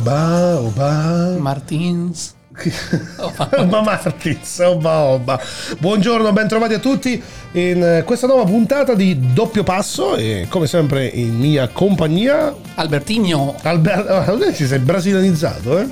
Oba, 0.00 0.58
oba. 0.60 1.36
Martins. 1.38 2.34
Oba 3.20 3.82
Martins, 3.82 4.58
oba, 4.60 5.00
oba. 5.00 5.38
Buongiorno, 5.78 6.32
bentrovati 6.32 6.72
a 6.72 6.78
tutti 6.78 7.22
in 7.52 7.82
eh, 7.82 8.02
questa 8.04 8.26
nuova 8.26 8.44
puntata 8.44 8.94
di 8.94 9.34
Doppio 9.34 9.62
Passo 9.62 10.16
e 10.16 10.46
come 10.48 10.66
sempre 10.66 11.06
in 11.06 11.36
mia 11.36 11.68
compagnia 11.68 12.54
Albertinho. 12.76 13.56
Alberto, 13.60 14.32
oh, 14.32 14.52
ci 14.54 14.66
sei 14.66 14.78
brasilianizzato, 14.78 15.78
eh? 15.78 15.88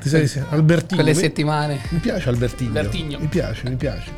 Ti 0.00 0.08
sei, 0.08 0.28
Albertino. 0.50 1.00
Quelle 1.00 1.16
settimane. 1.16 1.80
Mi 1.90 2.00
piace 2.00 2.28
Albertino. 2.30 2.76
Albertigno. 2.76 3.18
Mi 3.20 3.28
piace, 3.28 3.68
mi 3.68 3.76
piace. 3.76 4.10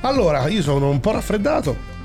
Allora, 0.00 0.48
io 0.48 0.62
sono 0.62 0.90
un 0.90 0.98
po' 0.98 1.12
raffreddato. 1.12 1.99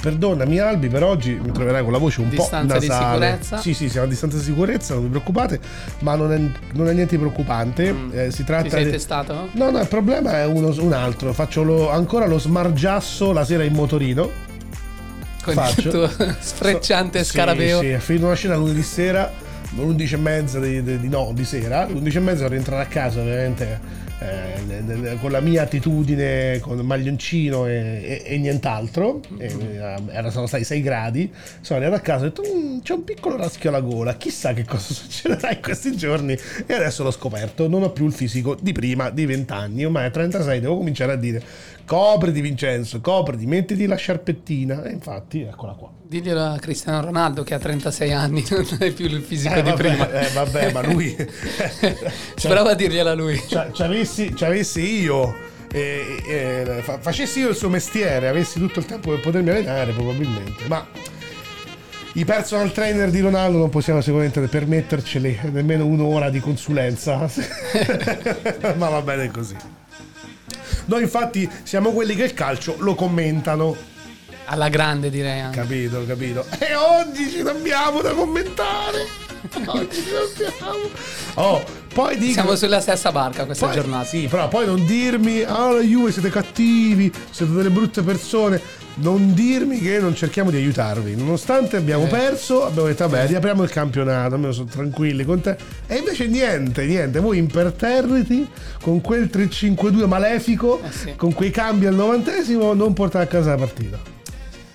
Perdonami 0.00 0.58
Albi, 0.58 0.88
per 0.88 1.02
oggi 1.02 1.32
mi 1.42 1.50
troverai 1.50 1.82
con 1.82 1.90
la 1.92 1.98
voce 1.98 2.20
un 2.20 2.28
Distanza 2.28 2.74
po' 2.74 2.80
di 2.80 2.86
nasale. 2.86 3.26
sicurezza. 3.26 3.56
Sì, 3.58 3.74
sì, 3.74 3.88
siamo 3.88 4.06
a 4.06 4.08
distanza 4.08 4.36
di 4.36 4.42
sicurezza, 4.42 4.94
non 4.94 5.04
vi 5.04 5.08
preoccupate, 5.08 5.58
ma 6.00 6.14
non 6.14 6.32
è, 6.32 6.38
non 6.74 6.88
è 6.88 6.92
niente 6.92 7.16
di 7.16 7.18
preoccupante. 7.18 7.94
Eh, 8.12 8.30
si 8.30 8.44
tratta 8.44 8.62
Mm. 8.66 8.68
Ti 8.68 8.70
sei 8.70 8.84
di... 8.84 8.90
testato? 8.90 9.48
No, 9.52 9.70
no, 9.70 9.80
il 9.80 9.88
problema 9.88 10.38
è 10.38 10.46
uno- 10.46 10.74
un 10.78 10.92
altro. 10.92 11.32
Faccio 11.32 11.62
lo- 11.62 11.90
ancora 11.90 12.26
lo 12.26 12.38
smargiasso 12.38 13.32
la 13.32 13.44
sera 13.44 13.64
in 13.64 13.72
motorino. 13.72 14.30
Con 15.42 15.54
Faccio. 15.54 15.80
il 15.80 15.90
tuo 15.90 16.10
sfrecciante 16.40 17.22
Sì, 17.24 17.30
scarabeo. 17.30 17.80
Sì, 17.80 17.92
ho 17.92 18.00
finito 18.00 18.26
una 18.26 18.34
scena 18.34 18.56
lunedì 18.56 18.82
sera, 18.82 19.30
l'11 19.76 20.12
e 20.12 20.16
mezza 20.16 20.58
di, 20.60 20.82
di- 20.82 20.98
di- 21.00 21.08
no, 21.08 21.30
di 21.34 21.44
sera. 21.44 21.84
L'11 21.86 22.16
e 22.16 22.20
mezza 22.20 22.48
rientrare 22.48 22.82
a 22.82 22.86
casa, 22.86 23.20
ovviamente. 23.20 24.04
Eh, 24.18 25.16
con 25.20 25.30
la 25.30 25.40
mia 25.40 25.62
attitudine, 25.62 26.58
con 26.60 26.78
il 26.78 26.84
maglioncino 26.84 27.66
e, 27.66 28.22
e- 28.24 28.34
e 28.34 28.38
nient'altro, 28.38 29.20
E, 29.38 29.46
eh, 29.46 29.96
era- 30.10 30.30
sono 30.30 30.46
stati 30.46 30.64
6 30.64 30.80
gradi. 30.82 31.30
Sono 31.60 31.80
arrivato 31.80 32.00
a 32.00 32.04
casa 32.04 32.24
e 32.24 32.28
ho 32.28 32.30
detto: 32.30 32.42
"Mm, 32.42 32.78
C'è 32.80 32.92
un 32.94 33.04
piccolo 33.04 33.36
raschio 33.36 33.68
alla 33.68 33.80
gola. 33.80 34.16
Chissà 34.16 34.52
che 34.54 34.64
cosa 34.64 34.92
succederà 34.94 35.50
in 35.52 35.60
questi 35.62 35.96
giorni. 35.96 36.36
E 36.66 36.72
adesso 36.74 37.02
l'ho 37.02 37.10
scoperto. 37.10 37.68
Non 37.68 37.82
ho 37.82 37.90
più 37.90 38.06
il 38.06 38.12
fisico 38.12 38.56
di 38.60 38.72
prima, 38.72 39.10
di 39.10 39.26
20 39.26 39.52
anni. 39.52 39.84
Ormai 39.84 40.06
a 40.06 40.10
36 40.10 40.60
devo 40.60 40.76
cominciare 40.76 41.12
a 41.12 41.16
dire: 41.16 41.42
Copriti, 41.86 42.40
Vincenzo, 42.40 43.00
copriti, 43.00 43.46
mettiti 43.46 43.86
la 43.86 43.94
sciarpettina. 43.94 44.82
E 44.82 44.90
infatti, 44.90 45.42
eccola 45.42 45.72
qua. 45.74 45.88
Diglielo 46.02 46.42
a 46.42 46.58
Cristiano 46.58 47.00
Ronaldo 47.00 47.42
che 47.44 47.54
ha 47.54 47.58
36 47.58 48.12
anni, 48.12 48.44
non 48.50 48.66
hai 48.80 48.90
più 48.92 49.06
il 49.06 49.22
fisico 49.22 49.54
Eh, 49.54 49.62
di 49.62 49.70
vabbè, 49.70 49.82
prima. 49.88 50.10
eh, 50.10 50.28
vabbè, 50.32 50.72
ma 50.72 50.82
lui. 50.82 51.14
Prova 52.42 52.70
a 52.70 52.74
dirglielo 52.74 53.08
a 53.10 53.14
lui. 53.14 53.40
Ci 53.46 53.82
avessi, 53.82 54.34
ci 54.34 54.44
avessi 54.44 55.00
io. 55.02 55.32
eh, 55.72 56.22
eh, 56.28 56.80
fa- 56.82 56.98
facessi 56.98 57.38
io 57.40 57.50
il 57.50 57.56
suo 57.56 57.68
mestiere, 57.68 58.28
avessi 58.28 58.58
tutto 58.58 58.80
il 58.80 58.84
tempo 58.86 59.10
per 59.10 59.20
potermi 59.20 59.50
allenare, 59.50 59.92
probabilmente. 59.92 60.64
Ma 60.68 60.84
i 62.14 62.24
personal 62.24 62.72
trainer 62.72 63.10
di 63.10 63.20
Ronaldo 63.20 63.58
non 63.58 63.68
possiamo 63.68 64.00
sicuramente 64.00 64.40
permetterceli 64.40 65.38
nemmeno 65.52 65.86
un'ora 65.86 66.30
di 66.30 66.40
consulenza. 66.40 67.18
Ma 68.76 68.88
va 68.88 69.02
bene 69.02 69.30
così. 69.30 69.56
Noi 70.86 71.02
infatti 71.02 71.48
siamo 71.62 71.92
quelli 71.92 72.14
che 72.14 72.24
il 72.24 72.34
calcio 72.34 72.76
lo 72.78 72.94
commentano. 72.94 73.76
Alla 74.46 74.68
grande 74.68 75.10
direi 75.10 75.40
anche. 75.40 75.60
Capito, 75.60 76.04
capito. 76.06 76.46
E 76.58 76.74
oggi 76.74 77.28
ci 77.30 77.40
abbiamo 77.40 78.00
da 78.00 78.12
commentare. 78.12 79.24
Oggi 79.66 80.02
ci 80.02 80.44
abbiamo. 80.44 80.90
Oh, 81.34 81.64
poi 81.96 82.18
dico. 82.18 82.32
Siamo 82.32 82.56
sulla 82.56 82.80
stessa 82.80 83.10
barca 83.10 83.46
questa 83.46 83.66
Poi- 83.68 83.74
giornata. 83.74 84.04
Sì, 84.04 84.26
però 84.28 84.48
poi 84.48 84.66
non 84.66 84.84
dirmi, 84.84 85.40
ah, 85.40 85.70
la 85.72 85.80
Juve 85.80 86.12
siete 86.12 86.28
cattivi, 86.28 87.10
siete 87.30 87.50
delle 87.52 87.70
brutte 87.70 88.02
persone. 88.02 88.60
Non 88.96 89.32
dirmi 89.32 89.78
che 89.80 89.98
non 89.98 90.14
cerchiamo 90.14 90.50
di 90.50 90.56
aiutarvi. 90.58 91.16
Nonostante 91.16 91.76
abbiamo 91.78 92.04
Eh. 92.04 92.08
perso, 92.08 92.66
abbiamo 92.66 92.88
detto, 92.88 93.08
vabbè, 93.08 93.26
riapriamo 93.28 93.62
il 93.62 93.70
campionato, 93.70 94.34
almeno 94.34 94.52
sono 94.52 94.68
tranquilli 94.68 95.24
con 95.24 95.40
te. 95.40 95.56
E 95.86 95.96
invece 95.96 96.26
niente, 96.26 96.84
niente. 96.84 97.18
Voi 97.20 97.38
imperterriti 97.38 98.46
con 98.82 99.00
quel 99.00 99.30
3-5-2 99.32 100.06
malefico, 100.06 100.80
Eh 100.82 100.92
sì. 100.92 101.14
con 101.16 101.32
quei 101.32 101.50
cambi 101.50 101.86
al 101.86 101.94
novantesimo, 101.94 102.74
non 102.74 102.92
portate 102.92 103.24
a 103.24 103.26
casa 103.28 103.50
la 103.50 103.56
partita. 103.56 103.98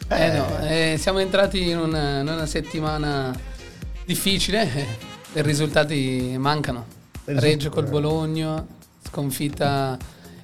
Eh 0.08 0.32
no, 0.32 0.60
eh, 0.68 0.96
siamo 1.00 1.20
entrati 1.20 1.70
in 1.70 1.78
una, 1.78 2.20
in 2.22 2.28
una 2.28 2.46
settimana 2.48 3.32
difficile 4.06 4.62
eh, 4.76 4.86
i 5.40 5.42
risultati 5.44 6.36
mancano. 6.38 6.86
Esatto. 7.26 7.46
Reggio 7.46 7.70
col 7.70 7.88
Bologna, 7.88 8.66
sconfitta, 9.08 9.98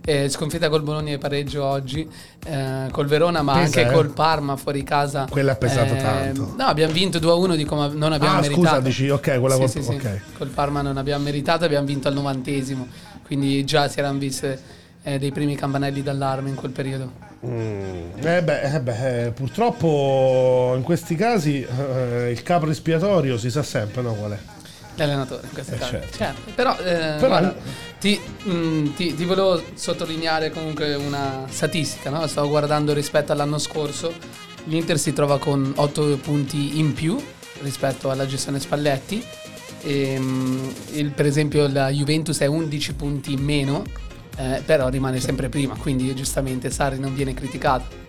eh, 0.05 0.29
sconfitta 0.29 0.69
col 0.69 0.83
Bologna 0.83 1.13
e 1.13 1.17
pareggio 1.17 1.63
oggi, 1.63 2.07
eh, 2.45 2.87
col 2.91 3.07
Verona 3.07 3.41
ma 3.41 3.53
Pesa, 3.53 3.63
anche 3.79 3.81
eh. 3.89 3.93
col 3.93 4.09
Parma 4.11 4.55
fuori 4.55 4.83
casa. 4.83 5.25
Quella 5.29 5.53
ha 5.53 5.55
pesato 5.55 5.93
Eh, 5.95 5.97
tanto. 5.97 6.53
No, 6.57 6.65
abbiamo 6.65 6.93
vinto 6.93 7.19
2-1 7.19 7.55
di 7.55 7.65
come 7.65 7.87
non 7.93 8.13
abbiamo 8.13 8.37
Ah, 8.37 8.41
meritato. 8.41 8.67
scusa, 8.67 8.79
dici, 8.79 9.09
ok, 9.09 9.39
quella 9.39 9.55
Sì, 9.55 9.59
col- 9.61 9.69
sì, 9.69 9.81
sì. 9.83 9.89
ok. 9.95 10.19
Col 10.37 10.47
Parma 10.49 10.81
non 10.81 10.97
abbiamo 10.97 11.23
meritato, 11.23 11.65
abbiamo 11.65 11.85
vinto 11.85 12.07
al 12.07 12.13
novantesimo, 12.13 12.87
quindi 13.25 13.63
già 13.65 13.87
si 13.89 13.99
erano 13.99 14.17
viste 14.19 14.59
eh, 15.03 15.17
dei 15.19 15.31
primi 15.31 15.55
campanelli 15.55 16.03
d'allarme 16.03 16.49
in 16.49 16.55
quel 16.55 16.71
periodo. 16.71 17.25
Mm, 17.45 18.17
eh 18.23 18.41
beh, 18.43 18.61
eh 18.61 18.79
beh, 18.81 19.25
eh, 19.25 19.31
purtroppo 19.31 20.73
in 20.75 20.81
questi 20.83 21.15
casi 21.15 21.61
eh, 21.63 22.31
il 22.31 22.41
capo 22.43 22.67
espiatorio 22.69 23.37
si 23.37 23.49
sa 23.51 23.61
sempre 23.63 24.01
no, 24.01 24.13
qual 24.13 24.31
è. 24.31 24.37
L'allenatore 24.97 25.41
in 25.47 25.53
questo 25.53 25.75
Eh, 25.75 25.77
caso. 25.77 25.91
certo. 25.91 26.17
Certo. 26.17 26.51
Però, 26.55 26.77
eh, 26.79 26.83
Però- 26.83 27.27
guarda, 27.27 27.55
ti, 27.99 28.19
mm, 28.49 28.93
ti- 28.95 29.15
ti 29.15 29.25
volevo 29.25 29.61
sottolineare 29.75 30.49
comunque 30.51 30.95
una 30.95 31.45
statistica, 31.49 32.09
no? 32.09 32.25
Stavo 32.27 32.49
guardando 32.49 32.93
rispetto 32.93 33.31
all'anno 33.31 33.57
scorso, 33.59 34.13
l'Inter 34.65 34.97
si 34.99 35.13
trova 35.13 35.37
con 35.39 35.71
8 35.75 36.17
punti 36.17 36.79
in 36.79 36.93
più 36.93 37.17
rispetto 37.61 38.09
alla 38.09 38.25
gestione 38.25 38.59
Spalletti. 38.59 39.23
E, 39.83 40.17
mm, 40.19 40.69
il- 40.93 41.11
per 41.11 41.25
esempio 41.27 41.67
la 41.67 41.89
Juventus 41.89 42.39
è 42.39 42.45
11 42.47 42.93
punti 42.93 43.33
in 43.33 43.43
meno, 43.43 43.83
eh, 44.37 44.61
però 44.65 44.89
rimane 44.89 45.19
sempre 45.19 45.47
prima, 45.49 45.75
quindi 45.75 46.13
giustamente 46.15 46.69
Sarri 46.71 46.99
non 46.99 47.13
viene 47.13 47.33
criticato. 47.33 48.05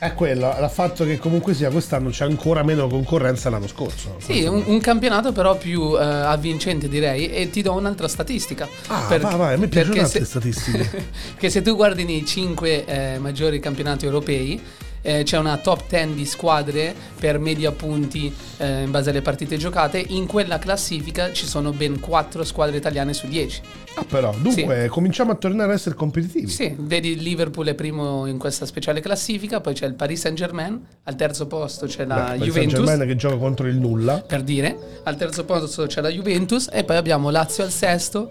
È 0.00 0.14
quello, 0.14 0.48
il 0.58 0.70
fatto 0.72 1.04
che 1.04 1.18
comunque 1.18 1.52
sia 1.52 1.68
quest'anno 1.68 2.08
c'è 2.08 2.24
ancora 2.24 2.62
meno 2.62 2.88
concorrenza 2.88 3.50
l'anno 3.50 3.68
scorso. 3.68 4.16
Sì, 4.16 4.44
un, 4.44 4.62
un 4.64 4.80
campionato 4.80 5.30
però 5.32 5.58
più 5.58 5.94
eh, 5.94 6.02
avvincente 6.02 6.88
direi 6.88 7.30
e 7.30 7.50
ti 7.50 7.60
do 7.60 7.74
un'altra 7.74 8.08
statistica. 8.08 8.66
Ah, 8.86 9.04
Per- 9.06 9.20
vai, 9.20 9.36
vai, 9.36 9.54
a 9.54 9.58
me 9.58 9.68
piacciono 9.68 10.00
altre 10.00 10.24
statistiche. 10.24 11.08
che 11.36 11.50
se 11.50 11.60
tu 11.60 11.76
guardi 11.76 12.04
nei 12.04 12.24
cinque 12.24 12.86
eh, 12.86 13.18
maggiori 13.18 13.60
campionati 13.60 14.06
europei 14.06 14.58
eh, 15.02 15.22
c'è 15.22 15.38
una 15.38 15.56
top 15.58 15.84
10 15.88 16.14
di 16.14 16.24
squadre 16.24 16.94
per 17.18 17.38
media 17.38 17.72
punti 17.72 18.32
eh, 18.58 18.82
in 18.82 18.90
base 18.90 19.10
alle 19.10 19.22
partite 19.22 19.56
giocate. 19.56 20.02
In 20.08 20.26
quella 20.26 20.58
classifica 20.58 21.32
ci 21.32 21.46
sono 21.46 21.72
ben 21.72 22.00
4 22.00 22.44
squadre 22.44 22.76
italiane 22.76 23.12
su 23.14 23.26
10. 23.26 23.60
Ah, 23.94 24.04
però, 24.04 24.32
dunque, 24.40 24.88
cominciamo 24.88 25.32
a 25.32 25.34
tornare 25.34 25.72
a 25.72 25.74
essere 25.74 25.94
competitivi. 25.94 26.48
Sì, 26.48 26.74
vedi 26.78 27.10
il 27.10 27.22
Liverpool 27.22 27.66
è 27.66 27.74
primo 27.74 28.26
in 28.26 28.38
questa 28.38 28.64
speciale 28.64 29.00
classifica, 29.00 29.60
poi 29.60 29.74
c'è 29.74 29.86
il 29.86 29.94
Paris 29.94 30.20
Saint 30.20 30.36
Germain, 30.36 30.80
al 31.04 31.16
terzo 31.16 31.46
posto 31.46 31.86
c'è 31.86 32.04
la 32.04 32.34
Beh, 32.38 32.44
Juventus. 32.44 32.74
Saint-Germain 32.74 33.08
che 33.08 33.16
gioca 33.16 33.36
contro 33.36 33.66
il 33.66 33.76
nulla. 33.76 34.22
per 34.26 34.42
dire. 34.42 35.00
Al 35.02 35.16
terzo 35.16 35.44
posto 35.44 35.86
c'è 35.86 36.00
la 36.00 36.08
Juventus 36.10 36.68
e 36.72 36.84
poi 36.84 36.96
abbiamo 36.96 37.30
Lazio 37.30 37.64
al 37.64 37.70
sesto, 37.70 38.30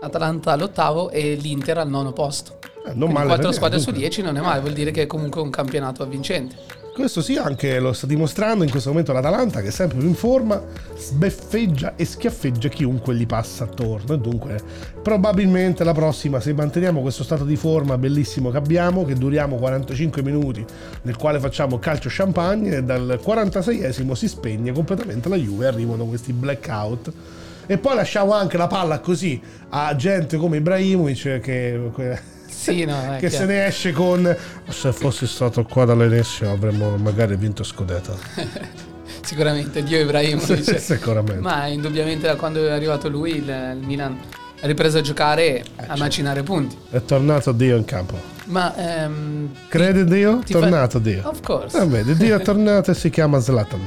Atalanta 0.00 0.52
all'ottavo 0.52 1.10
e 1.10 1.34
l'Inter 1.34 1.78
al 1.78 1.88
nono 1.88 2.12
posto. 2.12 2.58
Non 2.86 2.94
Quindi 2.96 3.12
male 3.12 3.26
4 3.26 3.46
per 3.46 3.54
squadre 3.54 3.78
su 3.78 3.90
10 3.90 4.22
non 4.22 4.36
è 4.36 4.40
male, 4.40 4.60
vuol 4.60 4.72
dire 4.72 4.90
che 4.90 5.02
è 5.02 5.06
comunque 5.06 5.40
un 5.40 5.50
campionato 5.50 6.02
avvincente. 6.02 6.78
Questo 6.92 7.22
sì, 7.22 7.36
anche 7.36 7.78
lo 7.78 7.92
sta 7.92 8.06
dimostrando 8.06 8.64
in 8.64 8.70
questo 8.70 8.90
momento 8.90 9.12
l'Atalanta 9.12 9.62
che 9.62 9.68
è 9.68 9.70
sempre 9.70 9.98
più 9.98 10.08
in 10.08 10.14
forma, 10.14 10.60
sbeffeggia 10.96 11.94
e 11.94 12.04
schiaffeggia 12.04 12.68
chiunque 12.68 13.14
gli 13.14 13.26
passa 13.26 13.64
attorno. 13.64 14.14
E 14.14 14.18
dunque 14.18 14.60
probabilmente 15.00 15.84
la 15.84 15.94
prossima 15.94 16.40
se 16.40 16.52
manteniamo 16.52 17.00
questo 17.00 17.22
stato 17.22 17.44
di 17.44 17.56
forma 17.56 17.96
bellissimo 17.96 18.50
che 18.50 18.56
abbiamo, 18.56 19.04
che 19.04 19.14
duriamo 19.14 19.56
45 19.56 20.22
minuti 20.22 20.64
nel 21.02 21.16
quale 21.16 21.38
facciamo 21.38 21.78
calcio 21.78 22.08
champagne 22.10 22.78
e 22.78 22.82
dal 22.82 23.20
46esimo 23.24 24.12
si 24.12 24.28
spegne 24.28 24.72
completamente 24.72 25.28
la 25.28 25.36
Juve, 25.36 25.68
arrivano 25.68 26.04
questi 26.06 26.32
blackout. 26.32 27.12
E 27.66 27.78
poi 27.78 27.94
lasciamo 27.94 28.34
anche 28.34 28.56
la 28.56 28.66
palla 28.66 28.98
così 28.98 29.40
a 29.68 29.94
gente 29.94 30.36
come 30.36 30.56
Ibrahimovic 30.56 31.38
che 31.38 32.38
Sì, 32.50 32.84
no, 32.84 33.14
è 33.14 33.18
che 33.18 33.30
se 33.30 33.46
ne 33.46 33.66
esce 33.66 33.92
con 33.92 34.36
se 34.68 34.92
fossi 34.92 35.26
stato 35.26 35.62
qua 35.64 35.84
dall'ennesimo 35.86 36.50
avremmo 36.52 36.96
magari 36.96 37.36
vinto 37.36 37.62
scudetto 37.62 38.18
Sicuramente, 39.22 39.82
Dio 39.82 39.98
Ibrahimovic. 40.00 40.78
sicuramente 40.80 41.40
Ma 41.40 41.66
indubbiamente 41.66 42.26
da 42.26 42.36
quando 42.36 42.66
è 42.66 42.70
arrivato 42.70 43.08
lui 43.08 43.36
il, 43.36 43.76
il 43.78 43.86
Milan 43.86 44.18
ha 44.62 44.66
ripreso 44.66 44.98
a 44.98 45.00
giocare 45.00 45.62
a 45.86 45.96
macinare 45.96 46.42
punti. 46.42 46.76
è 46.90 47.02
tornato 47.04 47.52
Dio 47.52 47.76
in 47.76 47.84
campo 47.84 48.18
Ma 48.46 48.74
ehm, 49.04 49.50
crede 49.68 50.04
Dio? 50.04 50.40
ti 50.44 50.52
tornato 50.52 50.98
fa- 50.98 51.04
Dio 51.04 51.28
Of 51.28 51.40
course. 51.42 51.76
Ah, 51.78 51.84
vedi, 51.86 52.14
Dio 52.16 52.36
è 52.36 52.40
tornato 52.42 52.90
e 52.90 52.94
si 52.94 53.10
chiama 53.10 53.40
Zlatan 53.40 53.80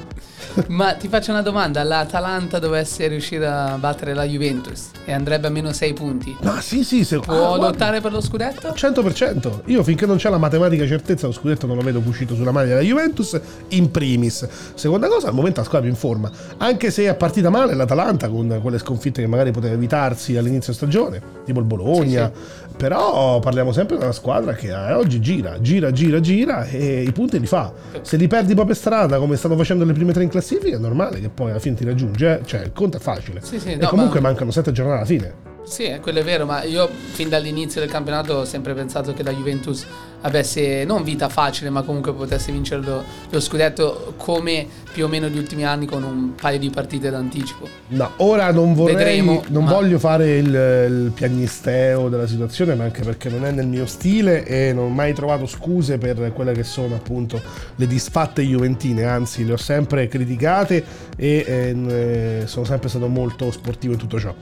Ma 0.68 0.94
ti 0.94 1.08
faccio 1.08 1.32
una 1.32 1.42
domanda, 1.42 1.84
l'Atalanta 1.84 2.60
dovesse 2.60 3.08
riuscire 3.08 3.48
a 3.48 3.78
battere 3.78 4.14
la 4.14 4.24
Juventus 4.24 4.92
e 5.06 5.12
andrebbe 5.12 5.48
a 5.48 5.50
meno 5.50 5.74
6 5.74 5.94
punti, 5.94 6.36
no 6.42 6.60
sì 6.62 6.84
sì 6.84 7.04
se, 7.04 7.20
può 7.20 7.34
ah, 7.34 7.58
guarda, 7.58 7.66
lottare 7.68 8.02
per 8.02 8.12
lo 8.12 8.22
scudetto? 8.22 8.70
100% 8.70 9.62
io 9.66 9.84
finché 9.84 10.06
non 10.06 10.18
c'è 10.18 10.30
la 10.30 10.38
matematica 10.38 10.86
certezza 10.86 11.28
lo 11.28 11.34
scudetto 11.34 11.68
non 11.68 11.76
lo 11.76 11.82
vedo 11.82 12.02
uscito 12.06 12.36
sulla 12.36 12.52
maglia 12.52 12.70
della 12.70 12.82
Juventus 12.82 13.40
in 13.70 13.92
primis. 13.92 14.48
Seconda 14.76 15.08
cosa 15.08 15.28
al 15.28 15.34
momento 15.34 15.60
la 15.60 15.66
squadra 15.66 15.88
più 15.88 15.96
in 15.96 16.00
forma. 16.00 16.32
Anche 16.58 16.92
se 16.92 17.08
è 17.08 17.16
partita 17.16 17.50
male 17.50 17.74
l'Atalanta 17.74 18.30
con 18.30 18.60
quelle 18.62 18.78
sconfitte 18.78 19.22
che 19.22 19.28
magari 19.28 19.52
poteva 19.52 19.74
evitarsi 19.74 20.38
all'inizio 20.38 20.74
stagione 20.74 21.42
tipo 21.46 21.60
il 21.60 21.66
Bologna 21.66 22.32
però 22.76 23.40
parliamo 23.40 23.72
sempre 23.72 23.98
di 23.98 24.04
una 24.04 24.12
squadra 24.12 24.54
che 24.54 24.68
eh, 24.68 24.94
oggi 24.94 25.20
gira 25.20 25.60
gira 25.62 25.92
gira 25.92 26.20
gira 26.20 26.66
e 26.66 27.04
i 27.04 27.12
punti 27.12 27.40
li 27.40 27.48
fa. 27.48 27.72
Se 28.02 28.18
li 28.18 28.28
perdi 28.28 28.56
poi 28.56 28.66
per 28.66 28.76
strada 28.76 29.18
come 29.18 29.36
stanno 29.36 29.56
facendo 29.56 29.86
le 29.86 29.94
prime 29.94 30.14
tre 30.14 30.24
in 30.24 30.30
classifica 30.30 30.76
è 30.76 30.80
normale 30.80 31.20
che 31.20 31.30
poi 31.30 31.52
alla 31.52 31.60
fine 31.60 31.76
ti 31.76 31.86
raggiunge 31.86 32.40
eh. 32.40 32.46
cioè 32.46 32.62
il 32.62 32.74
conto 32.74 32.98
è 32.98 33.00
facile. 33.00 33.42
Sì, 33.42 33.60
sì, 33.60 33.72
e 33.72 33.76
no, 33.76 33.88
comunque 33.88 34.20
ma- 34.20 34.30
mancano 34.30 34.52
sette 34.52 34.72
giornate 34.72 34.98
alla 34.98 35.06
fine 35.06 35.52
Sì, 35.66 35.84
eh, 35.84 36.00
quello 36.02 36.20
è 36.20 36.24
vero, 36.24 36.46
ma 36.46 36.64
io 36.64 36.90
fin 37.12 37.30
dall'inizio 37.30 37.80
del 37.80 37.90
campionato 37.90 38.34
ho 38.34 38.46
sempre 38.46 38.74
pensato 38.74 39.14
che 39.14 39.24
la 39.24 39.32
Juventus 39.32 39.86
avesse 40.22 40.84
non 40.84 41.04
vita 41.04 41.30
facile, 41.30 41.70
ma 41.70 41.82
comunque 41.84 42.14
potesse 42.14 42.52
vincere 42.52 42.82
lo, 42.82 43.04
lo 43.30 43.40
scudetto 43.40 44.14
come 44.18 44.68
più 44.92 45.06
o 45.06 45.08
meno 45.08 45.28
gli 45.28 45.38
ultimi 45.38 45.66
anni 45.66 45.86
con 45.86 46.04
un 46.04 46.36
paio 46.36 46.60
di 46.60 46.70
partite 46.70 47.10
d'anticipo. 47.10 47.68
No, 47.90 48.12
ora 48.18 48.52
non 48.52 48.74
vorrei, 48.74 48.96
Vedremo, 48.96 49.44
non 49.48 49.64
ma- 49.64 49.72
voglio 49.72 50.00
fare 50.00 50.38
il, 50.38 50.48
il 50.48 51.12
piagnisteo 51.14 52.10
della 52.10 52.28
situazione, 52.28 52.76
ma 52.76 52.84
anche 52.84 53.02
perché 53.02 53.30
non 53.30 53.46
è 53.46 53.52
nel 53.52 53.68
mio 53.68 53.86
stile 53.86 54.46
e 54.46 54.74
non 54.74 54.86
ho 54.86 54.90
mai 54.90 55.14
trovato 55.14 55.46
scuse 55.46 55.98
per 55.98 56.32
quelle 56.34 56.54
che 56.54 56.64
sono 56.64 56.96
appunto 56.96 57.42
le 57.76 57.88
disfatte 57.88 58.42
juventine, 58.42 59.06
anzi 59.06 59.46
le 59.46 59.54
ho 59.54 59.58
sempre 59.58 60.08
criticate 60.08 60.84
e 61.16 61.46
eh, 61.48 62.44
sono 62.46 62.66
sempre 62.66 62.90
stato 62.90 63.08
molto 63.08 63.50
sportivo 63.50 63.94
in 63.94 64.00
tutto 64.00 64.20
ciò. 64.20 64.34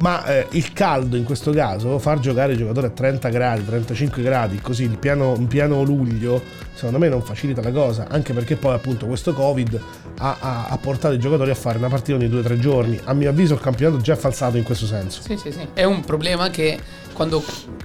Ma 0.00 0.24
eh, 0.26 0.46
il 0.50 0.72
caldo 0.72 1.16
in 1.16 1.24
questo 1.24 1.52
caso, 1.52 1.98
far 1.98 2.18
giocare 2.18 2.54
i 2.54 2.56
giocatori 2.56 2.86
a 2.86 2.90
30 2.90 3.28
gradi, 3.28 3.64
35 3.64 4.22
gradi, 4.22 4.60
così 4.60 4.84
in 4.84 4.98
pieno, 4.98 5.34
in 5.38 5.46
pieno 5.46 5.82
luglio, 5.82 6.42
secondo 6.74 6.98
me 6.98 7.08
non 7.08 7.22
facilita 7.22 7.62
la 7.62 7.70
cosa, 7.70 8.06
anche 8.10 8.32
perché 8.32 8.56
poi 8.56 8.74
appunto 8.74 9.06
questo 9.06 9.32
Covid 9.32 9.80
ha, 10.18 10.36
ha- 10.40 10.66
ha 10.68 10.78
portato 10.78 11.14
i 11.14 11.18
giocatori 11.18 11.50
a 11.50 11.54
fare 11.54 11.78
una 11.78 11.88
partita 11.88 12.18
ogni 12.18 12.28
2-3 12.28 12.58
giorni. 12.58 12.98
A 13.04 13.14
mio 13.14 13.30
avviso 13.30 13.54
il 13.54 13.60
campionato 13.60 14.02
già 14.02 14.14
è 14.14 14.16
falsato 14.16 14.56
in 14.56 14.64
questo 14.64 14.86
senso. 14.86 15.22
Sì, 15.22 15.36
sì, 15.36 15.52
sì. 15.52 15.66
È 15.72 15.84
un 15.84 16.00
problema 16.04 16.50
che 16.50 16.78
quando 17.14 17.42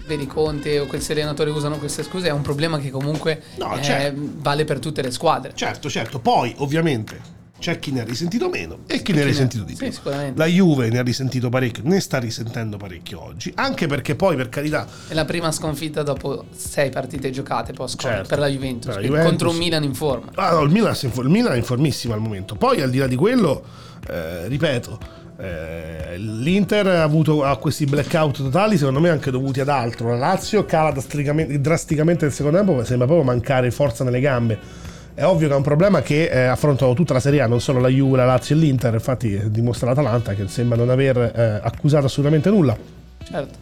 vedi 0.07 0.25
Conte 0.25 0.79
o 0.79 0.87
questi 0.87 1.11
allenatori 1.11 1.51
usano 1.51 1.77
queste 1.77 2.03
scuse, 2.03 2.27
è 2.27 2.31
un 2.31 2.41
problema 2.41 2.79
che 2.79 2.89
comunque 2.89 3.41
No, 3.57 3.77
eh, 3.77 3.81
certo. 3.83 4.19
vale 4.37 4.65
per 4.65 4.79
tutte 4.79 5.03
le 5.03 5.11
squadre. 5.11 5.51
Certo, 5.53 5.89
certo, 5.89 6.19
poi 6.19 6.53
ovviamente 6.57 7.37
c'è 7.59 7.77
chi 7.79 7.91
ne 7.91 8.01
ha 8.01 8.03
risentito 8.03 8.49
meno 8.49 8.79
e 8.87 9.01
chi 9.01 9.11
ne 9.11 9.21
ha 9.21 9.25
risentito 9.25 9.63
di 9.63 9.75
Sì, 9.75 9.83
più. 9.85 9.91
sicuramente. 9.91 10.39
La 10.39 10.45
Juve 10.45 10.89
ne 10.89 10.97
ha 10.99 11.03
risentito 11.03 11.49
parecchio, 11.49 11.83
ne 11.85 11.99
sta 11.99 12.17
risentendo 12.17 12.77
parecchio 12.77 13.21
oggi, 13.23 13.51
anche 13.55 13.85
perché 13.87 14.15
poi 14.15 14.35
per 14.35 14.49
carità 14.49 14.87
È 15.07 15.13
la 15.13 15.25
prima 15.25 15.51
sconfitta 15.51 16.01
dopo 16.03 16.45
sei 16.55 16.89
partite 16.89 17.29
giocate 17.31 17.73
post 17.73 17.99
Certo. 17.99 18.27
per 18.29 18.39
la 18.39 18.47
Juventus, 18.47 18.93
Per 18.93 19.01
la 19.01 19.07
Juventus. 19.07 19.27
contro 19.29 19.49
un 19.51 19.57
Milan 19.57 19.83
in 19.83 19.93
forma. 19.93 20.31
Ah, 20.35 20.51
no, 20.53 20.61
il 20.61 20.69
Milan, 20.71 20.95
il 21.01 21.29
Milan 21.29 21.53
è 21.53 21.57
in 21.57 21.63
formissimo 21.63 22.13
al 22.13 22.19
momento. 22.21 22.55
Poi, 22.55 22.81
al 22.81 22.89
di 22.89 22.97
là 22.97 23.07
di 23.07 23.15
quello, 23.15 23.63
eh, 24.09 24.47
ripeto, 24.47 24.99
eh, 25.37 26.17
l'Inter 26.17 26.87
ha 26.87 27.03
avuto 27.03 27.43
ha 27.43 27.57
questi 27.57 27.85
blackout 27.85 28.37
totali, 28.37 28.77
secondo 28.77 28.99
me 28.99 29.09
anche 29.09 29.31
dovuti 29.31 29.59
ad 29.59 29.69
altro. 29.69 30.09
La 30.09 30.17
Lazio 30.17 30.65
cala 30.65 30.91
drasticamente, 30.91 31.59
drasticamente 31.61 32.25
nel 32.25 32.33
secondo 32.33 32.57
tempo, 32.57 32.73
ma 32.73 32.83
sembra 32.83 33.05
proprio 33.07 33.25
mancare 33.25 33.71
forza 33.71 34.03
nelle 34.03 34.19
gambe. 34.19 34.87
È 35.19 35.25
ovvio 35.25 35.49
che 35.49 35.53
è 35.53 35.57
un 35.57 35.63
problema 35.63 36.01
che 36.01 36.29
eh, 36.29 36.43
affrontano 36.43 36.93
tutta 36.93 37.11
la 37.11 37.19
Serie 37.19 37.41
A, 37.41 37.45
non 37.45 37.59
solo 37.59 37.81
la 37.81 37.89
Juve, 37.89 38.15
la 38.15 38.23
Lazio 38.23 38.55
e 38.55 38.59
l'Inter. 38.59 38.93
Infatti, 38.93 39.35
eh, 39.35 39.51
dimostra 39.51 39.89
l'Atalanta 39.89 40.33
che 40.33 40.47
sembra 40.47 40.77
non 40.77 40.89
aver 40.89 41.17
eh, 41.17 41.59
accusato 41.61 42.05
assolutamente 42.05 42.49
nulla. 42.49 42.77
Certo. 43.21 43.57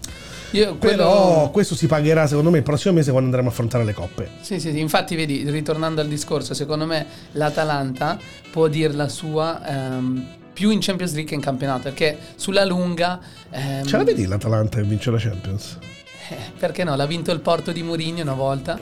Io 0.51 0.75
quello... 0.75 0.95
Però 0.97 1.49
questo 1.49 1.73
si 1.73 1.87
pagherà, 1.87 2.27
secondo 2.27 2.51
me, 2.51 2.57
il 2.57 2.63
prossimo 2.63 2.93
mese 2.93 3.09
quando 3.09 3.29
andremo 3.29 3.47
a 3.47 3.51
affrontare 3.51 3.83
le 3.85 3.93
coppe. 3.93 4.29
Sì, 4.39 4.59
sì, 4.59 4.69
sì, 4.69 4.79
infatti 4.79 5.15
vedi, 5.15 5.49
ritornando 5.49 5.99
al 5.99 6.07
discorso, 6.07 6.53
secondo 6.53 6.85
me 6.85 7.07
l'Atalanta 7.31 8.19
può 8.51 8.67
dir 8.67 8.93
la 8.93 9.09
sua 9.09 9.59
ehm, 9.67 10.25
più 10.53 10.69
in 10.69 10.77
Champions 10.79 11.13
League 11.13 11.29
che 11.29 11.35
in 11.35 11.41
campionato, 11.41 11.81
perché 11.81 12.19
sulla 12.35 12.65
lunga... 12.65 13.19
ehm, 13.49 13.83
Ce 13.83 13.97
la 13.97 14.03
vedi 14.03 14.27
l'Atalanta 14.27 14.77
che 14.77 14.83
vince 14.83 15.09
la 15.09 15.17
Champions? 15.17 15.79
perché 16.57 16.83
no? 16.83 16.95
L'ha 16.95 17.05
vinto 17.05 17.31
il 17.31 17.39
Porto 17.39 17.71
di 17.71 17.83
Mourinho 17.83 18.21
una 18.21 18.33
volta. 18.33 18.77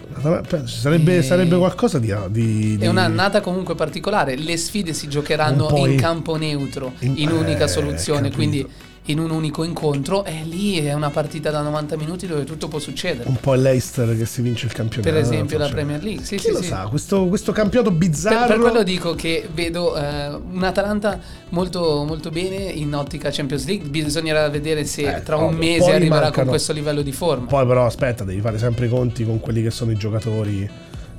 Sarebbe, 0.65 1.17
E- 1.17 1.21
sarebbe 1.23 1.57
qualcosa 1.57 1.99
di, 1.99 2.13
di, 2.29 2.75
È 2.75 2.77
di- 2.77 2.87
un'annata 2.87 3.41
comunque 3.41 3.75
particolare. 3.75 4.35
Le 4.35 4.57
sfide 4.57 4.93
si 4.93 5.07
giocheranno 5.07 5.69
in- 5.77 5.97
campo 5.97 6.35
neutro, 6.35 6.93
in- 6.99 7.13
in, 7.17 7.31
unica 7.31 7.65
eh, 7.65 7.67
soluzione, 7.67 8.29
capito. 8.29 8.35
quindi 8.35 8.67
in 9.05 9.19
un 9.19 9.29
unico 9.31 9.63
incontro. 9.63 10.23
E 10.25 10.43
lì 10.43 10.79
è 10.79 10.93
una 10.93 11.09
partita 11.09 11.51
da 11.51 11.61
90 11.61 11.97
minuti 11.97 12.27
dove 12.27 12.43
tutto 12.43 12.67
può 12.67 12.79
succedere. 12.79 13.27
un 13.29 13.35
po' 13.37 13.53
è 13.53 13.57
l'Eister 13.57 14.17
che 14.17 14.25
si 14.25 14.41
vince 14.41 14.65
il 14.65 14.73
campionato. 14.73 15.09
Per 15.11 15.19
esempio 15.21 15.57
la. 15.57 15.69
Premier 15.69 16.01
League. 16.03 16.23
Sì, 16.23 16.35
Chi 16.37 16.43
sì, 16.43 16.51
lo 16.51 16.61
sì. 16.61 16.67
sa, 16.69 16.87
questo, 16.89 17.25
questo 17.27 17.51
campionato 17.51 17.89
Per, 17.91 17.99
bizzarro. 17.99 18.47
per 18.47 18.59
quello 18.59 18.83
dico 18.83 19.13
che 19.15 19.47
vedo 19.53 19.95
eh, 19.97 20.27
un'Atalanta 20.51 21.19
molto, 21.49 22.03
molto 22.05 22.29
bene 22.29 22.55
in 22.55 22.93
ottica 22.95 23.29
Champions 23.31 23.65
League. 23.65 23.87
Bisognerà 23.89 24.47
vedere 24.49 24.85
se 24.85 25.15
Eh, 25.17 25.23
tra 25.23 25.35
un 25.37 25.55
mese 25.55 25.79
Poi 25.79 25.91
arriverà 25.91 26.15
mancano- 26.21 26.33
con 26.43 26.47
questo 26.47 26.73
livello 26.73 27.01
di 27.01 27.11
forma. 27.11 27.45
Poi 27.47 27.65
però 27.65 27.85
aspetta, 27.85 28.23
devi 28.23 28.41
fare 28.41 28.57
sempre 28.57 28.85
i 28.85 28.89
conti 28.89 29.23
con 29.25 29.39
quelli 29.39 29.61
che 29.61 29.71
sono 29.71 29.91
i 29.91 29.95
giocatori. 29.95 30.67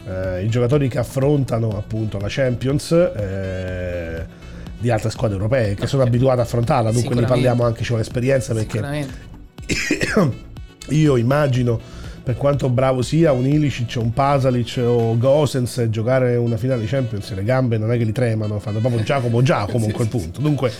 eh, 0.09 0.45
I 0.45 0.49
giocatori 0.49 0.89
che 0.89 0.99
affrontano 0.99 1.71
appunto 1.77 2.19
la 2.19 2.27
Champions. 2.29 2.93
eh, 2.93 4.45
di 4.79 4.91
altre 4.91 5.11
squadre 5.11 5.37
europee 5.37 5.75
che 5.75 5.87
sono 5.87 6.03
abituate 6.03 6.41
a 6.41 6.45
affrontarla, 6.45 6.93
dunque 6.93 7.15
ne 7.15 7.25
parliamo 7.27 7.65
anche 7.65 7.83
ci 7.83 7.89
vuole 7.89 8.03
esperienza 8.03 8.55
perché 8.55 9.07
io 10.89 11.17
immagino 11.17 11.81
per 12.27 12.37
quanto 12.37 12.69
bravo 12.69 13.03
sia 13.03 13.31
un 13.31 13.47
Ilicic 13.47 13.95
o 13.99 14.01
un 14.03 14.13
Pasalic 14.13 14.81
o 14.85 15.17
Gosens 15.17 15.87
giocare 15.91 16.35
una 16.35 16.57
finale 16.57 16.81
di 16.81 16.89
Champions 16.89 17.33
le 17.33 17.45
gambe 17.45 17.79
non 17.79 17.93
è 17.93 17.97
che 17.97 18.03
li 18.03 18.11
tremano 18.11 18.59
fanno 18.59 18.81
proprio 18.81 19.01
Giacomo 19.05 19.43
Giacomo 19.43 19.87
a 19.89 19.93
quel 19.93 20.09
punto 20.09 20.41
dunque 20.41 20.73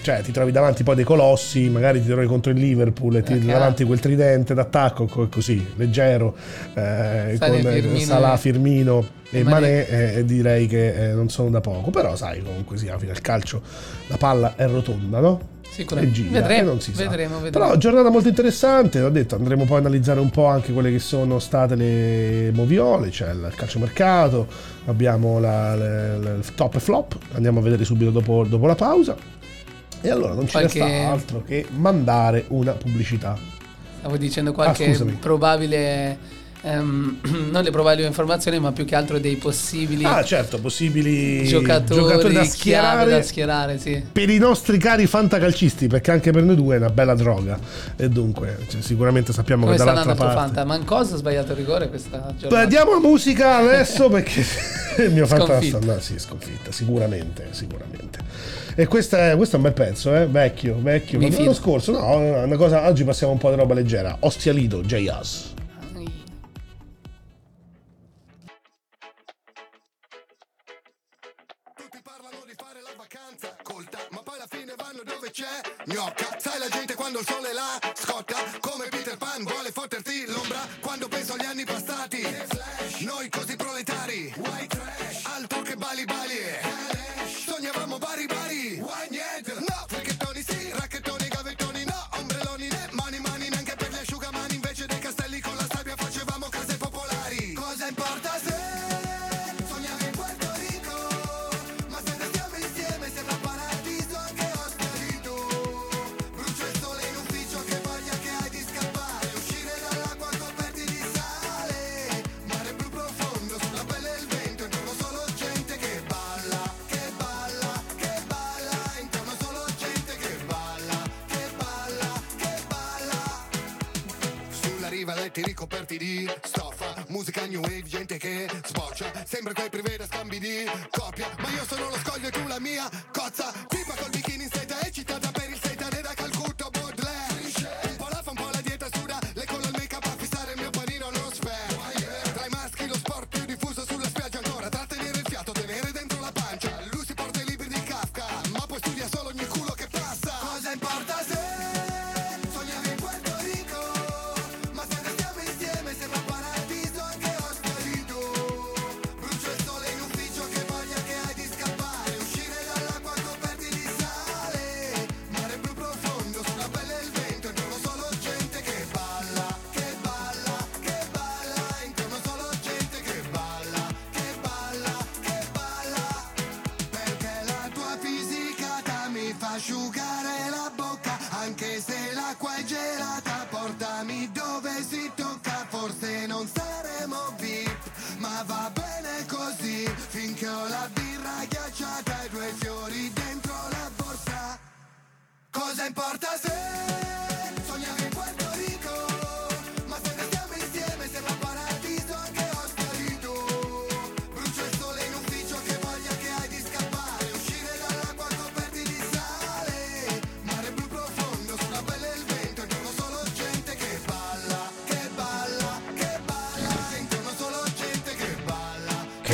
cioè 0.00 0.22
ti 0.22 0.32
trovi 0.32 0.50
davanti 0.50 0.82
poi 0.82 0.94
dei 0.94 1.04
colossi 1.04 1.68
magari 1.68 2.00
ti 2.00 2.06
trovi 2.06 2.26
contro 2.26 2.52
il 2.52 2.58
Liverpool 2.58 3.16
e 3.16 3.22
ti 3.22 3.24
Eh, 3.24 3.24
trovi 3.32 3.42
chiaro. 3.44 3.58
davanti 3.58 3.84
quel 3.84 4.00
tridente 4.00 4.54
d'attacco 4.54 5.04
co- 5.04 5.28
così 5.28 5.62
leggero 5.76 6.34
eh, 6.72 7.36
con 7.38 7.54
eh, 7.54 7.60
Firmino 7.82 7.98
Salah 8.06 8.34
e- 8.34 8.38
Firmino 8.38 9.06
e 9.30 9.42
Mané 9.42 9.86
Mané. 9.90 10.14
eh, 10.14 10.24
direi 10.24 10.66
che 10.66 11.10
eh, 11.10 11.12
non 11.12 11.28
sono 11.28 11.50
da 11.50 11.60
poco 11.60 11.90
però 11.90 12.16
sai 12.16 12.42
comunque 12.42 12.78
sia 12.78 12.92
alla 12.92 12.98
fine 13.00 13.12
il 13.12 13.20
calcio 13.20 13.60
la 14.06 14.16
palla 14.16 14.54
è 14.56 14.66
rotonda 14.66 15.20
no? 15.20 15.52
Sicuramente. 15.74 16.14
Gira, 16.14 16.40
Vedremo, 16.40 16.76
vedremo, 16.94 17.40
vedremo. 17.40 17.50
Però 17.66 17.76
giornata 17.76 18.08
molto 18.08 18.28
interessante, 18.28 19.00
ho 19.00 19.08
detto 19.08 19.34
andremo 19.34 19.64
poi 19.64 19.76
a 19.76 19.80
analizzare 19.80 20.20
un 20.20 20.30
po' 20.30 20.46
anche 20.46 20.72
quelle 20.72 20.92
che 20.92 21.00
sono 21.00 21.40
state 21.40 21.74
le 21.74 22.52
moviole, 22.54 23.10
cioè 23.10 23.30
il 23.30 23.52
calciomercato, 23.56 24.46
abbiamo 24.86 25.40
la, 25.40 25.74
la- 25.74 26.16
la- 26.18 26.30
il 26.34 26.54
top 26.54 26.76
e 26.76 26.80
flop, 26.80 27.16
andiamo 27.32 27.58
a 27.58 27.62
vedere 27.62 27.84
subito 27.84 28.10
dopo, 28.12 28.44
dopo 28.48 28.66
la 28.66 28.76
pausa. 28.76 29.16
E 30.00 30.10
allora 30.10 30.34
non 30.34 30.44
ci 30.46 30.52
Qualche- 30.52 30.78
resta 30.78 31.08
altro 31.10 31.42
che 31.44 31.66
mandare 31.76 32.44
una 32.48 32.72
pubblicità. 32.72 33.36
Stavo 33.98 34.16
dicendo 34.16 34.52
qualche 34.52 34.92
Ah, 34.92 35.04
probabile 35.18 36.18
ehm, 36.64 37.18
non 37.52 37.62
le 37.62 37.70
probabili 37.70 38.06
informazioni, 38.06 38.58
ma 38.58 38.72
più 38.72 38.84
che 38.84 38.94
altro 38.94 39.18
dei 39.18 39.36
possibili 39.36 40.04
Ah, 40.04 40.24
certo, 40.24 40.58
possibili 40.58 41.44
giocatori, 41.46 42.00
giocatori 42.00 42.34
da 42.34 42.44
schierare 42.44 43.10
da 43.10 43.22
schierare, 43.22 43.78
sì. 43.78 44.02
per 44.10 44.30
i 44.30 44.38
nostri 44.38 44.78
cari 44.78 45.06
fantacalcisti, 45.06 45.86
perché 45.86 46.10
anche 46.10 46.30
per 46.32 46.42
noi 46.42 46.56
due 46.56 46.76
è 46.76 46.78
una 46.78 46.90
bella 46.90 47.14
droga. 47.14 47.58
E 47.96 48.08
dunque, 48.08 48.58
cioè, 48.68 48.80
sicuramente 48.80 49.32
sappiamo 49.32 49.64
Come 49.64 49.76
che 49.76 49.84
dall'altra 49.84 50.14
parte. 50.14 50.34
Fanta? 50.34 50.64
Mancosa 50.64 51.14
ha 51.14 51.18
sbagliato 51.18 51.52
il 51.52 51.58
rigore 51.58 51.88
questa 51.88 52.18
Beh, 52.18 52.36
giornata. 52.38 52.64
diamo 52.66 52.92
la 52.92 53.00
musica 53.00 53.56
adesso 53.58 54.08
perché 54.08 54.44
il 55.04 55.12
mio 55.12 55.26
Fanta 55.26 55.46
Sconfitta. 55.46 55.80
sta- 55.80 55.92
no, 55.94 56.00
sì, 56.00 56.18
sconfitta, 56.18 56.72
sicuramente, 56.72 57.48
sicuramente. 57.50 58.18
E 58.76 58.86
questo 58.88 59.16
è, 59.16 59.34
questo 59.36 59.54
è 59.54 59.58
un 59.58 59.64
bel 59.64 59.72
pezzo, 59.72 60.14
eh? 60.14 60.26
vecchio, 60.26 60.76
vecchio. 60.80 61.20
Ma 61.20 61.28
l'anno 61.28 61.54
scorso, 61.54 61.92
no, 61.92 62.42
una 62.42 62.56
cosa, 62.56 62.86
oggi 62.88 63.04
passiamo 63.04 63.32
un 63.32 63.38
po' 63.38 63.50
di 63.50 63.56
roba 63.56 63.74
leggera. 63.74 64.16
Ostia 64.20 64.52
Lido, 64.52 64.80
J.Us. 64.82 65.53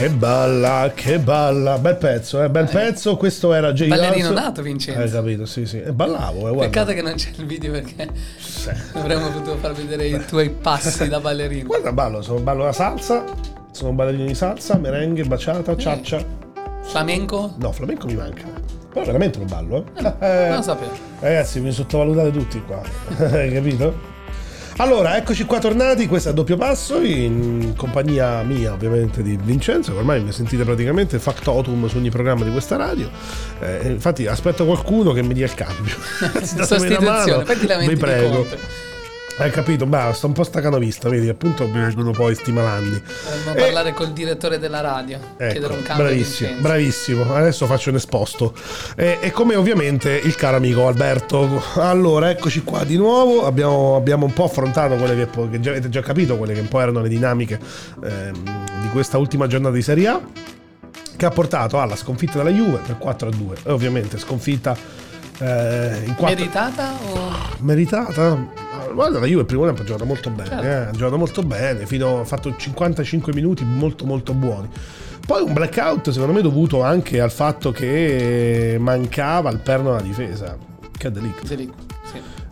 Che 0.00 0.08
balla, 0.08 0.92
che 0.94 1.18
balla. 1.18 1.76
Bel 1.76 1.96
pezzo, 1.96 2.42
eh, 2.42 2.48
bel 2.48 2.66
pezzo. 2.70 3.18
Questo 3.18 3.52
era 3.52 3.74
J.Us. 3.74 3.88
Ballerino 3.88 4.30
nato, 4.30 4.62
Vincenzo. 4.62 4.98
Hai 4.98 5.10
capito, 5.10 5.44
sì, 5.44 5.66
sì. 5.66 5.78
E 5.82 5.92
ballavo, 5.92 6.38
eh, 6.38 6.52
guarda. 6.52 6.60
Peccato 6.60 6.92
che 6.94 7.02
non 7.02 7.12
c'è 7.16 7.28
il 7.36 7.44
video 7.44 7.72
perché 7.72 8.08
Sì. 8.38 8.70
avremmo 8.94 9.28
potuto 9.28 9.58
far 9.58 9.74
vedere 9.74 10.06
i 10.06 10.24
tuoi 10.24 10.48
passi 10.48 11.06
da 11.06 11.20
ballerino. 11.20 11.66
Guarda, 11.66 11.92
ballo, 11.92 12.22
sono 12.22 12.40
ballo 12.40 12.64
la 12.64 12.72
salsa, 12.72 13.24
sono 13.72 13.92
ballerino 13.92 14.24
di 14.24 14.34
salsa, 14.34 14.78
merengue, 14.78 15.24
baciata, 15.24 15.76
ciaccia. 15.76 16.24
Flamenco? 16.84 17.52
No, 17.58 17.70
flamenco 17.70 18.06
mi 18.06 18.14
manca. 18.14 18.44
Però 18.90 19.04
veramente 19.04 19.38
lo 19.38 19.44
ballo, 19.44 19.84
eh. 19.96 20.14
Eh, 20.18 20.46
Non 20.48 20.56
lo 20.56 20.62
sapevo. 20.62 20.92
Ragazzi, 21.20 21.60
mi 21.60 21.72
sottovalutate 21.72 22.30
tutti 22.30 22.62
qua. 22.64 22.80
Hai 23.32 23.52
capito? 23.52 24.08
Allora, 24.76 25.16
eccoci 25.16 25.44
qua 25.44 25.58
tornati, 25.58 26.06
questo 26.06 26.28
è 26.28 26.32
a 26.32 26.34
doppio 26.34 26.56
passo 26.56 27.00
in 27.00 27.74
compagnia 27.76 28.42
mia 28.42 28.72
ovviamente 28.72 29.22
di 29.22 29.38
Vincenzo, 29.40 29.92
che 29.92 29.98
ormai 29.98 30.22
mi 30.22 30.32
sentite 30.32 30.64
praticamente 30.64 31.18
factotum 31.18 31.86
su 31.88 31.98
ogni 31.98 32.10
programma 32.10 32.44
di 32.44 32.50
questa 32.50 32.76
radio. 32.76 33.10
Eh, 33.60 33.88
infatti 33.88 34.26
aspetto 34.26 34.64
qualcuno 34.64 35.12
che 35.12 35.22
mi 35.22 35.34
dia 35.34 35.46
il 35.46 35.54
cambio. 35.54 35.94
Datemi 36.56 36.86
una 36.86 37.00
mano, 37.00 37.44
vi 37.86 37.96
prego. 37.96 38.88
Hai 39.40 39.50
capito? 39.50 39.86
Beh, 39.86 40.12
sto 40.12 40.26
un 40.26 40.34
po' 40.34 40.44
stacanovista, 40.44 41.08
vedi, 41.08 41.26
appunto 41.30 41.66
mi 41.66 41.80
vengono 41.80 42.10
poi 42.10 42.34
sti 42.34 42.52
malanni. 42.52 43.00
Dovremmo 43.24 43.52
Eh, 43.54 43.62
parlare 43.62 43.94
col 43.94 44.12
direttore 44.12 44.58
della 44.58 44.82
radio. 44.82 45.18
chiedere 45.38 45.64
Ecco, 45.64 45.72
un 45.72 45.82
cambio 45.82 46.04
bravissimo, 46.04 46.60
bravissimo. 46.60 47.34
Adesso 47.34 47.64
faccio 47.64 47.88
un 47.88 47.96
esposto. 47.96 48.52
E, 48.96 49.16
e 49.18 49.30
come 49.30 49.56
ovviamente 49.56 50.10
il 50.12 50.34
caro 50.34 50.58
amico 50.58 50.86
Alberto. 50.86 51.62
Allora, 51.76 52.28
eccoci 52.28 52.62
qua 52.62 52.84
di 52.84 52.98
nuovo. 52.98 53.46
Abbiamo, 53.46 53.96
abbiamo 53.96 54.26
un 54.26 54.32
po' 54.34 54.44
affrontato 54.44 54.96
quelle 54.96 55.16
che, 55.16 55.48
che 55.50 55.60
già, 55.60 55.70
avete 55.70 55.88
già 55.88 56.02
capito, 56.02 56.36
quelle 56.36 56.52
che 56.52 56.60
un 56.60 56.68
po' 56.68 56.80
erano 56.80 57.00
le 57.00 57.08
dinamiche 57.08 57.58
ehm, 58.04 58.42
di 58.82 58.88
questa 58.88 59.16
ultima 59.16 59.46
giornata 59.46 59.74
di 59.74 59.82
Serie 59.82 60.06
A. 60.08 60.20
Che 61.16 61.26
ha 61.26 61.30
portato 61.30 61.80
alla 61.80 61.96
sconfitta 61.96 62.36
della 62.42 62.50
Juve 62.50 62.80
per 62.86 62.98
4-2. 63.02 63.56
E 63.64 63.70
ovviamente 63.72 64.18
sconfitta 64.18 64.76
eh, 65.38 66.02
in 66.04 66.14
4 66.14 66.26
Meritata 66.36 66.92
o 67.10 67.30
meritata. 67.60 68.68
Guarda, 68.92 69.18
la 69.18 69.26
Juve 69.26 69.40
il 69.40 69.46
primo 69.46 69.64
tempo 69.64 69.82
ha 69.82 69.84
giocato 69.84 70.04
molto 70.04 70.30
bene, 70.30 70.48
Certo. 70.48 70.64
eh, 70.64 70.72
ha 70.74 70.90
giocato 70.90 71.18
molto 71.18 71.42
bene, 71.42 71.86
fino, 71.86 72.20
ha 72.20 72.24
fatto 72.24 72.54
55 72.56 73.32
minuti 73.32 73.64
molto 73.64 74.04
molto 74.04 74.34
buoni. 74.34 74.68
Poi 75.26 75.42
un 75.42 75.52
blackout 75.52 76.10
secondo 76.10 76.32
me 76.32 76.40
dovuto 76.42 76.82
anche 76.82 77.20
al 77.20 77.30
fatto 77.30 77.70
che 77.70 78.76
mancava 78.80 79.50
il 79.50 79.58
perno 79.58 79.90
alla 79.90 80.00
difesa, 80.00 80.56
che 80.96 81.08
è 81.08 81.10
delict. 81.10 81.46
Zelic? 81.46 81.72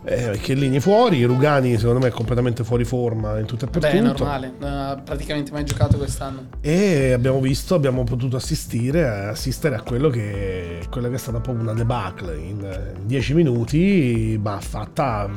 Sì. 0.09 0.23
Eh, 0.23 0.39
che 0.39 0.53
linee 0.53 0.79
fuori, 0.79 1.23
Rugani 1.23 1.77
secondo 1.77 1.99
me 1.99 2.07
è 2.07 2.11
completamente 2.11 2.63
fuori 2.63 2.83
forma 2.83 3.37
in 3.37 3.45
tutto 3.45 3.65
e 3.65 3.67
per 3.67 3.81
Beh, 3.81 3.89
è 3.89 3.97
tutto. 3.97 4.23
normale, 4.23 4.53
non 4.57 4.71
ha 4.71 5.01
praticamente 5.03 5.51
mai 5.51 5.63
giocato 5.63 5.97
quest'anno. 5.97 6.47
E 6.61 7.11
abbiamo 7.11 7.39
visto, 7.39 7.75
abbiamo 7.75 8.03
potuto 8.03 8.35
assistere, 8.37 9.05
assistere 9.27 9.75
a 9.75 9.81
quello 9.81 10.09
che, 10.09 10.79
quella 10.89 11.09
che 11.09 11.15
è 11.15 11.17
stata 11.17 11.39
proprio 11.39 11.63
una 11.63 11.73
debacle 11.73 12.37
in 12.37 12.93
10 13.03 13.33
minuti, 13.33 14.39
ma 14.41 14.59
fatta 14.59 15.29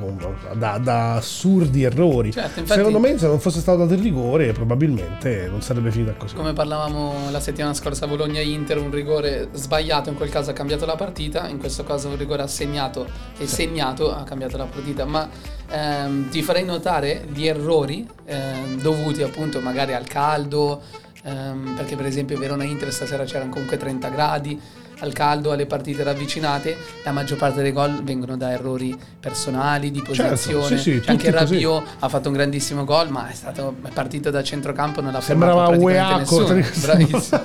da, 0.54 0.78
da 0.78 1.14
assurdi 1.16 1.82
errori. 1.82 2.32
Certo, 2.32 2.60
infatti- 2.60 2.78
Secondo 2.78 2.98
me, 2.98 3.18
se 3.18 3.26
non 3.26 3.40
fosse 3.40 3.60
stato 3.60 3.78
dato 3.78 3.92
il 3.94 4.00
rigore, 4.00 4.52
probabilmente 4.52 5.48
non 5.50 5.60
sarebbe 5.60 5.90
finita 5.90 6.14
così. 6.16 6.34
Come 6.34 6.52
parlavamo 6.54 7.30
la 7.30 7.40
settimana 7.40 7.74
scorsa 7.74 8.06
a 8.06 8.08
Bologna-Inter, 8.08 8.78
un 8.78 8.90
rigore 8.90 9.48
sbagliato 9.52 10.08
in 10.08 10.16
quel 10.16 10.30
caso 10.30 10.50
ha 10.50 10.54
cambiato 10.54 10.86
la 10.86 10.96
partita, 10.96 11.48
in 11.48 11.58
questo 11.58 11.84
caso 11.84 12.08
un 12.08 12.16
rigore 12.16 12.42
assegnato 12.42 13.06
e 13.36 13.46
segnato 13.46 14.14
ha 14.14 14.22
cambiato 14.22 14.50
rispetto 14.52 14.61
alla 14.62 14.70
partita, 14.72 15.04
ma 15.04 15.28
ehm, 15.70 16.28
ti 16.30 16.42
farei 16.42 16.64
notare 16.64 17.24
gli 17.32 17.46
errori 17.46 18.06
ehm, 18.24 18.80
dovuti 18.80 19.22
appunto 19.22 19.60
magari 19.60 19.94
al 19.94 20.06
caldo, 20.06 20.82
ehm, 21.24 21.74
perché 21.76 21.96
per 21.96 22.06
esempio 22.06 22.38
Verona-Inter 22.38 22.92
stasera 22.92 23.24
c'erano 23.24 23.50
comunque 23.50 23.76
30 23.76 24.08
gradi, 24.08 24.60
al 25.02 25.12
caldo, 25.12 25.50
alle 25.50 25.66
partite 25.66 26.04
ravvicinate, 26.04 26.76
la 27.02 27.10
maggior 27.10 27.36
parte 27.36 27.60
dei 27.60 27.72
gol 27.72 28.04
vengono 28.04 28.36
da 28.36 28.52
errori 28.52 28.96
personali, 29.18 29.90
di 29.90 30.00
Certo, 30.04 30.22
posizione. 30.22 30.76
sì, 30.76 30.92
sì, 30.92 31.00
C'è 31.00 31.10
anche. 31.10 31.30
Rabiot 31.32 31.84
ha 31.98 32.08
fatto 32.08 32.28
un 32.28 32.34
grandissimo 32.34 32.84
gol, 32.84 33.10
ma 33.10 33.28
è 33.28 33.34
stato 33.34 33.74
è 33.82 33.88
partito 33.88 34.30
da 34.30 34.44
centrocampo, 34.44 35.00
non 35.00 35.10
l'ha 35.10 35.20
Sembrava 35.20 35.66
fermato 35.66 35.84
praticamente 35.84 36.62
nessuno. 37.00 37.40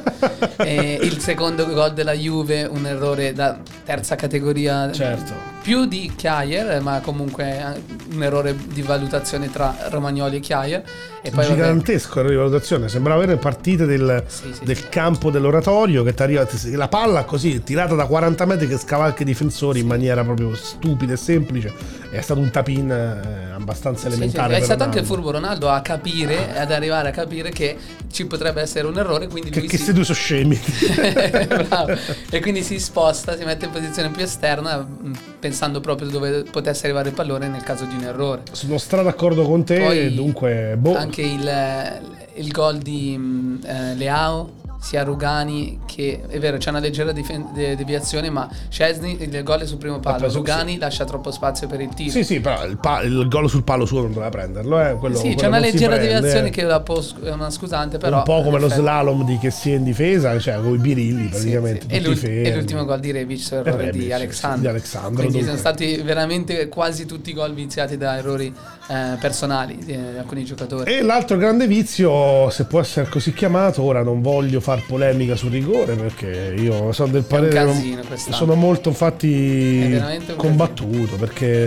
Il 1.04 1.20
secondo 1.20 1.66
gol 1.66 1.94
della 1.94 2.14
Juve, 2.14 2.64
un 2.66 2.86
errore 2.86 3.34
da 3.34 3.58
terza 3.84 4.16
categoria. 4.16 4.92
Certo. 4.92 5.57
Più 5.68 5.86
di 5.86 6.14
Chiayer, 6.16 6.82
ma 6.82 7.02
comunque 7.02 7.82
un 8.14 8.24
errore 8.24 8.56
di 8.74 8.82
valutazione 8.82 9.52
tra 9.52 9.76
Romagnoli 9.90 10.38
e 10.38 10.40
Chiayer. 10.40 10.82
E 11.22 11.30
poi 11.30 11.44
vabbè, 11.44 11.56
Gigantesco 11.56 12.22
la 12.22 12.30
rivalutazione, 12.30 12.88
sembrava 12.88 13.22
avere 13.22 13.38
partite 13.38 13.86
del, 13.86 14.24
Sì, 14.28 14.54
sì, 14.54 14.64
del 14.64 14.78
sì. 14.78 14.86
campo 14.88 15.30
dell'oratorio 15.30 16.04
che 16.04 16.14
ti 16.14 16.24
arriva 16.24 16.46
ti- 16.46 16.72
la 16.72 16.88
palla 16.88 17.26
così 17.26 17.64
tirata 17.64 17.96
da 17.96 18.06
40 18.06 18.46
metri 18.46 18.66
che 18.70 18.78
scavalca 18.78 19.24
i 19.24 19.26
difensori 19.26 19.82
in 19.82 19.88
maniera 19.88 20.24
proprio 20.24 20.56
stupida 20.56 21.12
e 21.12 21.18
semplice. 21.18 21.74
È 22.10 22.22
stato 22.22 22.40
un 22.40 22.50
tapin 22.50 22.90
eh, 22.90 23.52
abbastanza 23.54 24.08
elementare. 24.08 24.56
È 24.56 24.62
stato 24.62 24.84
anche 24.84 25.04
furbo 25.04 25.32
Ronaldo 25.32 25.68
a 25.68 25.82
capire, 25.82 26.58
ad 26.58 26.72
arrivare 26.72 27.10
a 27.10 27.12
capire 27.12 27.50
che 27.50 27.76
ci 28.10 28.26
potrebbe 28.26 28.62
essere 28.62 28.88
un 28.88 28.98
errore, 28.98 29.28
quindi 29.28 29.50
Che, 29.50 29.60
lui 29.60 29.68
che 29.68 29.76
si... 29.76 29.84
questi 29.84 29.94
due 29.94 30.06
sono 30.06 30.18
scemi. 30.18 30.58
E 32.30 32.40
quindi 32.40 32.64
si 32.64 32.80
sposta, 32.80 33.36
si 33.38 33.44
mette 33.44 33.66
in 33.66 33.72
posizione 33.72 34.10
più 34.10 34.24
esterna, 34.24 34.78
mh, 34.78 35.12
pensando 35.58 35.82
proprio 35.82 36.08
dove 36.08 36.44
potesse 36.44 36.86
arrivare 36.86 37.10
il 37.10 37.16
pallone 37.16 37.48
nel 37.48 37.64
caso 37.64 37.86
di 37.86 37.96
un 37.96 38.04
errore. 38.04 38.44
Sono 38.52 38.78
stra 38.78 39.02
d'accordo 39.02 39.44
con 39.44 39.64
te, 39.64 39.80
Poi 39.80 40.14
dunque, 40.14 40.76
boh. 40.78 40.96
Anche 40.96 41.24
il, 41.24 42.02
il 42.36 42.52
gol 42.52 42.78
di 42.78 43.18
mh, 43.18 43.62
eh, 43.66 43.96
Leao, 43.96 44.52
sia 44.80 45.04
Rugani 45.04 45.80
che 45.86 46.22
è 46.28 46.40
vero 46.40 46.58
c'è 46.58 46.70
una 46.70 46.80
leggera 46.80 47.12
difen- 47.12 47.48
de- 47.54 47.76
deviazione, 47.76 48.30
ma 48.30 48.48
Scesni 48.70 49.18
il 49.22 49.44
gol 49.44 49.62
è 49.62 49.66
sul 49.66 49.78
primo 49.78 50.00
palo. 50.00 50.32
Rugani 50.32 50.78
lascia 50.78 51.04
troppo 51.06 51.32
spazio 51.32 51.68
per 51.68 51.82
il 51.82 51.90
tiro. 51.94 52.12
Sì, 52.12 52.24
sì, 52.24 52.40
però 52.40 52.66
il, 52.66 52.78
pa- 52.78 53.02
il 53.02 53.28
gol 53.28 53.50
sul 53.50 53.64
palo 53.64 53.86
suo 53.86 54.02
non 54.02 54.10
doveva 54.14 54.30
prenderlo. 54.30 54.80
Eh, 54.80 54.96
quello, 54.96 55.16
Sì, 55.16 55.22
quello 55.24 55.38
c'è 55.40 55.48
una 55.48 55.60
leggera 55.60 55.98
deviazione 55.98 56.48
eh. 56.48 56.52
che 56.52 56.66
sc- 57.02 57.24
è 57.24 57.32
una 57.32 57.50
scusante, 57.50 57.98
però 57.98 58.18
un 58.18 58.24
po' 58.24 58.44
come 58.44 58.60
lo 58.60 58.70
slalom 58.70 59.24
di 59.26 59.38
che 59.38 59.50
sia 59.52 59.76
in 59.76 59.84
difesa, 59.84 60.38
cioè 60.40 60.56
con 60.62 60.74
i 60.74 60.78
birilli 60.78 61.24
Sì, 61.26 61.30
praticamente. 61.30 61.86
sì. 61.90 61.96
E, 61.96 62.02
tutti 62.02 62.28
l'ul- 62.28 62.46
e 62.46 62.56
l'ultimo 62.56 62.86
gol 62.86 63.00
di 63.00 63.12
Rebic 63.12 63.40
su 63.40 63.54
errore 63.56 63.78
Rebic, 63.86 63.94
di 63.94 64.06
sì, 64.06 64.12
Alexandro. 64.12 64.62
di 64.62 64.68
Alexandro, 64.68 65.14
Quindi 65.14 65.32
dunque. 65.32 65.48
sono 65.48 65.58
stati 65.58 65.96
veramente 66.02 66.68
quasi 66.70 67.06
tutti 67.06 67.30
i 67.32 67.34
gol 67.34 67.54
viziati 67.54 67.98
da 67.98 68.18
errori 68.18 68.54
eh, 68.88 69.18
personali 69.20 69.78
di 69.84 69.92
eh, 69.92 70.18
alcuni 70.18 70.44
giocatori. 70.46 70.92
E 70.94 71.02
l'altro 71.02 71.38
grande 71.38 71.68
vizio, 71.68 72.50
se 72.50 72.66
può 72.66 72.80
essere 72.80 73.10
così 73.10 73.34
chiamato, 73.34 73.84
ora 73.84 74.02
non 74.04 74.22
voglio 74.22 74.60
far 74.60 74.86
polemica 74.86 75.36
sul 75.36 75.52
rigore 75.52 75.96
perché 75.96 76.54
io 76.58 76.92
sono 76.92 77.12
del 77.12 77.24
parere 77.24 77.66
quest'anno. 78.08 78.36
sono 78.36 78.56
molto 78.56 78.90
infatti 78.90 80.02
combattuto 80.36 81.16
perché 81.16 81.64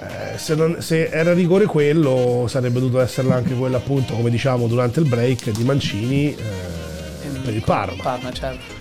eh, 0.00 0.38
se, 0.38 0.54
non- 0.54 0.76
se 0.80 1.08
era 1.08 1.32
rigore 1.32 1.66
quello 1.66 2.46
sarebbe 2.48 2.80
dovuto 2.80 3.00
esserla 3.00 3.34
anche 3.34 3.54
quello 3.54 3.76
appunto 3.76 4.14
come 4.14 4.30
diciamo 4.30 4.66
durante 4.66 5.00
il 5.00 5.08
break 5.08 5.50
di 5.50 5.64
Mancini 5.64 6.34
eh, 6.34 7.38
per 7.42 7.54
il 7.54 7.62
Parma. 7.62 8.02
Parma, 8.02 8.32
certo. 8.32 8.76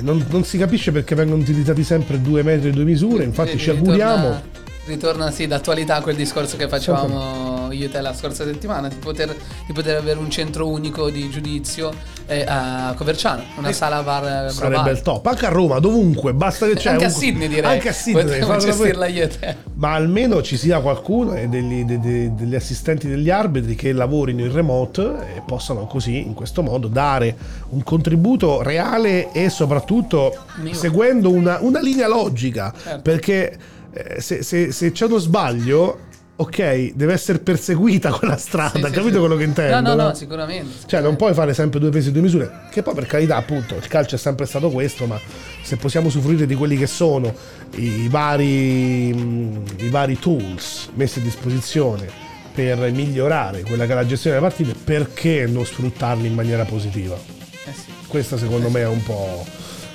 Non, 0.00 0.24
non 0.30 0.44
si 0.44 0.58
capisce 0.58 0.92
perché 0.92 1.14
vengono 1.14 1.42
utilizzati 1.42 1.82
sempre 1.82 2.20
due 2.20 2.42
metri 2.42 2.68
e 2.68 2.72
due 2.72 2.84
misure, 2.84 3.24
infatti 3.24 3.58
ci 3.58 3.70
auguriamo 3.70 4.60
Ritorna 4.84 5.30
sì 5.30 5.46
d'attualità 5.46 6.00
quel 6.00 6.16
discorso 6.16 6.56
che 6.56 6.66
facevamo 6.66 7.70
io 7.70 7.86
e 7.86 7.88
te 7.88 8.00
la 8.00 8.12
scorsa 8.12 8.44
settimana 8.44 8.88
di 8.88 8.96
poter, 8.96 9.32
di 9.64 9.72
poter 9.72 9.96
avere 9.96 10.18
un 10.18 10.28
centro 10.28 10.68
unico 10.68 11.08
di 11.08 11.30
giudizio 11.30 11.92
eh, 12.26 12.44
a 12.46 12.92
Coverciano, 12.96 13.44
una 13.58 13.70
sala 13.72 14.00
VAR 14.00 14.50
sarebbe 14.50 14.74
globale. 14.74 14.90
il 14.90 15.02
top. 15.02 15.24
Anche 15.26 15.46
a 15.46 15.50
Roma, 15.50 15.78
dovunque, 15.78 16.34
basta 16.34 16.66
che 16.66 16.74
c'è 16.74 16.90
anche 16.90 17.04
a 17.04 17.06
un- 17.06 17.12
Sydney 17.14 17.46
direi. 17.46 17.74
Anche 17.74 17.90
a 17.90 17.92
Sydney, 17.92 18.24
Potremmo 18.40 18.56
gestirla 18.56 19.06
io 19.06 19.22
e 19.22 19.28
te. 19.28 19.56
ma 19.74 19.92
almeno 19.94 20.42
ci 20.42 20.56
sia 20.56 20.80
qualcuno 20.80 21.34
e 21.36 21.46
degli, 21.46 21.84
de- 21.84 22.00
de- 22.00 22.34
degli 22.34 22.54
assistenti 22.56 23.06
degli 23.06 23.30
arbitri 23.30 23.76
che 23.76 23.92
lavorino 23.92 24.40
in 24.44 24.52
remote 24.52 25.00
e 25.36 25.42
possano 25.46 25.86
così, 25.86 26.22
in 26.26 26.34
questo 26.34 26.60
modo, 26.62 26.88
dare 26.88 27.36
un 27.68 27.84
contributo 27.84 28.62
reale 28.62 29.30
e 29.30 29.48
soprattutto 29.48 30.34
Mio. 30.56 30.74
seguendo 30.74 31.30
una, 31.30 31.58
una 31.60 31.80
linea 31.80 32.08
logica. 32.08 32.74
Certo. 32.82 33.00
Perché 33.02 33.56
eh, 33.92 34.20
se, 34.20 34.42
se- 34.42 34.72
se 34.72 34.92
c'è 34.92 35.06
uno 35.06 35.18
sbaglio, 35.18 36.10
ok, 36.36 36.92
deve 36.94 37.12
essere 37.12 37.38
perseguita 37.38 38.10
quella 38.16 38.36
strada, 38.36 38.70
Sì, 38.78 38.84
sì, 38.84 38.90
capito 38.90 39.12
sì. 39.14 39.18
quello 39.18 39.36
che 39.36 39.44
intendo? 39.44 39.74
No, 39.80 39.80
no, 39.80 40.02
no, 40.02 40.08
no? 40.08 40.14
sicuramente. 40.14 40.86
Cioè, 40.86 41.00
non 41.00 41.16
puoi 41.16 41.34
fare 41.34 41.54
sempre 41.54 41.78
due 41.78 41.90
pesi 41.90 42.08
e 42.08 42.12
due 42.12 42.22
misure. 42.22 42.50
Che 42.70 42.82
poi, 42.82 42.94
per 42.94 43.06
carità, 43.06 43.36
appunto, 43.36 43.74
il 43.76 43.86
calcio 43.86 44.14
è 44.16 44.18
sempre 44.18 44.46
stato 44.46 44.70
questo, 44.70 45.06
ma 45.06 45.18
se 45.62 45.76
possiamo 45.76 46.08
usufruire 46.08 46.46
di 46.46 46.54
quelli 46.54 46.76
che 46.76 46.86
sono 46.86 47.32
i 47.76 48.08
vari, 48.08 49.12
mh, 49.14 49.64
i 49.78 49.88
vari 49.88 50.18
tools 50.18 50.88
messi 50.94 51.20
a 51.20 51.22
disposizione 51.22 52.08
per 52.52 52.90
migliorare 52.90 53.62
quella 53.62 53.86
che 53.86 53.92
è 53.92 53.94
la 53.94 54.06
gestione 54.06 54.36
delle 54.36 54.48
partite, 54.48 54.74
perché 54.74 55.46
non 55.46 55.64
sfruttarli 55.64 56.26
in 56.26 56.34
maniera 56.34 56.64
positiva? 56.64 57.14
Eh 57.14 57.72
sì. 57.72 57.90
Questa, 58.08 58.36
secondo 58.36 58.68
me, 58.68 58.80
è 58.80 58.86
un 58.88 59.02
po'. 59.02 59.44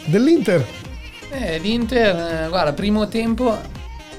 Dell'Inter, 0.06 0.66
Eh, 1.30 1.58
L'Inter, 1.60 2.46
eh, 2.46 2.48
guarda, 2.48 2.72
primo 2.74 3.08
tempo, 3.10 3.56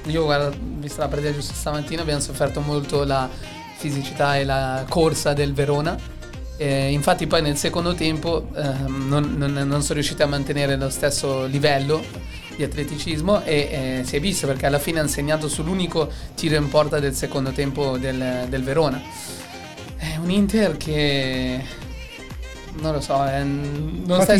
io 0.06 0.24
guarda, 0.24 0.50
vista 0.61 1.02
la 1.02 1.08
partita 1.08 1.32
giusto 1.32 1.54
stamattina, 1.54 2.02
abbiamo 2.02 2.20
sofferto 2.20 2.61
molto 2.61 3.04
la 3.04 3.28
fisicità 3.76 4.37
e 4.37 4.44
la 4.44 4.84
corsa 4.88 5.32
del 5.32 5.52
Verona. 5.52 5.96
Eh, 6.56 6.90
infatti 6.90 7.26
poi 7.28 7.40
nel 7.40 7.56
secondo 7.56 7.94
tempo 7.94 8.48
ehm, 8.54 9.06
non, 9.08 9.34
non- 9.37 9.52
non 9.52 9.80
sono 9.82 9.94
riusciti 9.94 10.22
a 10.22 10.26
mantenere 10.26 10.76
lo 10.76 10.90
stesso 10.90 11.44
livello 11.46 12.02
di 12.56 12.64
atleticismo 12.64 13.44
e 13.44 14.00
eh, 14.00 14.04
si 14.04 14.16
è 14.16 14.20
visto 14.20 14.48
perché 14.48 14.66
alla 14.66 14.80
fine 14.80 14.98
hanno 14.98 15.08
segnato 15.08 15.48
sull'unico 15.48 16.11
tiro 16.34 16.56
in 16.56 16.68
porta 16.68 16.98
del 16.98 17.14
secondo 17.14 17.52
tempo 17.52 17.96
del, 17.96 18.46
del 18.48 18.64
Verona. 18.64 19.00
È 19.96 20.16
un 20.16 20.30
Inter 20.30 20.76
che 20.76 21.62
non 22.80 22.92
lo 22.92 23.00
so, 23.00 23.24
eh, 23.24 23.42
non 23.44 24.22
sta 24.22 24.37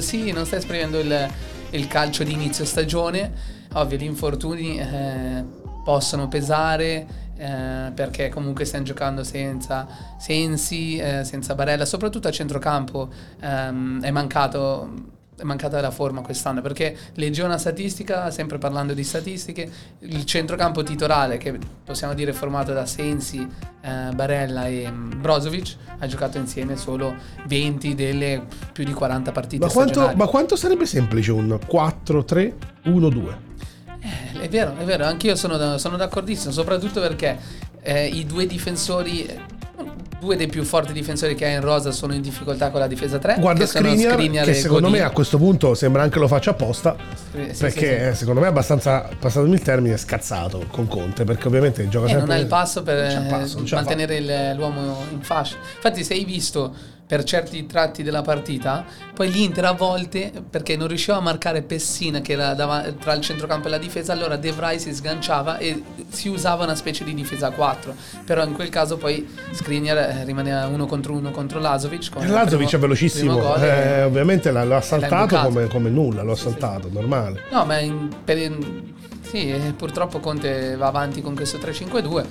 sì, 0.00 0.32
non 0.32 0.46
sta 0.46 0.56
esprimendo 0.56 0.98
il, 0.98 1.30
il 1.70 1.86
calcio 1.86 2.24
di 2.24 2.32
inizio 2.32 2.64
stagione. 2.64 3.58
Ovvio, 3.74 3.96
gli 3.96 4.04
infortuni 4.04 4.78
eh, 4.78 5.44
possono 5.84 6.28
pesare 6.28 7.06
eh, 7.36 7.90
perché 7.94 8.28
comunque 8.28 8.64
stiamo 8.64 8.84
giocando 8.84 9.24
senza 9.24 9.86
Sensi, 10.18 10.98
eh, 10.98 11.24
senza 11.24 11.54
Barella, 11.54 11.86
soprattutto 11.86 12.28
a 12.28 12.30
centrocampo 12.30 13.08
ehm, 13.40 14.02
è 14.02 14.10
mancato. 14.10 15.18
È 15.40 15.42
mancata 15.42 15.80
la 15.80 15.90
forma 15.90 16.20
quest'anno 16.20 16.60
perché 16.60 16.94
leggevo 17.14 17.46
una 17.46 17.56
statistica, 17.56 18.30
sempre 18.30 18.58
parlando 18.58 18.92
di 18.92 19.02
statistiche, 19.02 19.70
il 20.00 20.26
centrocampo 20.26 20.82
titolare 20.82 21.38
che 21.38 21.58
possiamo 21.82 22.12
dire 22.12 22.34
formato 22.34 22.74
da 22.74 22.84
Sensi, 22.84 23.48
eh, 23.80 24.10
Barella 24.14 24.66
e 24.66 24.86
mm, 24.90 25.12
Brozovic 25.18 25.76
ha 25.98 26.06
giocato 26.06 26.36
insieme 26.36 26.76
solo 26.76 27.14
20 27.46 27.94
delle 27.94 28.44
più 28.70 28.84
di 28.84 28.92
40 28.92 29.32
partite 29.32 29.64
ma 29.64 29.72
quanto, 29.72 30.12
ma 30.14 30.26
quanto 30.26 30.56
sarebbe 30.56 30.84
semplice 30.84 31.32
un 31.32 31.58
4-3-1-2? 31.66 33.48
Eh, 34.02 34.40
È 34.40 34.48
vero, 34.48 34.74
è 34.78 34.84
vero, 34.84 35.04
anch'io 35.04 35.34
sono, 35.36 35.76
sono 35.78 35.96
d'accordissimo, 35.96 36.52
soprattutto 36.52 37.00
perché 37.00 37.36
eh, 37.82 38.06
i 38.06 38.24
due 38.26 38.46
difensori, 38.46 39.26
eh, 39.26 39.38
due 40.18 40.36
dei 40.36 40.46
più 40.48 40.64
forti 40.64 40.92
difensori 40.92 41.34
che 41.34 41.44
ha 41.46 41.48
in 41.50 41.60
rosa 41.60 41.92
sono 41.92 42.12
in 42.14 42.20
difficoltà 42.22 42.70
con 42.70 42.80
la 42.80 42.86
difesa 42.86 43.18
3. 43.18 43.36
Guarda 43.38 43.60
che 43.60 43.66
Skriniar, 43.66 44.12
Skriniar 44.14 44.44
che 44.46 44.54
secondo 44.54 44.86
me 44.88 44.98
Godin. 44.98 45.06
a 45.06 45.10
questo 45.10 45.38
punto 45.38 45.74
sembra 45.74 46.02
anche 46.02 46.18
lo 46.18 46.28
faccia 46.28 46.50
apposta. 46.50 46.96
Sì, 47.32 47.38
perché 47.58 47.70
sì, 47.70 47.78
sì. 47.78 47.84
eh, 47.84 48.14
secondo 48.14 48.40
me 48.40 48.46
è 48.46 48.48
abbastanza, 48.50 49.08
passatemi 49.18 49.54
il 49.54 49.62
termine, 49.62 49.96
scazzato 49.96 50.64
con 50.70 50.86
Conte, 50.88 51.24
perché 51.24 51.46
ovviamente 51.46 51.86
gioca 51.88 52.06
E 52.06 52.08
sempre... 52.10 52.26
non 52.26 52.36
ha 52.36 52.38
il 52.40 52.46
passo 52.46 52.82
per 52.82 52.96
eh, 52.98 53.26
passo, 53.28 53.62
mantenere 53.72 54.16
il- 54.16 54.56
l'uomo 54.56 55.04
in 55.10 55.20
fascia. 55.22 55.56
Infatti, 55.74 56.04
se 56.04 56.14
hai 56.14 56.24
visto 56.24 56.74
per 57.10 57.24
certi 57.24 57.66
tratti 57.66 58.04
della 58.04 58.22
partita, 58.22 58.84
poi 59.12 59.32
l'Inter 59.32 59.64
a 59.64 59.72
volte, 59.72 60.30
perché 60.48 60.76
non 60.76 60.86
riusciva 60.86 61.16
a 61.16 61.20
marcare 61.20 61.60
Pessina 61.62 62.20
che 62.20 62.34
era 62.34 62.54
dav- 62.54 62.94
tra 62.98 63.14
il 63.14 63.20
centrocampo 63.20 63.66
e 63.66 63.70
la 63.70 63.78
difesa, 63.78 64.12
allora 64.12 64.36
De 64.36 64.52
Vrij 64.52 64.78
si 64.78 64.94
sganciava 64.94 65.58
e 65.58 65.82
si 66.08 66.28
usava 66.28 66.62
una 66.62 66.76
specie 66.76 67.02
di 67.02 67.12
difesa 67.12 67.48
a 67.48 67.50
4. 67.50 67.92
Però 68.24 68.44
in 68.44 68.52
quel 68.52 68.68
caso 68.68 68.96
poi 68.96 69.28
Skriniar 69.50 69.96
eh, 69.98 70.24
rimaneva 70.24 70.68
uno 70.68 70.86
contro 70.86 71.14
uno 71.14 71.32
contro 71.32 71.58
Lazovic. 71.58 72.10
Lazovic 72.28 72.68
primo- 72.68 72.70
è 72.70 72.78
velocissimo, 72.78 73.56
eh, 73.56 73.66
e- 73.66 74.02
ovviamente 74.04 74.52
l'ha, 74.52 74.62
l'ha 74.62 74.80
saltato 74.80 75.14
imbucato. 75.14 75.48
come, 75.48 75.66
come 75.66 75.90
nulla, 75.90 76.22
l'ho 76.22 76.36
saltato, 76.36 76.88
normale. 76.92 77.42
No, 77.50 77.64
ma 77.64 77.80
in- 77.80 78.08
per- 78.22 78.38
in- 78.38 78.92
sì, 79.22 79.50
eh, 79.50 79.74
purtroppo 79.76 80.20
Conte 80.20 80.76
va 80.76 80.86
avanti 80.86 81.20
con 81.22 81.34
questo 81.34 81.58
3-5-2. 81.58 82.24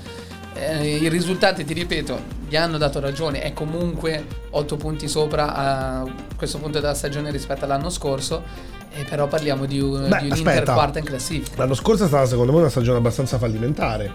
Eh, 0.60 0.98
I 0.98 1.10
risultati, 1.10 1.64
ti 1.64 1.74
ripeto, 1.74 2.20
gli 2.48 2.56
hanno 2.56 2.78
dato 2.78 3.00
ragione. 3.00 3.42
È 3.42 3.54
comunque 3.54 4.26
8 4.50 4.76
punti 4.76 5.08
sopra 5.08 5.56
a 5.56 6.06
questo 6.36 6.58
punto 6.58 6.80
della 6.80 6.94
stagione 6.94 7.32
rispetto 7.32 7.66
all'anno 7.66 7.90
scorso. 7.90 8.44
E 8.92 9.04
però 9.04 9.28
parliamo 9.28 9.66
di, 9.66 9.80
un, 9.80 10.08
Beh, 10.10 10.18
di 10.20 10.26
un 10.26 10.32
aspetta. 10.32 10.60
Inter 10.60 10.74
quarta 10.74 11.00
in 11.00 11.06
classifica. 11.06 11.56
L'anno 11.58 11.76
scorso 11.76 12.06
è 12.06 12.08
stata 12.08 12.26
secondo 12.26 12.52
me 12.52 12.60
una 12.60 12.70
stagione 12.70 12.98
abbastanza 12.98 13.38
fallimentare. 13.38 14.12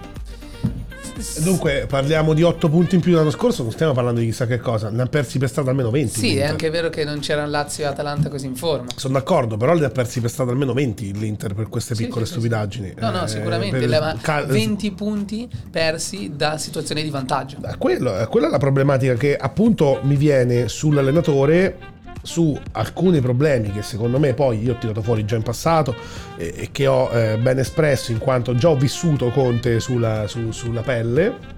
Dunque 1.43 1.87
parliamo 1.89 2.35
di 2.35 2.43
8 2.43 2.69
punti 2.69 2.97
in 2.97 3.01
più 3.01 3.13
dell'anno 3.13 3.31
scorso, 3.31 3.63
non 3.63 3.71
stiamo 3.73 3.93
parlando 3.93 4.21
di 4.21 4.27
chissà 4.27 4.47
che 4.47 4.59
cosa, 4.59 4.91
ne 4.91 5.03
ha 5.03 5.07
persi 5.07 5.39
per 5.39 5.49
strada 5.49 5.71
almeno 5.71 5.91
20. 5.91 6.19
Sì, 6.19 6.27
è 6.27 6.31
l'Inter. 6.31 6.51
anche 6.51 6.71
vero 6.71 6.89
che 6.91 7.05
non 7.05 7.21
c'erano 7.21 7.49
Lazio 7.51 7.85
e 7.85 7.87
Atalanta 7.87 8.29
così 8.29 8.47
in 8.47 8.57
forma. 8.57 8.87
Sono 8.97 9.15
d'accordo, 9.15 9.57
però 9.57 9.75
ne 9.75 9.85
ha 9.87 9.91
persi 9.91 10.21
per 10.21 10.31
strada 10.31 10.51
almeno 10.51 10.73
20 10.73 11.13
l'Inter 11.17 11.55
per 11.55 11.69
queste 11.69 11.95
piccole 11.95 12.25
sì, 12.25 12.33
sì, 12.33 12.39
stupidaggini. 12.39 12.95
No, 12.99 13.11
no, 13.11 13.25
Eh, 13.25 13.29
sicuramente. 13.29 13.79
per- 13.79 13.89
le- 13.89 14.01
ma 14.01 14.17
cal- 14.21 14.47
20 14.47 14.91
punti 14.93 15.49
persi 15.71 16.33
da 16.35 16.59
situazioni 16.59 17.03
di 17.03 17.11
vantaggio. 17.11 17.57
Eh, 17.65 17.77
quello- 17.79 18.19
eh, 18.19 18.27
quella 18.27 18.49
è 18.49 18.51
la 18.51 18.59
problematica 18.59 19.15
che 19.15 19.37
appunto 19.37 20.01
mi 20.03 20.17
viene 20.17 20.69
sull'allenatore 20.69 21.93
su 22.25 22.59
alcuni 22.73 23.21
problemi 23.21 23.71
che 23.71 23.83
secondo 23.83 24.19
me 24.19 24.35
poi 24.35 24.63
io 24.63 24.73
ho 24.73 24.79
tirato 24.79 25.03
fuori 25.03 25.25
già 25.25 25.37
in 25.37 25.43
passato 25.43 25.95
e, 26.37 26.71
che 26.73 26.87
ho 26.87 27.11
eh, 27.13 27.37
ben 27.37 27.59
espresso 27.59 28.13
in 28.13 28.19
quanto 28.19 28.55
già 28.55 28.71
ho 28.71 28.77
vissuto 28.77 29.31
Conte 29.31 29.79
sulla, 29.79 30.27
su- 30.27 30.51
sulla 30.51 30.81
pelle 30.81 31.54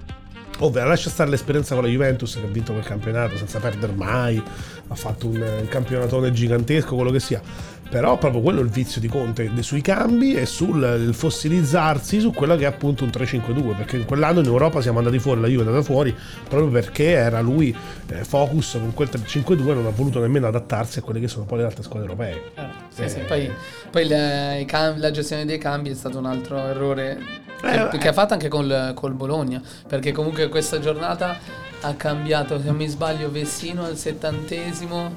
ovvero 0.59 0.87
lascia 0.87 1.09
stare 1.09 1.29
l'esperienza 1.29 1.73
con 1.75 1.83
la 1.83 1.89
Juventus 1.89 2.33
che 2.35 2.45
ha 2.45 2.49
vinto 2.49 2.71
quel 2.73 2.83
campionato 2.85 3.37
senza 3.37 3.59
perdere 3.59 3.93
mai 3.93 4.41
ha 4.89 4.95
fatto 4.95 5.27
un, 5.27 5.35
un 5.41 5.67
campionatone 5.67 6.31
gigantesco 6.31 6.95
quello 6.95 7.11
che 7.11 7.19
sia 7.19 7.41
però 7.89 8.17
proprio 8.17 8.41
quello 8.41 8.59
è 8.59 8.63
il 8.63 8.69
vizio 8.69 8.99
di 8.99 9.07
Conte 9.07 9.49
sui 9.61 9.79
cambi 9.81 10.33
e 10.33 10.45
sul 10.45 10.83
il 11.07 11.13
fossilizzarsi 11.13 12.19
su 12.19 12.31
quello 12.33 12.55
che 12.57 12.63
è 12.63 12.67
appunto 12.67 13.03
un 13.05 13.09
3-5-2 13.11 13.75
perché 13.77 13.99
quell'anno 14.03 14.39
in 14.39 14.45
Europa 14.45 14.81
siamo 14.81 14.97
andati 14.97 15.19
fuori 15.19 15.39
la 15.39 15.47
Juve 15.47 15.63
è 15.63 15.67
andata 15.67 15.83
fuori 15.85 16.13
proprio 16.49 16.69
perché 16.69 17.05
era 17.11 17.39
lui 17.39 17.73
eh, 18.09 18.23
focus 18.25 18.71
con 18.73 18.93
quel 18.93 19.09
3-5-2 19.11 19.63
non 19.73 19.85
ha 19.85 19.89
voluto 19.91 20.19
nemmeno 20.19 20.47
adattarsi 20.47 20.99
a 20.99 21.01
quelle 21.01 21.19
che 21.21 21.27
sono 21.29 21.45
poi 21.45 21.59
le 21.59 21.63
altre 21.65 21.83
squadre 21.83 22.09
europee 22.09 22.41
Sì, 22.89 23.07
sì, 23.07 23.19
Eh. 23.19 23.23
Poi, 23.23 23.51
poi 23.89 24.05
le- 24.07 24.59
i 24.61 24.65
cam- 24.65 24.99
la 24.99 25.11
gestione 25.11 25.45
dei 25.45 25.57
cambi 25.57 25.89
è 25.91 25.93
stato 25.93 26.17
un 26.17 26.25
altro 26.25 26.57
errore 26.57 27.45
Eh, 27.63 27.97
che 27.97 28.07
ha 28.07 28.13
fatto 28.13 28.33
anche 28.33 28.47
col, 28.49 28.91
col 28.95 29.13
Bologna. 29.13 29.61
Perché 29.87 30.11
comunque 30.11 30.47
questa 30.49 30.79
giornata 30.79 31.37
ha 31.81 31.93
cambiato, 31.95 32.57
se 32.59 32.65
non 32.65 32.75
mi 32.75 32.87
sbaglio, 32.87 33.29
Vessino 33.31 33.83
al 33.85 33.95
settantesimo. 33.97 35.13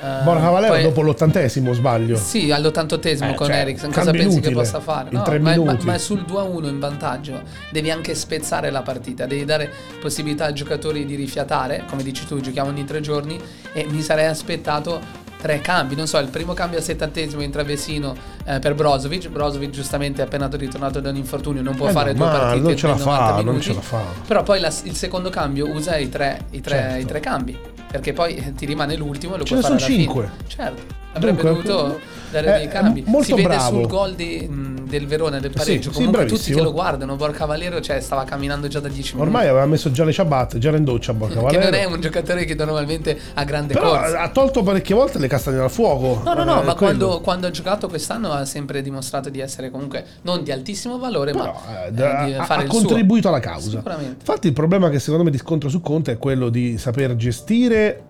eh, 0.00 0.22
Borja 0.22 0.48
Valero 0.50 0.74
poi- 0.74 0.82
dopo 0.82 1.02
l'80esimo 1.02 1.72
sbaglio 1.72 2.16
Sì, 2.16 2.52
all'ottantottesimo 2.52 3.30
Eh, 3.30 3.34
con 3.34 3.46
cioè, 3.48 3.56
Eriksen. 3.56 3.88
Cosa 3.90 4.04
cambio 4.04 4.22
pensi 4.22 4.40
che 4.40 4.46
inutile, 4.48 4.64
possa 4.64 4.80
fare? 4.80 5.08
in 5.10 5.16
No, 5.16 5.22
tre 5.24 5.38
ma, 5.40 5.56
ma- 5.56 5.76
ma 5.82 5.94
è 5.94 5.98
sul 5.98 6.22
2-1 6.22 6.68
in 6.68 6.78
vantaggio. 6.78 7.42
Devi 7.70 7.90
anche 7.90 8.14
spezzare 8.14 8.70
la 8.70 8.82
partita, 8.82 9.26
devi 9.26 9.44
dare 9.44 9.70
possibilità 10.00 10.44
ai 10.44 10.54
giocatori 10.54 11.04
di 11.04 11.14
rifiatare. 11.16 11.84
Come 11.88 12.02
dici 12.04 12.26
tu, 12.26 12.38
giochiamo 12.40 12.68
ogni 12.70 12.84
tre 12.84 13.00
giorni. 13.00 13.40
E 13.72 13.86
mi 13.90 14.00
sarei 14.02 14.26
aspettato 14.26 15.26
tre 15.40 15.60
cambi. 15.60 15.94
Non 15.94 16.06
so, 16.06 16.18
il 16.18 16.28
primo 16.28 16.52
cambio 16.52 16.78
al 16.78 16.84
settantesimo 16.84 17.40
entra 17.42 17.62
Vesino 17.62 18.14
eh, 18.44 18.58
per 18.58 18.74
Brozovic. 18.74 19.28
Brozovic, 19.28 19.70
giustamente, 19.70 20.20
è 20.22 20.24
appena 20.26 20.48
ritornato 20.52 21.00
da 21.00 21.10
un 21.10 21.16
infortunio, 21.16 21.62
non 21.62 21.74
può 21.76 21.88
Eh, 21.88 21.92
fare 21.92 22.12
due 22.14 22.26
partite 22.26 22.60
non 22.60 22.76
ce 22.76 22.86
la 22.86 22.92
in 22.94 22.98
90 22.98 23.24
fa, 23.24 23.32
non 23.36 23.44
minuti. 23.44 23.62
ce 23.64 23.74
la 23.74 23.80
fa. 23.80 24.02
Però 24.26 24.42
poi 24.42 24.60
la- 24.60 24.72
il 24.82 24.94
secondo 24.96 25.30
cambio 25.30 25.70
usa 25.70 25.96
i 25.96 26.08
tre, 26.08 26.46
i 26.50 26.60
tre- 26.60 26.76
Certo. 26.76 26.98
i 26.98 27.04
tre 27.06 27.20
cambi. 27.20 27.58
Perché 27.90 28.12
poi 28.12 28.34
eh, 28.34 28.52
ti 28.54 28.66
rimane 28.66 28.96
l'ultimo 28.96 29.34
e 29.34 29.38
lo 29.38 29.44
Ce 29.44 29.54
puoi 29.54 29.62
ne 29.62 29.68
fare 29.68 29.80
sono 29.80 29.92
alla 29.94 30.02
cinque. 30.02 30.30
fine. 30.36 30.48
Certo. 30.48 30.82
Avrebbe 31.18 31.42
Dunque, 31.42 31.62
dovuto 31.70 32.00
dare 32.30 32.46
è- 32.54 32.58
dei 32.58 32.66
è 32.66 32.68
cambi. 32.68 33.02
molto 33.06 33.24
si 33.26 33.32
vede 33.34 33.48
bravo. 33.48 33.78
sul 33.78 33.86
gol 33.86 34.14
di- 34.14 34.46
mh, 34.48 34.76
del 34.88 35.06
Verona, 35.06 35.38
del 35.38 35.50
pareggio. 35.50 35.90
sì, 35.90 35.96
Comunque 35.96 36.20
tutti 36.20 36.32
bravissimo. 36.32 36.56
che 36.58 36.62
lo 36.62 36.72
guardano. 36.72 37.16
Borca 37.16 37.44
Valero 37.44 37.80
cioè, 37.82 38.00
stava 38.00 38.24
camminando 38.24 38.68
già 38.68 38.80
da 38.80 38.88
10 38.88 39.14
minuti. 39.16 39.30
ormai 39.34 39.48
aveva 39.48 39.66
messo 39.66 39.90
già 39.90 40.02
le 40.04 40.12
ciabatte 40.12 40.58
già 40.58 40.68
era 40.68 40.78
in 40.78 40.84
doccia 40.84 41.12
Borca 41.12 41.34
che 41.36 41.40
Valero 41.42 41.64
non 41.64 41.74
è 41.74 41.84
un 41.84 42.00
giocatore 42.00 42.44
che 42.46 42.54
normalmente 42.54 43.18
ha 43.34 43.44
grande 43.44 43.74
Però 43.74 43.90
corsa. 43.90 44.20
ha 44.22 44.28
tolto 44.30 44.62
parecchie 44.62 44.94
volte 44.94 45.18
le 45.18 45.26
castagne 45.28 45.58
dal 45.58 45.70
fuoco. 45.70 46.22
No, 46.24 46.32
no, 46.32 46.44
no, 46.44 46.62
Eh, 46.62 46.64
ma 46.64 46.74
quando, 46.74 47.20
quando 47.20 47.46
ha 47.46 47.50
giocato 47.50 47.86
quest'anno 47.88 48.30
ha 48.32 48.44
sempre 48.46 48.80
dimostrato 48.80 49.28
di 49.28 49.40
essere 49.40 49.70
comunque 49.70 50.04
non 50.22 50.42
di 50.42 50.50
altissimo 50.52 50.98
valore, 50.98 51.32
Però, 51.32 51.44
ma 51.44 51.84
eh, 51.84 51.88
eh, 51.88 51.92
da- 51.92 52.24
di 52.24 52.32
ha, 52.32 52.62
il 52.62 52.70
suo. 52.70 52.78
contribuito 52.78 53.28
alla 53.28 53.40
causa. 53.40 53.70
Sicuramente. 53.70 54.16
Infatti, 54.20 54.46
il 54.46 54.52
problema 54.54 54.88
che 54.88 54.98
secondo 54.98 55.24
me 55.24 55.30
riscontro 55.30 55.68
su 55.68 55.80
Conte 55.82 56.12
è 56.12 56.18
quello 56.18 56.48
di 56.48 56.78
saper 56.78 57.14
gestire. 57.16 58.04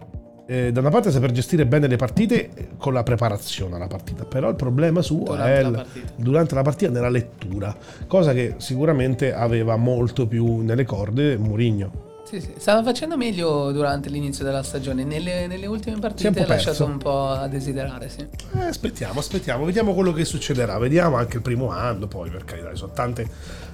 Eh, 0.51 0.73
da 0.73 0.81
una 0.81 0.89
parte 0.89 1.11
saper 1.11 1.31
gestire 1.31 1.67
bene 1.67 1.87
le 1.87 1.97
partite 1.97 2.49
eh, 2.55 2.69
con 2.79 2.95
la 2.95 3.03
preparazione 3.03 3.77
alla 3.77 3.87
partita, 3.87 4.25
però 4.25 4.49
il 4.49 4.57
problema 4.57 5.03
suo 5.03 5.25
Durante 5.25 5.53
è 5.53 5.63
la 5.63 5.87
durante 6.17 6.55
la 6.55 6.63
partita 6.63 6.91
nella 6.91 7.11
lettura, 7.11 7.77
cosa 8.07 8.33
che 8.33 8.55
sicuramente 8.57 9.35
aveva 9.35 9.77
molto 9.77 10.27
più 10.27 10.63
nelle 10.63 10.85
corde 10.85 11.37
Mourinho. 11.37 12.07
Sì, 12.25 12.41
sì. 12.43 12.53
Stava 12.59 12.83
facendo 12.83 13.17
meglio 13.17 13.73
durante 13.73 14.11
l'inizio 14.11 14.45
della 14.45 14.63
stagione. 14.63 15.03
Nelle, 15.03 15.47
nelle 15.47 15.65
ultime 15.65 15.99
partite 15.99 16.43
ha 16.43 16.47
lasciato 16.47 16.85
un 16.85 16.99
po' 16.99 17.29
a 17.29 17.49
desiderare, 17.49 18.11
sì. 18.11 18.21
Eh, 18.21 18.65
aspettiamo, 18.67 19.19
aspettiamo, 19.19 19.65
vediamo 19.65 19.95
quello 19.95 20.13
che 20.13 20.27
succederà. 20.27 20.77
Vediamo 20.77 21.17
anche 21.17 21.37
il 21.37 21.43
primo 21.43 21.71
anno, 21.71 22.07
poi 22.07 22.29
per 22.29 22.45
carità, 22.45 22.75
sono 22.75 22.93
tante, 22.93 23.27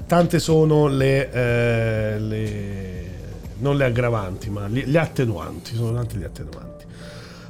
tante 0.07 0.39
sono 0.39 0.87
le, 0.87 1.33
eh, 1.33 2.19
le- 2.21 3.14
non 3.65 3.77
le 3.79 3.85
aggravanti, 3.87 4.51
ma 4.51 4.69
le, 4.69 4.85
le 4.85 4.99
attenuanti. 4.99 5.75
Sono 5.75 5.95
tante 5.95 6.19
le 6.19 6.27
attenuanti. 6.27 6.85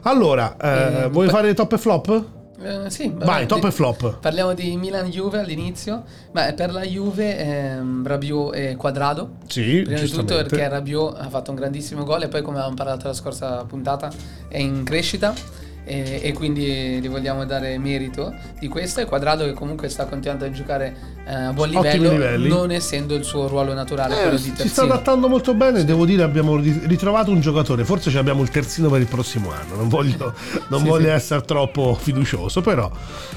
Allora, 0.02 0.56
eh, 0.56 1.04
Eh, 1.04 1.08
vuoi 1.08 1.26
beh- 1.26 1.32
fare 1.32 1.54
top 1.54 1.72
e 1.72 1.78
flop? 1.78 2.24
Eh, 2.62 2.88
sì, 2.88 3.08
vabbè, 3.10 3.24
Vai, 3.24 3.46
top 3.46 3.60
di- 3.60 3.66
e 3.66 3.70
flop. 3.72 4.18
Parliamo 4.20 4.54
di 4.54 4.76
Milan-Juve 4.76 5.40
all'inizio. 5.40 6.04
Beh, 6.30 6.54
per 6.54 6.72
la 6.72 6.82
Juve 6.82 7.36
ehm, 7.36 8.06
Rabiot 8.06 8.54
e 8.54 8.76
Quadrado. 8.76 9.30
Sì, 9.48 9.82
Prima 9.84 9.98
di 10.00 10.08
tutto 10.08 10.36
perché 10.36 10.68
Rabiot 10.68 11.16
ha 11.18 11.28
fatto 11.28 11.50
un 11.50 11.56
grandissimo 11.56 12.04
gol 12.04 12.22
e 12.22 12.28
poi 12.28 12.42
come 12.42 12.56
avevamo 12.58 12.76
parlato 12.76 13.08
la 13.08 13.12
scorsa 13.12 13.64
puntata 13.64 14.08
è 14.48 14.58
in 14.58 14.84
crescita 14.84 15.34
e, 15.84 16.20
e 16.22 16.32
quindi 16.32 16.62
gli 17.00 17.08
vogliamo 17.08 17.44
dare 17.44 17.76
merito 17.78 18.32
di 18.58 18.68
questo 18.68 19.00
e 19.00 19.04
Quadrado 19.04 19.44
che 19.44 19.52
comunque 19.52 19.88
sta 19.88 20.06
continuando 20.06 20.44
a 20.46 20.50
giocare 20.50 20.96
eh, 21.26 21.34
a 21.34 21.52
buon 21.52 21.68
livello 21.68 22.12
non 22.48 22.70
essendo 22.70 23.14
il 23.14 23.24
suo 23.24 23.48
ruolo 23.48 23.72
naturale 23.74 24.16
Eh, 24.18 24.22
quello 24.22 24.36
di 24.36 24.42
si 24.42 24.50
sta 24.50 24.62
terzino. 24.62 24.92
adattando 24.92 25.28
molto 25.28 25.54
bene, 25.54 25.84
devo 25.84 26.04
dire 26.06 26.22
abbiamo 26.22 26.56
ri- 26.56 26.80
ritrovato 26.84 27.30
un 27.30 27.40
giocatore, 27.40 27.84
forse 27.84 28.10
ci 28.10 28.18
abbiamo 28.18 28.42
il 28.42 28.50
terzino 28.50 28.88
per 28.88 29.00
il 29.00 29.06
prossimo 29.06 29.50
anno, 29.52 29.76
non 29.76 29.88
voglio, 29.88 30.34
non 30.68 30.80
Sì, 30.80 30.86
voglio 30.86 31.06
sì. 31.08 31.12
essere 31.12 31.42
troppo 31.42 31.94
fiducioso, 31.94 32.60
però 32.60 32.90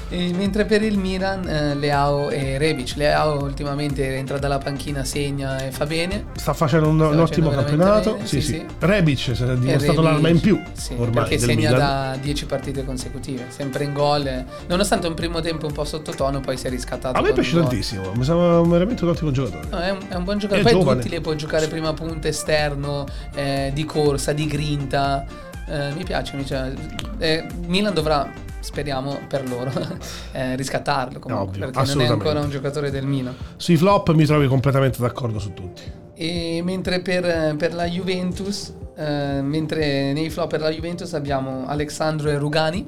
E 0.08 0.32
mentre 0.34 0.64
per 0.64 0.82
il 0.82 0.98
Milan 0.98 1.46
eh, 1.48 1.74
Leao 1.74 2.30
e 2.30 2.56
Rebic 2.58 2.94
Leao 2.96 3.42
ultimamente 3.42 4.16
entra 4.16 4.38
dalla 4.38 4.58
panchina 4.58 5.04
segna 5.04 5.58
e 5.58 5.70
fa 5.70 5.84
bene 5.86 6.26
sta 6.36 6.52
facendo 6.54 6.88
un, 6.88 6.94
un 6.94 7.00
facendo 7.00 7.22
ottimo 7.22 7.50
campionato. 7.50 8.14
bene, 8.14 8.26
sì. 8.26 8.64
Rebic 8.78 9.30
è 9.32 9.54
dimostrato 9.56 9.84
Rebic- 9.84 9.98
l'arma 10.02 10.28
in 10.28 10.40
più 10.40 10.60
ormai 10.96 11.10
perché 11.10 11.38
segna 11.38 11.70
Milan. 11.70 11.78
da 11.78 12.16
10 12.20 12.37
partite 12.46 12.84
consecutive 12.84 13.46
sempre 13.48 13.84
in 13.84 13.92
gol 13.92 14.44
nonostante 14.66 15.06
un 15.06 15.14
primo 15.14 15.40
tempo 15.40 15.66
un 15.66 15.72
po' 15.72 15.84
sottotono 15.84 16.40
poi 16.40 16.56
si 16.56 16.66
è 16.66 16.70
riscattato 16.70 17.18
A 17.18 17.20
me 17.22 17.32
piace 17.32 17.56
tantissimo, 17.58 18.12
mi 18.14 18.24
sembra 18.24 18.60
veramente 18.62 19.04
un 19.04 19.10
ottimo 19.10 19.30
giocatore. 19.30 19.66
No, 19.70 19.78
è, 19.78 19.90
un, 19.90 19.98
è 20.08 20.14
un 20.14 20.24
buon 20.24 20.38
giocatore. 20.38 20.60
È 20.60 20.62
Poi 20.62 20.72
è 20.72 20.78
giovane. 20.78 21.00
duttile, 21.00 21.20
può 21.20 21.34
giocare 21.34 21.66
prima 21.66 21.92
punta, 21.92 22.28
esterno, 22.28 23.06
eh, 23.34 23.70
di 23.74 23.84
corsa, 23.84 24.32
di 24.32 24.46
grinta. 24.46 25.24
Eh, 25.66 25.92
mi 25.94 26.04
piace, 26.04 26.36
mi 26.36 26.42
piace. 26.42 26.74
Eh, 27.18 27.46
Milan 27.66 27.92
dovrà, 27.94 28.30
speriamo 28.60 29.18
per 29.28 29.48
loro, 29.48 29.70
eh, 30.32 30.56
riscattarlo 30.56 31.18
comunque, 31.18 31.48
Ovvio, 31.48 31.70
perché 31.70 31.94
non 31.94 32.04
è 32.04 32.08
ancora 32.08 32.40
un 32.40 32.50
giocatore 32.50 32.90
del 32.90 33.06
Milan. 33.06 33.34
Sui 33.56 33.76
flop 33.76 34.12
mi 34.12 34.24
trovi 34.24 34.46
completamente 34.46 35.00
d'accordo 35.00 35.38
su 35.38 35.52
tutti. 35.52 35.82
E 36.14 36.60
mentre 36.64 37.00
per, 37.00 37.54
per 37.56 37.74
la 37.74 37.84
Juventus, 37.84 38.72
eh, 38.98 39.40
mentre 39.42 40.12
nei 40.12 40.28
flop 40.28 40.50
per 40.50 40.60
la 40.60 40.70
Juventus 40.70 41.14
abbiamo 41.14 41.68
Alexandro 41.68 42.30
e 42.30 42.36
Rugani. 42.36 42.84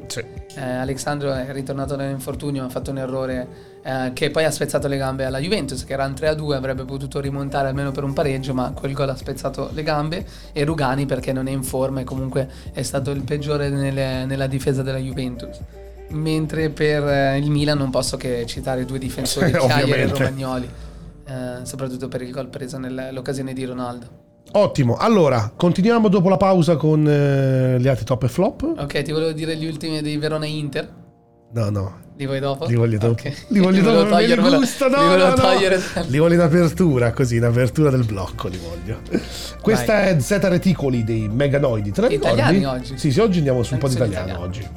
Eh, 0.56 0.60
Alexandro 0.60 1.32
è 1.32 1.52
ritornato 1.52 1.94
dall'infortunio, 1.94 2.64
ha 2.64 2.68
fatto 2.68 2.90
un 2.90 2.98
errore 2.98 3.48
eh, 3.84 4.10
che 4.12 4.30
poi 4.30 4.44
ha 4.44 4.50
spezzato 4.50 4.88
le 4.88 4.96
gambe 4.96 5.24
alla 5.24 5.38
Juventus, 5.38 5.84
che 5.84 5.92
erano 5.92 6.14
3-2, 6.14 6.54
avrebbe 6.54 6.84
potuto 6.84 7.20
rimontare 7.20 7.68
almeno 7.68 7.92
per 7.92 8.02
un 8.02 8.12
pareggio, 8.12 8.52
ma 8.54 8.72
quel 8.72 8.92
gol 8.92 9.08
ha 9.10 9.14
spezzato 9.14 9.70
le 9.72 9.84
gambe. 9.84 10.26
E 10.50 10.64
Rugani 10.64 11.06
perché 11.06 11.32
non 11.32 11.46
è 11.46 11.52
in 11.52 11.62
forma 11.62 12.00
e 12.00 12.04
comunque 12.04 12.48
è 12.72 12.82
stato 12.82 13.12
il 13.12 13.22
peggiore 13.22 13.68
nelle- 13.68 14.24
nella 14.24 14.48
difesa 14.48 14.82
della 14.82 14.98
Juventus. 14.98 15.60
Mentre 16.08 16.70
per 16.70 17.06
eh, 17.06 17.38
il 17.38 17.48
Milan 17.50 17.78
non 17.78 17.90
posso 17.90 18.16
che 18.16 18.44
citare 18.46 18.84
due 18.84 18.98
difensori, 18.98 19.52
Chiaia 19.56 19.94
e. 19.94 20.06
Romagnoli, 20.08 20.68
eh, 21.24 21.58
soprattutto 21.62 22.08
per 22.08 22.22
il 22.22 22.32
gol 22.32 22.48
preso 22.48 22.78
nell'occasione 22.78 23.52
di 23.52 23.64
Ronaldo. 23.64 24.29
Ottimo, 24.52 24.96
allora 24.96 25.52
continuiamo 25.54 26.08
dopo 26.08 26.28
la 26.28 26.36
pausa 26.36 26.76
con 26.76 27.06
eh, 27.06 27.76
gli 27.78 27.86
altri 27.86 28.04
top 28.04 28.24
e 28.24 28.28
flop. 28.28 28.74
Ok, 28.78 29.02
ti 29.02 29.12
volevo 29.12 29.30
dire 29.32 29.56
gli 29.56 29.66
ultimi 29.66 30.02
dei 30.02 30.16
Verona 30.16 30.44
Inter. 30.46 30.98
No, 31.52 31.70
no, 31.70 31.98
Li 32.16 32.26
vuoi 32.26 32.40
dopo? 32.40 32.66
li 32.66 32.74
voglio 32.74 32.98
dopo. 32.98 33.12
Ok. 33.12 33.32
Li 33.50 33.60
voglio 33.60 33.82
dopo, 33.82 34.02
li 34.02 34.08
togliermelo- 34.08 34.56
gusta, 34.56 34.88
no, 34.88 35.00
li 35.02 35.06
volevo 35.08 35.28
no, 35.28 35.34
no. 35.34 35.40
togliere. 35.40 35.80
Li 36.08 36.18
voglio 36.18 36.34
in 36.34 36.40
apertura, 36.40 37.12
così, 37.12 37.36
in 37.36 37.44
apertura 37.44 37.90
del 37.90 38.04
blocco 38.04 38.48
li 38.48 38.58
voglio. 38.58 38.98
Questa 39.60 40.04
è 40.08 40.18
Z 40.20 40.38
Reticoli 40.42 41.04
dei 41.04 41.28
Meganoidi. 41.28 41.92
Te 41.92 42.00
la 42.00 42.06
ricordi? 42.08 42.34
Italiani 42.40 42.64
oggi. 42.66 42.98
Sì, 42.98 43.12
sì, 43.12 43.20
oggi 43.20 43.38
andiamo 43.38 43.62
su 43.62 43.74
un 43.74 43.78
po' 43.80 43.86
di 43.88 43.94
italiano 43.94 44.26
italiani. 44.26 44.44
oggi. 44.48 44.68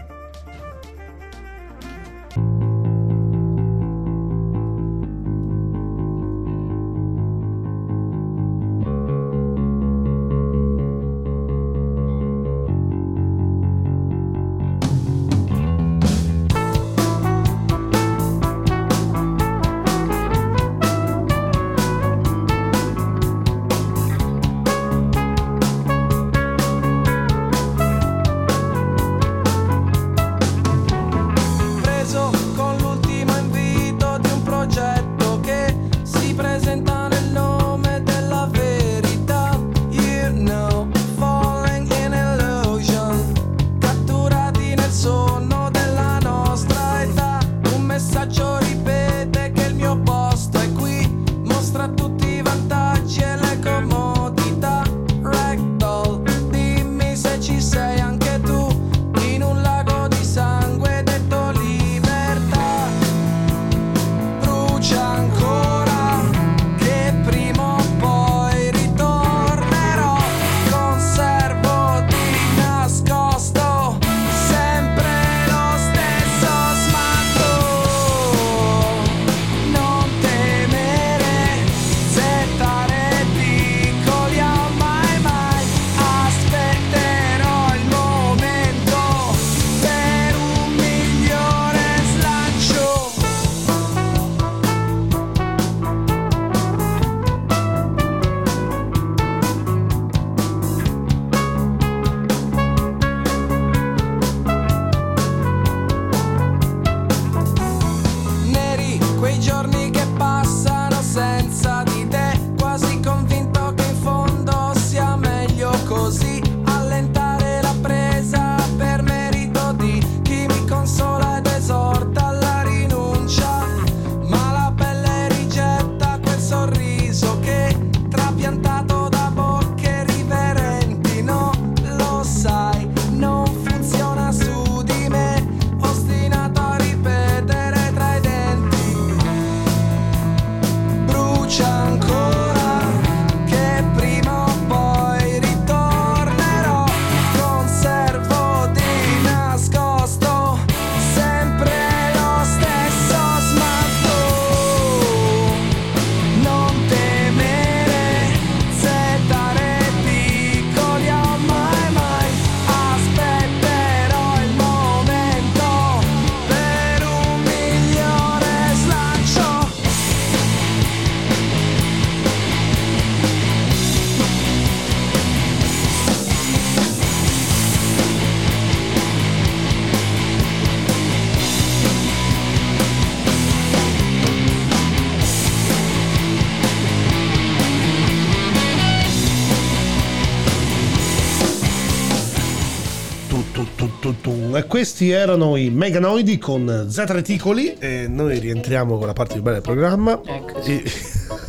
Questi 194.73 195.11
erano 195.11 195.55
i 195.55 195.69
Meganoidi 195.69 196.39
con 196.39 196.87
Z 196.89 197.03
Reticoli 197.09 197.75
e 197.77 198.07
noi 198.09 198.39
rientriamo 198.39 198.97
con 198.97 199.05
la 199.05 199.13
parte 199.13 199.33
più 199.33 199.43
bella 199.43 199.57
del 199.59 199.61
programma. 199.63 200.19
Eccoci. 200.25 200.81
E- 200.81 200.91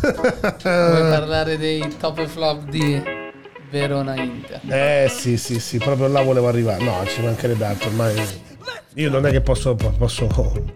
Vuoi 0.63 1.09
parlare 1.09 1.57
dei 1.57 1.83
top 1.99 2.19
e 2.19 2.27
flop 2.27 2.69
di 2.69 3.03
Verona 3.71 4.15
Inter? 4.21 4.61
Eh 4.69 5.09
sì, 5.09 5.39
sì, 5.39 5.59
sì, 5.59 5.79
proprio 5.79 6.09
là 6.09 6.21
volevo 6.21 6.49
arrivare. 6.49 6.85
No, 6.85 7.03
ci 7.07 7.23
mancherebbe 7.23 7.65
altro 7.65 7.89
ormai. 7.89 8.15
Io 8.97 9.09
non 9.09 9.25
è 9.25 9.31
che 9.31 9.41
posso, 9.41 9.75
posso, 9.75 10.27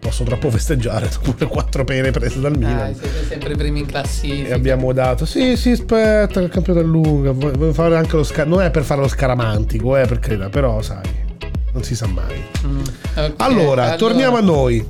posso 0.00 0.24
troppo 0.24 0.50
festeggiare 0.50 1.06
dopo 1.11 1.34
le 1.38 1.46
quattro 1.48 1.84
pene 1.84 2.11
prese 2.12 2.40
dal 2.40 2.54
Ah, 2.54 2.56
Milan. 2.56 2.94
siete 2.94 3.26
sempre 3.28 3.56
primi 3.56 3.80
in 3.80 3.84
E 3.84 3.88
classifica. 3.88 4.54
abbiamo 4.54 4.94
dato, 4.94 5.26
sì, 5.26 5.54
sì, 5.54 5.72
aspetta, 5.72 6.40
il 6.40 6.48
campionato 6.48 6.87
è 6.87 6.88
lungo. 6.88 7.34
Voglio 7.34 7.74
fare 7.74 7.94
anche 7.98 8.16
lo 8.16 8.22
sca- 8.22 8.46
Non 8.46 8.62
è 8.62 8.70
per 8.70 8.84
fare 8.84 9.02
lo 9.02 9.08
scaramantico, 9.08 9.98
eh, 9.98 10.06
per 10.06 10.18
carità, 10.18 10.48
però 10.48 10.80
sai, 10.80 11.26
non 11.78 11.84
si 11.84 11.94
sa 11.94 12.06
mai. 12.08 12.44
Mm, 12.66 12.80
ok, 13.16 13.32
Allora, 13.36 13.94
torniamo 13.94 14.36
a 14.36 14.40
noi. 14.40 14.86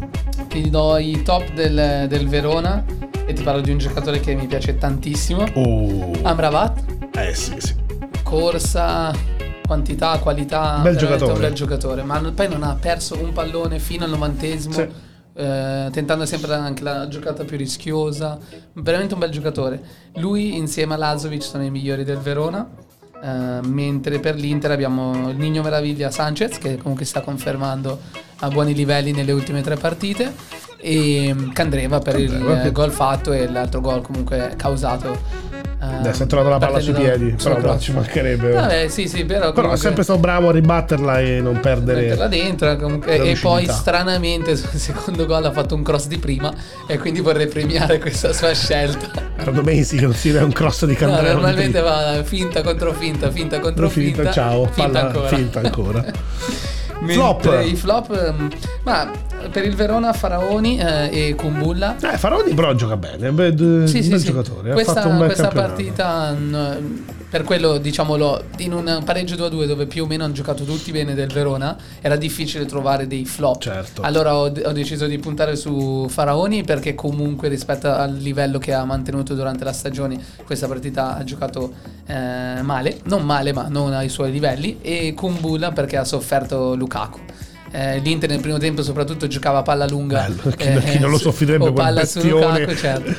Ti 0.48 0.70
do 0.70 0.96
i 0.96 1.22
top 1.22 1.52
del, 1.52 2.06
del 2.08 2.26
Verona 2.28 2.82
e 3.26 3.32
ti 3.34 3.42
parlo 3.42 3.60
di 3.60 3.70
un 3.70 3.76
giocatore 3.76 4.20
che 4.20 4.34
mi 4.34 4.46
piace 4.46 4.76
tantissimo. 4.78 5.44
Oh, 5.54 6.12
Amrabat, 6.22 6.84
eh 7.14 7.34
sì, 7.34 7.54
sì. 7.58 7.74
corsa, 8.22 9.12
quantità, 9.66 10.18
qualità. 10.18 10.78
Bel 10.78 10.96
giocatore. 10.96 11.32
Un 11.32 11.40
bel 11.40 11.52
giocatore, 11.52 12.02
ma 12.04 12.18
poi 12.34 12.48
non 12.48 12.62
ha 12.62 12.74
perso 12.74 13.22
un 13.22 13.32
pallone 13.34 13.78
fino 13.78 14.04
al 14.04 14.10
novantesimo. 14.10 14.72
Sì. 14.72 14.88
eh, 15.34 15.88
tentando 15.92 16.24
sempre 16.24 16.54
anche 16.54 16.82
la 16.82 17.06
giocata 17.06 17.44
più 17.44 17.58
rischiosa, 17.58 18.38
veramente 18.72 19.12
un 19.12 19.20
bel 19.20 19.30
giocatore. 19.30 19.80
Lui 20.14 20.56
insieme 20.56 20.94
a 20.94 20.96
Lazovic 20.96 21.42
sono 21.42 21.64
i 21.64 21.70
migliori 21.70 22.02
del 22.04 22.18
Verona. 22.18 22.66
Eh, 23.22 23.60
mentre 23.66 24.20
per 24.20 24.36
l'Inter 24.36 24.70
abbiamo 24.70 25.30
il 25.30 25.36
Nino 25.36 25.62
Meraviglia 25.62 26.10
Sanchez 26.10 26.58
che 26.58 26.76
comunque 26.76 27.04
sta 27.04 27.20
confermando 27.20 28.00
a 28.40 28.48
buoni 28.48 28.74
livelli 28.74 29.12
nelle 29.12 29.32
ultime 29.32 29.62
tre 29.62 29.76
partite 29.76 30.32
e 30.80 31.34
mm, 31.34 31.50
Candreva 31.50 31.98
per 31.98 32.14
Candreva, 32.14 32.60
il 32.60 32.66
eh, 32.66 32.72
gol 32.72 32.90
fatto 32.90 33.32
e 33.32 33.48
l'altro 33.50 33.80
gol 33.80 34.00
comunque 34.02 34.52
causato 34.56 35.18
eh, 35.80 35.84
Adesso 35.98 36.24
ha 36.24 36.26
trovato 36.26 36.48
la 36.50 36.58
palla 36.58 36.80
sui 36.80 36.92
piedi, 36.92 37.36
però 37.40 37.54
no, 37.54 37.60
cross. 37.60 37.82
ci 37.82 37.92
mancherebbe. 37.92 38.50
Vabbè, 38.50 38.88
sì, 38.88 39.06
sì, 39.06 39.24
però 39.24 39.38
Però 39.38 39.50
è 39.50 39.52
comunque- 39.54 39.78
sempre 39.78 40.02
stato 40.02 40.18
bravo 40.18 40.48
a 40.48 40.52
ribatterla 40.52 41.20
e 41.20 41.40
non 41.40 41.60
perdere. 41.60 42.00
metterla 42.00 42.26
dentro 42.26 42.76
comunque, 42.76 43.16
la 43.16 43.24
e 43.24 43.36
poi 43.40 43.66
stranamente 43.68 44.56
sul 44.56 44.70
secondo 44.78 45.24
gol 45.24 45.44
ha 45.44 45.52
fatto 45.52 45.76
un 45.76 45.84
cross 45.84 46.08
di 46.08 46.18
prima 46.18 46.52
e 46.88 46.98
quindi 46.98 47.20
vorrei 47.20 47.46
premiare 47.46 48.00
questa 48.00 48.32
sua 48.32 48.52
scelta 48.54 49.06
non 50.00 50.14
si 50.14 50.30
vede 50.30 50.44
un 50.44 50.52
cross 50.52 50.84
di 50.84 50.92
No, 50.92 50.98
Candreva. 50.98 51.32
normalmente 51.32 51.80
va 51.80 52.22
finta 52.24 52.62
contro 52.62 52.92
finta 52.92 53.30
finta 53.30 53.60
contro 53.60 53.88
finta, 53.88 54.16
finta, 54.16 54.32
ciao, 54.32 54.64
finta 54.66 54.90
palla- 54.90 55.06
ancora 55.06 55.28
finta 55.28 55.60
ancora. 55.60 56.04
Flop. 57.06 57.62
i 57.64 57.76
flop 57.76 58.10
ehm, 58.10 58.48
ma 58.82 59.08
per 59.50 59.64
il 59.64 59.74
Verona 59.74 60.12
Faraoni 60.12 60.78
eh, 60.78 61.28
e 61.28 61.34
Kumbulla 61.34 61.96
Eh, 62.00 62.18
Faroni 62.18 62.54
però 62.54 62.74
gioca 62.74 62.96
bene, 62.96 63.26
è 63.26 63.28
un 63.30 63.34
bel, 63.34 63.88
sì, 63.88 64.02
sì, 64.02 64.10
bel 64.10 64.18
sì. 64.18 64.26
giocatore. 64.26 64.72
Questa, 64.72 64.92
ha 64.92 64.94
fatto 64.94 65.08
un 65.08 65.18
bel 65.18 65.26
questa 65.26 65.48
partita, 65.48 66.30
n- 66.32 67.04
per 67.28 67.44
quello 67.44 67.76
diciamolo, 67.78 68.42
in 68.58 68.72
un 68.72 69.02
pareggio 69.04 69.34
2-2 69.34 69.66
dove 69.66 69.86
più 69.86 70.04
o 70.04 70.06
meno 70.06 70.24
hanno 70.24 70.32
giocato 70.32 70.64
tutti 70.64 70.90
bene 70.92 71.14
del 71.14 71.30
Verona, 71.30 71.76
era 72.00 72.16
difficile 72.16 72.64
trovare 72.64 73.06
dei 73.06 73.24
flop. 73.26 73.60
Certo. 73.60 74.02
Allora 74.02 74.34
ho, 74.34 74.44
ho 74.46 74.72
deciso 74.72 75.06
di 75.06 75.18
puntare 75.18 75.54
su 75.56 76.06
Faraoni 76.08 76.64
perché 76.64 76.94
comunque 76.94 77.48
rispetto 77.48 77.90
al 77.90 78.14
livello 78.14 78.58
che 78.58 78.72
ha 78.72 78.84
mantenuto 78.84 79.34
durante 79.34 79.64
la 79.64 79.72
stagione, 79.72 80.18
questa 80.44 80.66
partita 80.66 81.16
ha 81.16 81.24
giocato 81.24 81.72
eh, 82.06 82.62
male, 82.62 83.00
non 83.04 83.24
male 83.24 83.52
ma 83.52 83.66
non 83.68 83.92
ai 83.92 84.08
suoi 84.08 84.30
livelli, 84.32 84.78
e 84.80 85.12
Kumbula 85.14 85.72
perché 85.72 85.96
ha 85.98 86.04
sofferto 86.04 86.74
Lukaku. 86.74 87.20
Eh, 87.70 87.98
L'Inter 87.98 88.30
nel 88.30 88.40
primo 88.40 88.58
tempo 88.58 88.82
soprattutto 88.82 89.26
giocava 89.26 89.58
a 89.58 89.62
palla 89.62 89.86
lunga 89.86 90.26
Bello, 90.26 90.56
chi- 90.56 90.90
chi 90.90 90.98
non 90.98 91.10
lo 91.10 91.18
soffrirebbe 91.18 91.70
quel 91.70 91.94
bestione. 91.94 92.30
Lukaku, 92.60 92.74
certo. 92.76 93.14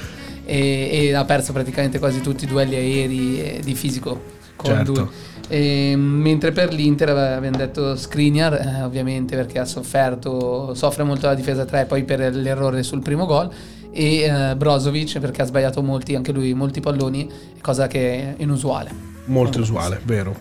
e, 0.46 0.90
e 1.08 1.14
ha 1.14 1.24
perso 1.26 1.54
praticamente 1.54 2.00
quasi 2.00 2.22
tutti 2.22 2.46
i 2.46 2.48
duelli 2.48 2.76
aerei 2.76 3.42
e 3.42 3.60
di 3.64 3.76
fisico 3.76 4.38
con 4.56 4.72
Certo. 4.76 4.92
lui. 4.94 5.08
E, 5.52 5.96
mentre 5.96 6.52
per 6.52 6.72
l'Inter 6.74 7.10
abbiamo 7.10 7.58
detto 7.58 7.96
Skriniar 7.96 8.54
eh, 8.54 8.82
ovviamente 8.84 9.36
perché 9.36 9.58
ha 9.60 9.66
sofferto 9.66 10.74
soffre 10.76 11.04
molto 11.04 11.26
la 11.28 11.34
difesa 11.34 11.66
3 11.66 11.86
poi 11.86 12.04
per 12.04 12.36
l'errore 12.36 12.84
sul 12.84 13.02
primo 13.02 13.26
gol 13.26 13.50
e 13.92 14.22
eh, 14.22 14.56
Brozovic 14.56 15.18
perché 15.20 15.42
ha 15.42 15.46
sbagliato 15.46 15.82
molti 15.82 16.14
anche 16.16 16.32
lui 16.32 16.54
molti 16.54 16.80
palloni 16.82 17.28
cosa 17.62 17.88
che 17.88 18.14
è 18.16 18.34
inusuale 18.44 18.92
Molto 19.26 19.60
usuale, 19.60 20.00
vero. 20.06 20.36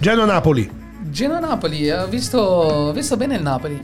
Genoa-Napoli. 0.00 0.70
Genoa-Napoli 1.10 1.90
ho 1.90 2.06
visto, 2.08 2.38
ho 2.38 2.92
visto 2.92 3.16
bene 3.16 3.36
il 3.36 3.42
Napoli 3.42 3.80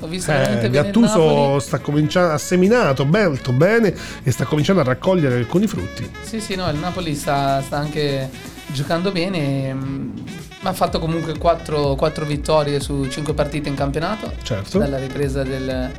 ho 0.00 0.06
visto 0.06 0.30
veramente 0.32 0.66
Eh, 0.66 0.70
bene 0.70 0.88
il 0.88 0.94
Napoli 0.94 1.06
Gattuso 1.06 1.58
sta 1.60 1.78
cominciando, 1.78 2.32
ha 2.34 2.38
seminato 2.38 3.04
molto 3.06 3.52
bene 3.52 3.94
e 4.22 4.30
sta 4.30 4.44
cominciando 4.44 4.82
a 4.82 4.84
raccogliere 4.84 5.36
alcuni 5.36 5.66
frutti. 5.66 6.08
Sì, 6.22 6.40
sì, 6.40 6.54
no, 6.56 6.68
il 6.68 6.76
Napoli 6.78 7.14
sta, 7.14 7.62
sta 7.62 7.78
anche 7.78 8.28
giocando 8.66 9.12
bene. 9.12 9.72
mm, 9.72 10.10
Ma 10.60 10.70
ha 10.70 10.72
fatto 10.74 10.98
comunque 10.98 11.38
4, 11.38 11.96
vittorie 12.26 12.80
su 12.80 13.06
5 13.08 13.32
partite 13.34 13.68
in 13.68 13.74
campionato. 13.76 14.32
Certo. 14.42 14.78
Dalla 14.78 14.98
ripresa 14.98 15.42
del, 15.42 15.90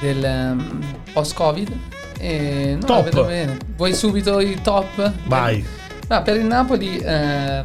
del 0.00 0.24
um, 0.24 0.80
post-Covid. 1.12 1.72
E 2.18 2.76
no, 2.78 2.86
Top. 2.86 3.04
vedo 3.04 3.24
bene. 3.24 3.56
Vuoi 3.76 3.94
subito 3.94 4.38
i 4.40 4.60
top? 4.62 5.10
Vai. 5.24 5.64
Ah, 6.08 6.20
per 6.22 6.36
il 6.36 6.44
Napoli, 6.44 6.98
eh, 6.98 7.64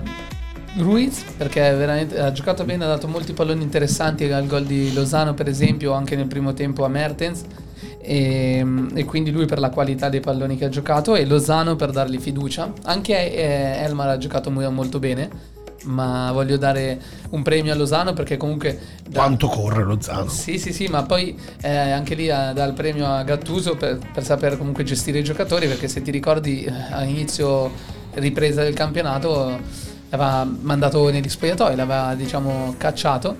Ruiz, 0.78 1.24
perché 1.38 1.62
veramente 1.74 2.20
ha 2.20 2.32
giocato 2.32 2.66
bene, 2.66 2.84
ha 2.84 2.88
dato 2.88 3.08
molti 3.08 3.34
palloni 3.34 3.64
interessanti 3.64 4.30
al 4.32 4.46
gol 4.46 4.66
di 4.66 4.94
Lozano, 4.94 5.34
per 5.34 5.48
esempio, 5.48 5.94
anche 5.94 6.16
nel 6.16 6.28
primo 6.28 6.54
tempo 6.54 6.84
a 6.84 6.90
Mertens. 6.90 7.44
E, 8.02 8.64
e 8.94 9.04
quindi 9.06 9.32
lui 9.32 9.46
per 9.46 9.58
la 9.60 9.70
qualità 9.70 10.10
dei 10.10 10.20
palloni 10.20 10.58
che 10.58 10.66
ha 10.66 10.70
giocato 10.70 11.16
e 11.16 11.26
Lozano 11.26 11.76
per 11.76 11.92
dargli 11.92 12.20
fiducia. 12.20 12.72
Anche 12.84 13.14
eh, 13.34 13.84
Elmar 13.84 14.10
ha 14.10 14.18
giocato 14.18 14.52
mo- 14.52 14.70
molto 14.70 15.00
bene. 15.00 15.54
Ma 15.86 16.32
voglio 16.32 16.58
dare 16.58 17.00
un 17.30 17.44
premio 17.44 17.72
a 17.72 17.76
Lozano 17.76 18.14
perché 18.14 18.38
comunque 18.38 18.80
da- 19.08 19.20
Quanto 19.20 19.48
corre 19.48 19.84
lo 19.84 20.02
Zano? 20.02 20.30
sì, 20.30 20.58
sì, 20.58 20.74
sì, 20.74 20.88
ma 20.88 21.04
poi 21.04 21.38
eh, 21.62 21.70
anche 21.70 22.16
lì 22.16 22.24
eh, 22.28 22.52
dà 22.54 22.64
il 22.66 22.74
premio 22.74 23.06
a 23.06 23.24
Gattuso 23.24 23.76
per, 23.76 24.00
per 24.12 24.24
saper 24.24 24.58
comunque 24.58 24.84
gestire 24.84 25.20
i 25.20 25.24
giocatori, 25.24 25.68
perché 25.68 25.88
se 25.88 26.02
ti 26.02 26.10
ricordi 26.10 26.64
eh, 26.64 26.72
a 26.92 27.04
inizio 27.04 27.72
ripresa 28.14 28.64
del 28.64 28.74
campionato 28.74 29.60
l'aveva 30.15 30.47
mandato 30.62 31.10
negli 31.10 31.30
spogliatoi, 31.30 31.75
l'aveva 31.75 32.13
diciamo 32.15 32.75
cacciato, 32.78 33.36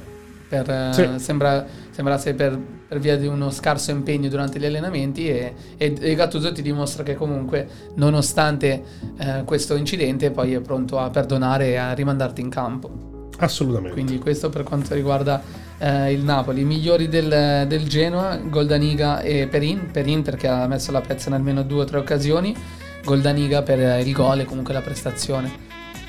per, 0.48 0.70
eh, 0.70 0.90
Sì. 0.94 1.10
sembra, 1.18 1.66
sembrasse 1.92 2.34
per 2.34 2.60
per 2.88 3.00
via 3.00 3.18
di 3.18 3.26
uno 3.26 3.50
scarso 3.50 3.90
impegno 3.90 4.30
durante 4.30 4.60
gli 4.60 4.66
allenamenti 4.66 5.28
e, 5.28 5.54
e, 5.76 5.98
e 6.00 6.14
Gattuso 6.16 6.52
ti 6.52 6.62
dimostra 6.62 7.02
che 7.02 7.16
comunque 7.16 7.68
nonostante 7.96 8.84
eh, 9.18 9.42
questo 9.44 9.76
incidente 9.76 10.30
poi 10.30 10.54
è 10.54 10.60
pronto 10.60 11.00
a 11.00 11.10
perdonare 11.10 11.70
e 11.70 11.76
a 11.78 11.94
rimandarti 11.94 12.42
in 12.42 12.50
campo. 12.50 13.32
Assolutamente. 13.40 13.92
Quindi 13.92 14.20
questo 14.20 14.50
per 14.50 14.62
quanto 14.64 14.94
riguarda 14.94 15.42
eh, 15.80 16.14
il 16.14 16.22
Napoli. 16.22 16.62
I 16.62 16.64
migliori 16.64 17.10
del, 17.10 17.66
del 17.68 17.88
Genoa, 17.88 18.38
Goldaniga 18.38 19.20
e 19.22 19.48
Perin. 19.48 19.90
Perin 19.92 20.22
perché 20.22 20.48
ha 20.48 20.68
messo 20.68 20.92
la 20.92 21.02
pezza 21.02 21.30
in 21.30 21.34
almeno 21.36 21.64
due 21.64 21.82
o 21.82 21.86
tre 21.86 21.98
occasioni. 21.98 22.56
Goldaniga 23.04 23.64
per 23.64 24.06
il 24.06 24.14
gol 24.14 24.42
e 24.42 24.46
comunque 24.46 24.74
la 24.74 24.82
prestazione, 24.82 25.52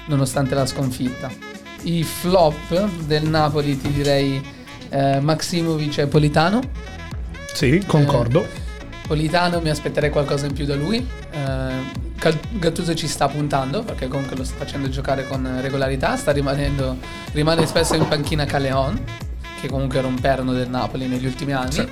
nonostante 0.06 0.54
la 0.54 0.66
sconfitta. 0.66 1.30
I 1.82 2.02
flop 2.02 2.88
del 3.06 3.24
Napoli 3.28 3.80
ti 3.80 3.92
direi 3.92 4.42
eh, 4.88 5.20
Maximovic 5.20 5.98
e 5.98 6.06
Politano. 6.06 6.60
Sì, 7.52 7.82
concordo. 7.86 8.42
Eh, 8.42 8.64
Politano 9.06 9.60
mi 9.60 9.70
aspetterei 9.70 10.10
qualcosa 10.10 10.46
in 10.46 10.52
più 10.52 10.64
da 10.64 10.74
lui. 10.74 11.06
Eh, 11.30 12.04
Gattuso 12.58 12.94
ci 12.94 13.06
sta 13.06 13.28
puntando 13.28 13.84
perché 13.84 14.08
comunque 14.08 14.36
lo 14.36 14.42
sta 14.42 14.56
facendo 14.58 14.88
giocare 14.88 15.28
con 15.28 15.58
regolarità. 15.60 16.16
Sta 16.16 16.32
rimanendo, 16.32 16.96
rimane 17.32 17.66
spesso 17.66 17.94
in 17.94 18.08
panchina 18.08 18.44
Caleon, 18.46 19.00
che 19.60 19.68
comunque 19.68 19.98
era 19.98 20.08
un 20.08 20.18
perno 20.18 20.52
del 20.52 20.68
Napoli 20.68 21.06
negli 21.06 21.26
ultimi 21.26 21.52
anni. 21.52 21.72
Sì. 21.72 21.86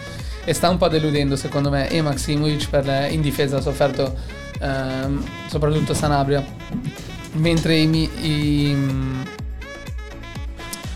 E 0.46 0.52
sta 0.52 0.68
un 0.68 0.76
po' 0.76 0.88
deludendo 0.88 1.36
secondo 1.36 1.70
me 1.70 1.88
e 1.88 2.02
Maximovic 2.02 2.68
per 2.68 2.84
le- 2.84 3.08
in 3.10 3.20
difesa 3.22 3.58
ha 3.58 3.60
sofferto 3.60 4.14
ehm, 4.60 5.24
soprattutto 5.46 5.94
Sanabria. 5.94 6.44
Mentre 7.36 7.76
i, 7.76 8.10
i, 8.22 8.76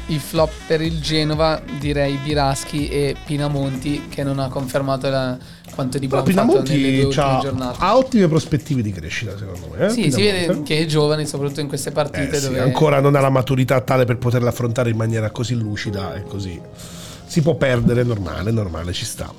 i 0.06 0.18
flop 0.18 0.50
per 0.66 0.80
il 0.80 1.00
Genova 1.00 1.60
direi 1.78 2.16
Biraschi 2.16 2.88
e 2.88 3.16
Pinamonti 3.26 4.06
che 4.08 4.22
non 4.22 4.38
ha 4.38 4.48
confermato 4.48 5.08
la- 5.10 5.36
quanto 5.74 5.98
di 5.98 6.06
Però 6.08 6.22
buon 6.22 6.34
fatto 6.34 6.62
nelle 6.62 6.62
due 6.62 6.78
Pinamonti 6.80 7.04
ultime 7.06 7.24
c'ha- 7.34 7.40
giornate. 7.42 7.76
ha 7.80 7.96
ottime 7.96 8.28
prospettive 8.28 8.82
di 8.82 8.92
crescita, 8.92 9.36
secondo 9.36 9.68
me. 9.76 9.86
eh, 9.86 9.90
Sì, 9.90 10.10
si 10.10 10.22
vede 10.22 10.62
che 10.62 10.78
è 10.78 10.86
giovane, 10.86 11.26
soprattutto 11.26 11.60
in 11.60 11.68
queste 11.68 11.90
partite 11.92 12.36
Eh 12.36 12.40
sì, 12.40 12.46
dove 12.46 12.60
ancora 12.60 13.00
non 13.00 13.14
ha 13.16 13.20
la 13.20 13.30
maturità 13.30 13.80
tale 13.80 14.04
per 14.04 14.18
poterla 14.18 14.48
affrontare 14.48 14.90
in 14.90 14.96
maniera 14.96 15.30
così 15.30 15.54
lucida 15.54 16.14
e 16.14 16.22
così. 16.22 16.60
Si 17.26 17.42
può 17.42 17.54
perdere, 17.56 18.02
normale, 18.04 18.50
normale, 18.50 18.92
ci 18.92 19.04
sta. 19.04 19.30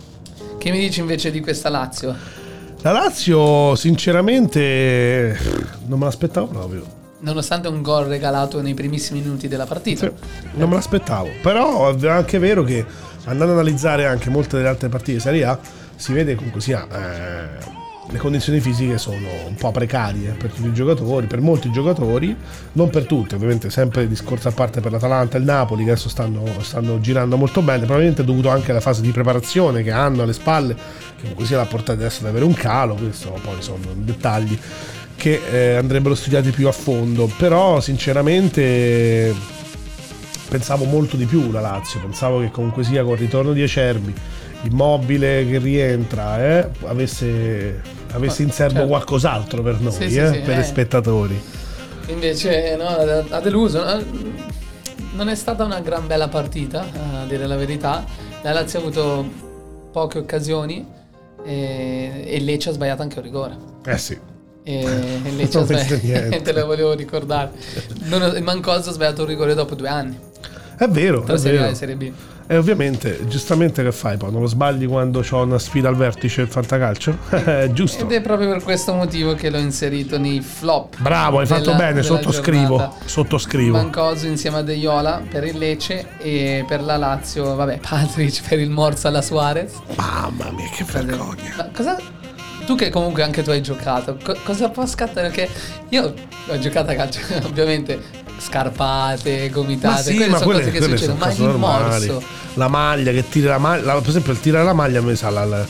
Che 0.57 0.71
mi 0.71 0.79
dici 0.79 0.99
invece 0.99 1.31
di 1.31 1.39
questa 1.41 1.69
Lazio? 1.69 2.15
La 2.81 2.91
Lazio, 2.91 3.75
sinceramente, 3.75 5.37
non 5.87 5.99
me 5.99 6.05
l'aspettavo 6.05 6.47
proprio. 6.47 6.97
Nonostante 7.19 7.67
un 7.67 7.81
gol 7.81 8.05
regalato 8.05 8.61
nei 8.61 8.73
primissimi 8.73 9.19
minuti 9.19 9.49
della 9.49 9.65
partita. 9.65 10.07
Sì, 10.07 10.13
non 10.53 10.69
me 10.69 10.75
l'aspettavo. 10.75 11.27
Però 11.41 11.93
è 11.93 12.07
anche 12.07 12.39
vero 12.39 12.63
che 12.63 12.85
andando 13.25 13.53
ad 13.53 13.59
analizzare 13.59 14.05
anche 14.05 14.29
molte 14.29 14.55
delle 14.55 14.69
altre 14.69 14.87
partite 14.87 15.13
di 15.13 15.19
Serie 15.19 15.43
A, 15.43 15.59
si 15.97 16.13
vede 16.13 16.35
comunque 16.35 16.61
sia 16.61 16.87
eh, 16.89 17.78
le 18.11 18.17
condizioni 18.17 18.59
fisiche 18.59 18.97
sono 18.97 19.27
un 19.47 19.55
po' 19.55 19.71
precarie 19.71 20.31
per 20.31 20.51
tutti 20.51 20.67
i 20.67 20.73
giocatori, 20.73 21.27
per 21.27 21.41
molti 21.41 21.71
giocatori, 21.71 22.35
non 22.73 22.89
per 22.89 23.05
tutti, 23.05 23.35
ovviamente 23.35 23.69
sempre 23.69 24.07
discorso 24.07 24.47
a 24.47 24.51
parte 24.51 24.81
per 24.81 24.91
l'Atalanta 24.91 25.37
e 25.37 25.39
il 25.39 25.45
Napoli 25.45 25.83
che 25.83 25.91
adesso 25.91 26.09
stanno, 26.09 26.43
stanno 26.61 26.99
girando 26.99 27.37
molto 27.37 27.61
bene, 27.61 27.79
probabilmente 27.79 28.23
dovuto 28.23 28.49
anche 28.49 28.71
alla 28.71 28.79
fase 28.79 29.01
di 29.01 29.11
preparazione 29.11 29.83
che 29.83 29.91
hanno 29.91 30.23
alle 30.23 30.33
spalle, 30.33 30.73
che 30.73 31.21
comunque 31.21 31.45
sia 31.45 31.57
l'ha 31.57 31.65
portata 31.65 31.93
adesso 31.93 32.21
ad 32.21 32.29
avere 32.29 32.45
un 32.45 32.53
calo, 32.53 32.95
questo 32.95 33.37
poi 33.43 33.61
sono 33.61 33.77
dettagli 33.93 34.57
che 35.15 35.41
eh, 35.51 35.75
andrebbero 35.75 36.15
studiati 36.15 36.49
più 36.49 36.67
a 36.67 36.71
fondo, 36.71 37.29
però 37.37 37.79
sinceramente 37.81 39.35
pensavo 40.49 40.85
molto 40.85 41.15
di 41.15 41.25
più 41.25 41.51
la 41.51 41.59
Lazio, 41.59 41.99
pensavo 41.99 42.39
che 42.39 42.49
comunque 42.49 42.83
sia 42.83 43.03
col 43.03 43.17
ritorno 43.17 43.53
di 43.53 43.61
Acerbi, 43.61 44.13
immobile 44.63 45.45
che 45.47 45.59
rientra, 45.59 46.39
eh, 46.43 46.69
avesse, 46.85 47.81
avesse 48.11 48.41
in 48.43 48.51
serbo 48.51 48.73
certo. 48.73 48.87
qualcos'altro 48.87 49.61
per 49.61 49.79
noi, 49.79 49.91
Sì, 49.91 50.09
sì, 50.09 50.17
eh, 50.17 50.31
sì, 50.33 50.39
per 50.39 50.57
eh. 50.57 50.61
i 50.61 50.63
spettatori. 50.63 51.41
Invece 52.07 52.75
no, 52.75 52.87
ha 52.87 53.39
deluso. 53.39 53.85
Eh, 53.85 54.05
Non 55.15 55.27
è 55.27 55.35
stata 55.35 55.63
una 55.63 55.79
gran 55.81 56.07
bella 56.07 56.27
partita, 56.27 56.81
a 56.81 57.25
dire 57.27 57.45
la 57.45 57.55
verità. 57.55 58.05
La 58.41 58.53
Lazio 58.53 58.79
ha 58.79 58.81
avuto 58.81 59.25
poche 59.91 60.17
occasioni 60.19 60.85
e, 61.43 62.23
e 62.25 62.39
Lecce 62.39 62.69
ha 62.69 62.73
sbagliato 62.73 63.01
anche 63.01 63.17
un 63.17 63.23
rigore. 63.23 63.57
Eh 63.85 63.97
sì, 63.97 64.17
E 64.63 64.79
e 65.25 65.31
Lecce 65.31 65.57
ha 65.59 65.65
sbagliato, 65.65 66.41
te 66.41 66.53
lo 66.53 66.65
volevo 66.65 66.93
ricordare. 66.93 67.51
Non 68.03 68.37
Mancoso 68.43 68.89
ha 68.91 68.93
sbagliato 68.93 69.23
un 69.23 69.27
rigore 69.27 69.53
dopo 69.55 69.75
due 69.75 69.89
anni, 69.89 70.17
è 70.79 70.87
vero, 70.89 71.21
tra 71.21 71.35
è 71.35 71.37
Serie 71.37 71.57
A 71.59 71.61
vero. 71.61 71.73
e 71.73 71.75
Serie 71.75 71.95
B. 71.95 72.11
E 72.51 72.57
ovviamente, 72.57 73.27
giustamente 73.27 73.83
che 73.83 73.91
fai 73.91 74.17
poi? 74.17 74.31
Non 74.31 74.41
lo 74.41 74.47
sbagli 74.47 74.87
quando 74.87 75.19
c'ho 75.21 75.43
una 75.43 75.59
sfida 75.59 75.87
al 75.87 75.95
vertice 75.95 76.41
il 76.41 76.47
fantacalcio? 76.47 77.15
Giusto. 77.73 78.05
Ed 78.05 78.11
è 78.11 78.21
proprio 78.21 78.49
per 78.49 78.63
questo 78.63 78.93
motivo 78.95 79.35
che 79.35 79.51
l'ho 79.51 79.59
inserito 79.59 80.17
nei 80.17 80.41
flop. 80.41 80.95
Bravo, 80.99 81.39
hai 81.39 81.45
fatto 81.45 81.65
della- 81.65 81.75
bene, 81.75 81.93
della 82.01 82.03
sottoscrivo, 82.05 82.77
giornata. 82.77 82.95
sottoscrivo. 83.05 83.77
Mancoso 83.77 84.25
insieme 84.25 84.57
a 84.57 84.61
De 84.63 84.73
Iola 84.73 85.21
per 85.29 85.43
il 85.43 85.59
Lecce 85.59 86.07
e 86.17 86.65
per 86.67 86.81
la 86.81 86.97
Lazio, 86.97 87.53
vabbè, 87.55 87.79
Patrick 87.87 88.47
per 88.49 88.57
il 88.59 88.71
Morsa 88.71 89.09
alla 89.09 89.21
Suarez. 89.21 89.73
Mamma 89.95 90.49
mia, 90.51 90.69
che 90.75 90.83
vergogna. 90.91 91.53
Ma 91.55 91.69
cosa 91.71 91.97
tu 92.65 92.73
che 92.75 92.89
comunque 92.89 93.21
anche 93.21 93.43
tu 93.43 93.51
hai 93.51 93.61
giocato, 93.61 94.17
co- 94.23 94.37
cosa 94.43 94.69
può 94.69 94.87
scattare? 94.87 95.27
Perché 95.29 95.47
io 95.89 96.13
ho 96.47 96.57
giocato 96.57 96.89
a 96.89 96.95
calcio, 96.95 97.19
ovviamente 97.45 97.99
scarpate, 98.39 99.49
gomitate, 99.49 99.93
Ma 99.95 100.01
sì, 100.01 100.15
quelle 100.15 100.31
ma 100.31 100.37
sono 100.37 100.49
quelle, 100.51 100.65
cose 100.65 100.79
che 100.79 100.81
succedono, 100.83 101.17
ma 101.19 101.31
il 101.31 101.41
normali. 101.41 102.07
morso. 102.07 102.23
La 102.55 102.67
maglia 102.67 103.11
che 103.11 103.29
tira 103.29 103.51
la 103.51 103.57
maglia, 103.57 103.93
per 103.99 104.09
esempio 104.09 104.31
il 104.33 104.39
tirare 104.39 104.65
la 104.65 104.73
maglia 104.73 105.01
me 105.01 105.15
sa 105.15 105.29
la, 105.29 105.45
la- 105.45 105.65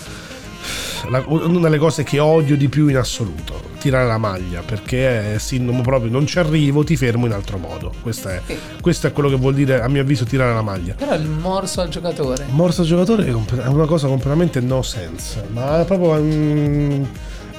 la- 1.09 1.23
una 1.27 1.59
delle 1.61 1.77
cose 1.77 2.03
che 2.03 2.19
odio 2.19 2.55
di 2.57 2.67
più 2.69 2.87
in 2.87 2.97
assoluto, 2.97 3.61
tirare 3.79 4.05
la 4.07 4.17
maglia, 4.17 4.61
perché 4.61 5.35
è 5.35 5.37
sintomo 5.39 5.81
proprio 5.81 6.11
non 6.11 6.25
ci 6.25 6.39
arrivo, 6.39 6.83
ti 6.83 6.95
fermo 6.97 7.25
in 7.25 7.31
altro 7.33 7.57
modo. 7.57 7.91
Questo 8.01 8.29
è, 8.29 8.41
questo 8.81 9.07
è 9.07 9.11
quello 9.11 9.29
che 9.29 9.35
vuol 9.35 9.53
dire 9.53 9.81
a 9.81 9.87
mio 9.87 10.01
avviso 10.01 10.25
tirare 10.25 10.53
la 10.53 10.61
maglia. 10.61 10.93
Però 10.95 11.13
il 11.15 11.27
morso 11.27 11.81
al 11.81 11.89
giocatore. 11.89 12.45
Morso 12.49 12.81
al 12.81 12.87
giocatore 12.87 13.25
è 13.27 13.67
una 13.67 13.85
cosa 13.85 14.07
completamente 14.07 14.59
no 14.61 14.81
sense, 14.81 15.45
ma 15.51 15.83
proprio 15.85 16.21
mm, 16.21 17.03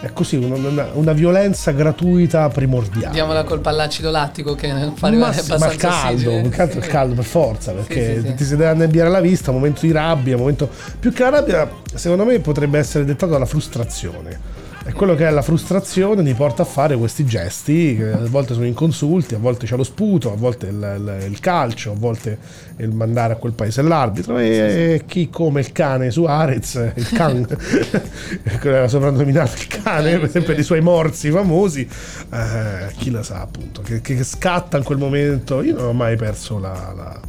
è 0.00 0.12
così, 0.12 0.36
una, 0.36 0.88
una- 0.94 1.12
violenza 1.12 1.72
gratuita 1.72 2.48
primordiale. 2.48 3.12
Diamo 3.12 3.32
la 3.32 3.44
colpa 3.44 3.70
all'acido 3.70 4.10
lattico 4.10 4.54
che 4.54 4.68
fa 4.94 5.10
Ma, 5.10 5.32
sì, 5.32 5.48
ma 5.48 5.54
abbastanza 5.54 5.70
il 5.70 5.76
caldo, 5.76 6.38
il 6.38 6.48
caldo, 6.48 6.78
il 6.78 6.86
caldo 6.86 7.14
per 7.14 7.24
forza, 7.24 7.72
perché 7.72 8.20
sì, 8.20 8.28
sì. 8.28 8.34
ti 8.34 8.44
si 8.44 8.50
deve 8.50 8.68
annebbiare 8.68 9.10
la 9.10 9.20
vista, 9.20 9.52
momento 9.52 9.80
di 9.82 9.92
rabbia, 9.92 10.36
momento... 10.36 10.68
Più 10.98 11.12
che 11.12 11.22
la 11.22 11.30
rabbia, 11.30 11.70
secondo 11.94 12.24
me 12.24 12.38
potrebbe 12.40 12.78
essere 12.78 13.04
dettato 13.04 13.32
dalla 13.32 13.46
frustrazione. 13.46 14.59
E 14.82 14.92
quello 14.92 15.14
che 15.14 15.26
è 15.26 15.30
la 15.30 15.42
frustrazione 15.42 16.24
ti 16.24 16.32
porta 16.32 16.62
a 16.62 16.64
fare 16.64 16.96
questi 16.96 17.26
gesti 17.26 17.96
che 17.96 18.12
a 18.12 18.18
volte 18.28 18.54
sono 18.54 18.64
inconsulti, 18.64 19.34
a 19.34 19.38
volte 19.38 19.66
c'è 19.66 19.76
lo 19.76 19.84
sputo, 19.84 20.32
a 20.32 20.36
volte 20.36 20.68
il, 20.68 20.74
il- 20.98 21.30
il 21.32 21.38
calcio, 21.38 21.92
a 21.92 21.94
volte 21.94 22.38
il 22.78 22.90
mandare 22.90 23.34
a 23.34 23.36
quel 23.36 23.52
paese 23.52 23.82
l'arbitro 23.82 24.38
e 24.38 25.02
chi 25.06 25.28
come 25.28 25.60
il 25.60 25.70
cane 25.72 26.10
su 26.10 26.24
Arez, 26.24 26.92
il 26.94 27.08
can, 27.10 27.46
era 28.62 28.88
soprannominato 28.88 29.52
il 29.58 29.66
cane 29.66 30.18
per, 30.18 30.30
sì. 30.30 30.40
per 30.40 30.58
i 30.58 30.62
suoi 30.62 30.80
morsi 30.80 31.30
famosi, 31.30 31.86
eh, 32.32 32.92
chi 32.96 33.10
la 33.10 33.22
sa 33.22 33.42
appunto, 33.42 33.82
che, 33.82 34.00
che 34.00 34.24
scatta 34.24 34.78
in 34.78 34.82
quel 34.84 34.98
momento. 34.98 35.60
Io 35.62 35.76
non 35.76 35.88
ho 35.88 35.92
mai 35.92 36.16
perso 36.16 36.58
la, 36.58 36.92
la- 36.96 37.20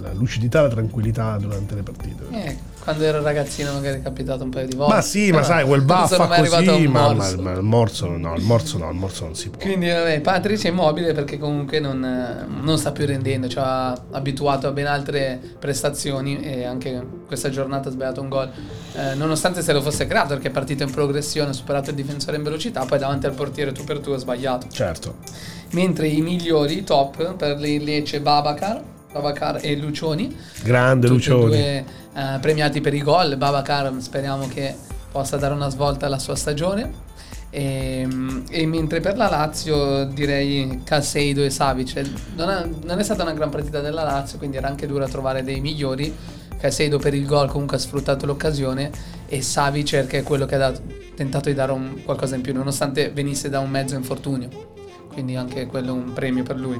la 0.00 0.12
lucidità, 0.12 0.62
la 0.62 0.68
tranquillità 0.68 1.36
durante 1.38 1.74
le 1.74 1.82
partite. 1.82 2.22
Eh, 2.30 2.56
quando 2.86 3.02
ero 3.02 3.20
ragazzino 3.20 3.72
magari 3.72 3.98
è 3.98 4.02
capitato 4.02 4.44
un 4.44 4.50
paio 4.50 4.68
di 4.68 4.76
volte. 4.76 4.94
Ma 4.94 5.00
sì, 5.00 5.32
ma 5.32 5.42
sai, 5.42 5.66
quel 5.66 5.82
baffa 5.82 6.28
così, 6.28 6.86
ma, 6.86 7.08
ma- 7.08 7.14
morso. 7.14 7.42
ma 7.42 7.50
il 7.50 7.62
morso 7.62 8.16
no, 8.16 8.36
il 8.36 8.44
morso 8.44 8.78
no, 8.78 8.88
il 8.90 8.96
morso 8.96 9.24
non 9.24 9.34
si 9.34 9.50
può. 9.50 9.60
Quindi 9.60 9.88
vabbè, 9.88 10.20
Patrick 10.20 10.62
è 10.62 10.68
immobile 10.68 11.12
perché 11.12 11.36
comunque 11.36 11.80
non, 11.80 12.46
non 12.62 12.78
sta 12.78 12.92
più 12.92 13.04
rendendo, 13.04 13.48
ci 13.48 13.58
ha 13.58 13.90
abituato 14.12 14.68
a 14.68 14.70
ben 14.70 14.86
altre 14.86 15.40
prestazioni 15.58 16.40
e 16.40 16.64
anche 16.64 17.04
questa 17.26 17.50
giornata 17.50 17.88
ha 17.88 17.92
sbagliato 17.92 18.20
un 18.20 18.28
gol, 18.28 18.52
eh, 18.94 19.14
nonostante 19.16 19.62
se 19.62 19.72
lo 19.72 19.82
fosse 19.82 20.06
creato 20.06 20.28
perché 20.34 20.46
è 20.46 20.52
partito 20.52 20.84
in 20.84 20.92
progressione, 20.92 21.50
ha 21.50 21.54
superato 21.54 21.90
il 21.90 21.96
difensore 21.96 22.36
in 22.36 22.44
velocità, 22.44 22.84
poi 22.84 23.00
davanti 23.00 23.26
al 23.26 23.34
portiere 23.34 23.72
tu 23.72 23.82
per 23.82 23.98
tu 23.98 24.10
ha 24.12 24.16
sbagliato. 24.16 24.68
Certo. 24.70 25.16
Mentre 25.72 26.06
i 26.06 26.20
migliori 26.20 26.84
top 26.84 27.34
per 27.34 27.58
le 27.58 27.80
Lecce 27.80 28.20
Babacar, 28.20 28.80
Babacar 29.20 29.58
e 29.62 29.76
Lucioni, 29.76 30.36
Grande 30.62 31.06
tutti 31.06 31.28
Lucioni. 31.30 31.46
due 31.46 31.84
eh, 32.14 32.38
premiati 32.40 32.80
per 32.80 32.92
i 32.94 33.02
gol. 33.02 33.36
Babacar 33.36 33.92
speriamo 33.98 34.46
che 34.48 34.74
possa 35.10 35.36
dare 35.38 35.54
una 35.54 35.70
svolta 35.70 36.06
alla 36.06 36.18
sua 36.18 36.34
stagione. 36.36 37.04
E, 37.48 38.06
e 38.50 38.66
mentre 38.66 39.00
per 39.00 39.16
la 39.16 39.30
Lazio 39.30 40.04
direi 40.04 40.80
Caseido 40.84 41.42
e 41.44 41.48
Savic 41.48 42.02
non 42.34 42.50
è, 42.50 42.68
non 42.84 42.98
è 42.98 43.02
stata 43.04 43.22
una 43.22 43.32
gran 43.32 43.50
partita 43.50 43.80
della 43.80 44.02
Lazio 44.02 44.36
quindi 44.36 44.56
era 44.56 44.66
anche 44.66 44.86
dura 44.88 45.06
trovare 45.06 45.44
dei 45.44 45.60
migliori 45.60 46.14
Caseido 46.58 46.98
per 46.98 47.14
il 47.14 47.24
gol 47.24 47.48
comunque 47.48 47.76
ha 47.76 47.80
sfruttato 47.80 48.26
l'occasione 48.26 48.90
e 49.26 49.40
Savic 49.42 50.06
che 50.06 50.18
è 50.18 50.22
quello 50.24 50.44
che 50.44 50.56
ha 50.56 50.58
dato- 50.58 50.80
tentato 51.14 51.48
di 51.48 51.54
dare 51.54 51.70
un- 51.70 52.02
qualcosa 52.04 52.34
in 52.34 52.42
più 52.42 52.52
nonostante 52.52 53.10
venisse 53.10 53.48
da 53.48 53.60
un 53.60 53.70
mezzo 53.70 53.94
infortunio 53.94 54.48
quindi 55.12 55.36
anche 55.36 55.66
quello 55.66 55.94
un 55.94 56.12
premio 56.12 56.42
per 56.42 56.56
lui 56.58 56.78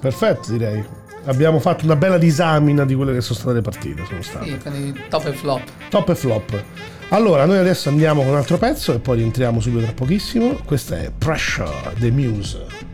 Perfetto, 0.00 0.50
direi. 0.50 0.82
Abbiamo 1.26 1.60
fatto 1.60 1.84
una 1.84 1.96
bella 1.96 2.18
disamina 2.18 2.84
di 2.84 2.94
quelle 2.94 3.12
che 3.12 3.20
sono 3.20 3.38
state 3.38 3.54
le 3.54 3.60
partite. 3.62 4.04
Sono 4.06 4.22
state. 4.22 4.46
Sì, 4.46 4.58
con 4.58 4.74
i 4.74 4.94
top 5.08 5.26
e 5.26 5.32
flop. 5.32 5.62
Top 5.90 6.08
e 6.08 6.14
flop. 6.14 6.64
Allora, 7.10 7.44
noi 7.44 7.58
adesso 7.58 7.88
andiamo 7.88 8.22
con 8.22 8.32
un 8.32 8.36
altro 8.36 8.58
pezzo 8.58 8.92
e 8.92 8.98
poi 8.98 9.18
rientriamo 9.18 9.60
subito 9.60 9.84
tra 9.84 9.92
pochissimo. 9.92 10.60
Questa 10.64 10.98
è 10.98 11.12
Pressure, 11.16 11.94
The 11.98 12.10
Muse. 12.10 12.85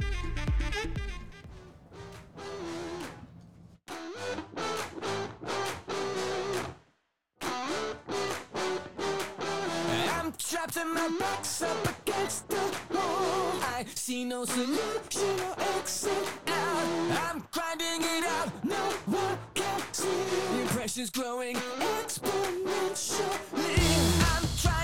No 14.25 14.45
solution 14.45 15.41
or 15.41 15.55
exit 15.79 16.12
out. 16.47 16.87
I'm 17.31 17.47
grinding 17.51 18.03
it 18.03 18.25
out, 18.25 18.64
no 18.64 18.77
one 19.07 19.39
can 19.55 19.81
see. 19.93 20.07
The 20.07 20.66
pressure's 20.75 21.11
growing 21.11 21.57
exponentially. 21.57 23.33
I'm 24.37 24.45
trying 24.61 24.82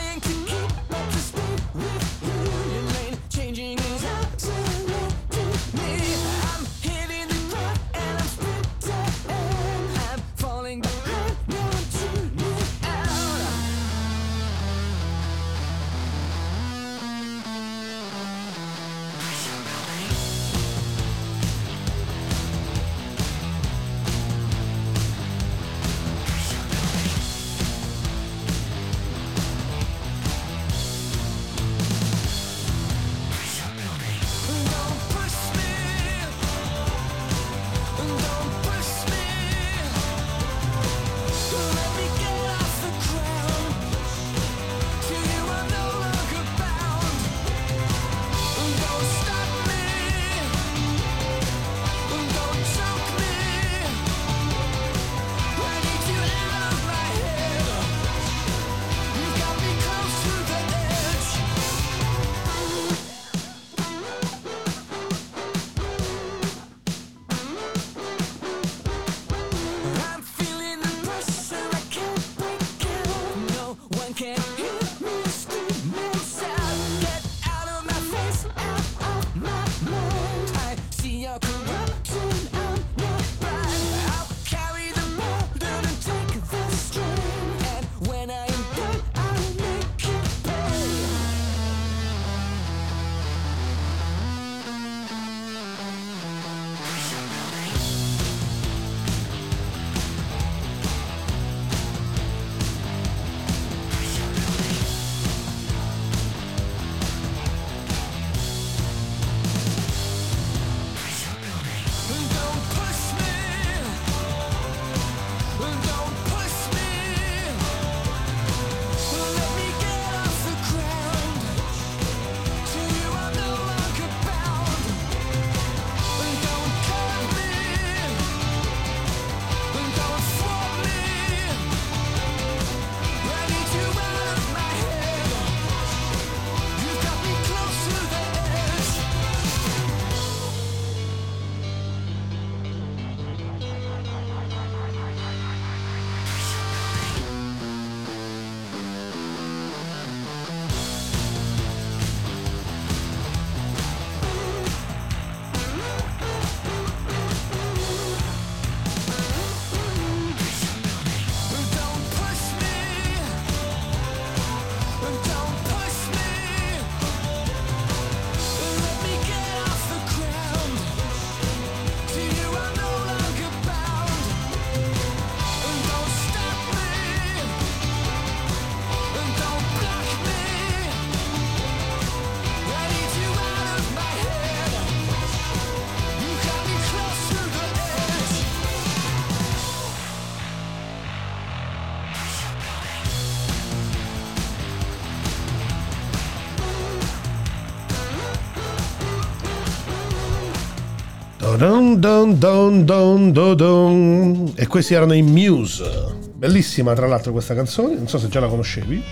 Dun 201.97 202.01
dun 202.01 202.39
dun 202.39 202.85
dun 202.85 203.33
dun 203.33 203.57
dun. 203.57 204.53
E 204.57 204.67
questi 204.67 204.93
erano 204.93 205.15
i 205.15 205.23
Muse. 205.23 206.17
Bellissima 206.35 206.93
tra 206.93 207.07
l'altro 207.07 207.33
questa 207.33 207.55
canzone, 207.55 207.95
non 207.95 208.07
so 208.09 208.19
se 208.19 208.29
già 208.29 208.41
la 208.41 208.47
conoscevi. 208.47 209.03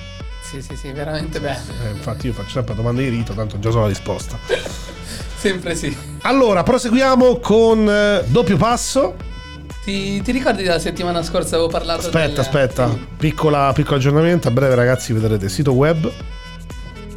Sì, 0.43 0.61
sì, 0.61 0.77
sì, 0.77 0.93
veramente 0.93 1.41
bello. 1.41 1.73
Eh, 1.87 1.91
infatti 1.93 2.27
io 2.27 2.35
faccio 2.35 2.51
sempre 2.51 2.75
domande 2.75 3.03
di 3.03 3.09
rito, 3.09 3.33
tanto 3.33 3.59
già 3.59 3.71
so 3.71 3.81
la 3.81 3.87
risposta. 3.89 4.39
Sempre 5.39 5.75
sì. 5.75 5.95
Allora, 6.23 6.63
proseguiamo 6.63 7.37
con 7.39 7.89
eh, 7.89 8.25
doppio 8.27 8.57
passo. 8.59 9.15
Ti, 9.85 10.21
ti 10.21 10.33
ricordi 10.33 10.65
la 10.65 10.79
settimana 10.79 11.23
scorsa 11.23 11.55
avevo 11.57 11.71
parlato 11.71 12.07
Aspetta, 12.09 12.27
del- 12.29 12.39
aspetta. 12.41 12.99
Piccola, 13.17 13.73
piccolo 13.75 13.97
aggiornamento. 13.97 14.49
A 14.49 14.51
breve, 14.51 14.75
ragazzi, 14.75 15.13
vedrete 15.13 15.49
sito 15.49 15.73
web 15.73 16.11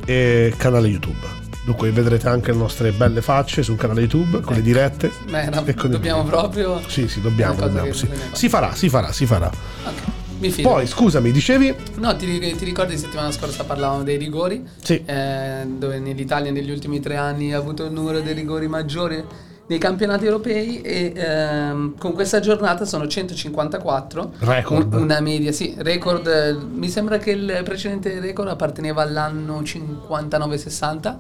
e 0.06 0.54
canale 0.58 0.88
YouTube. 0.88 1.38
Dunque, 1.66 1.92
vedrete 1.92 2.28
anche 2.28 2.52
le 2.52 2.58
nostre 2.58 2.92
belle 2.92 3.22
facce 3.22 3.62
sul 3.64 3.78
canale 3.78 4.02
YouTube 4.02 4.40
con 4.42 4.56
le 4.56 4.62
dirette. 4.62 5.12
Beh, 5.30 5.50
no, 5.50 5.62
dobbiamo 5.62 6.24
video. 6.24 6.24
proprio... 6.24 6.82
Sì, 6.88 7.08
sì, 7.08 7.22
dobbiamo. 7.22 7.56
Dobbiamo, 7.56 7.94
sì. 7.94 8.08
Si 8.32 8.50
farà, 8.50 8.74
si 8.74 8.90
farà, 8.90 9.12
si 9.12 9.26
farà. 9.26 9.48
Ok, 9.48 10.02
mi 10.40 10.50
fido. 10.50 10.70
Poi, 10.70 10.88
scusami, 10.88 11.32
dicevi? 11.32 11.76
No, 11.96 12.16
ti, 12.16 12.40
ti 12.56 12.66
ricordi 12.66 12.98
settimana 12.98 13.32
scorsa 13.32 13.66
parlavamo 13.66 14.04
dei 14.04 14.18
rigori? 14.18 14.66
Sì. 14.82 15.04
Eh, 15.06 15.66
dove 15.78 16.00
nell'Italia 16.00 16.52
negli 16.52 16.72
ultimi 16.72 17.00
tre 17.02 17.18
anni 17.18 17.54
ha 17.54 17.58
avuto 17.58 17.86
il 17.86 17.92
numero 17.92 18.20
dei 18.22 18.34
rigori 18.34 18.68
maggiore 18.68 19.48
nei 19.68 19.78
campionati 19.78 20.26
europei 20.26 20.82
e 20.82 21.14
ehm, 21.16 21.96
con 22.00 22.14
questa 22.14 22.40
giornata 22.40 22.86
sono 22.86 23.06
154. 23.06 24.32
Record. 24.40 24.94
Un- 24.94 25.02
una 25.04 25.20
media, 25.20 25.52
sì, 25.52 25.76
record. 25.78 26.26
eh, 26.26 26.54
Mi 26.54 26.90
sembra 26.90 27.18
che 27.20 27.32
il 27.32 27.62
precedente 27.64 28.20
record 28.20 28.48
apparteneva 28.48 29.04
all'anno 29.04 29.62
59-60 29.62 31.16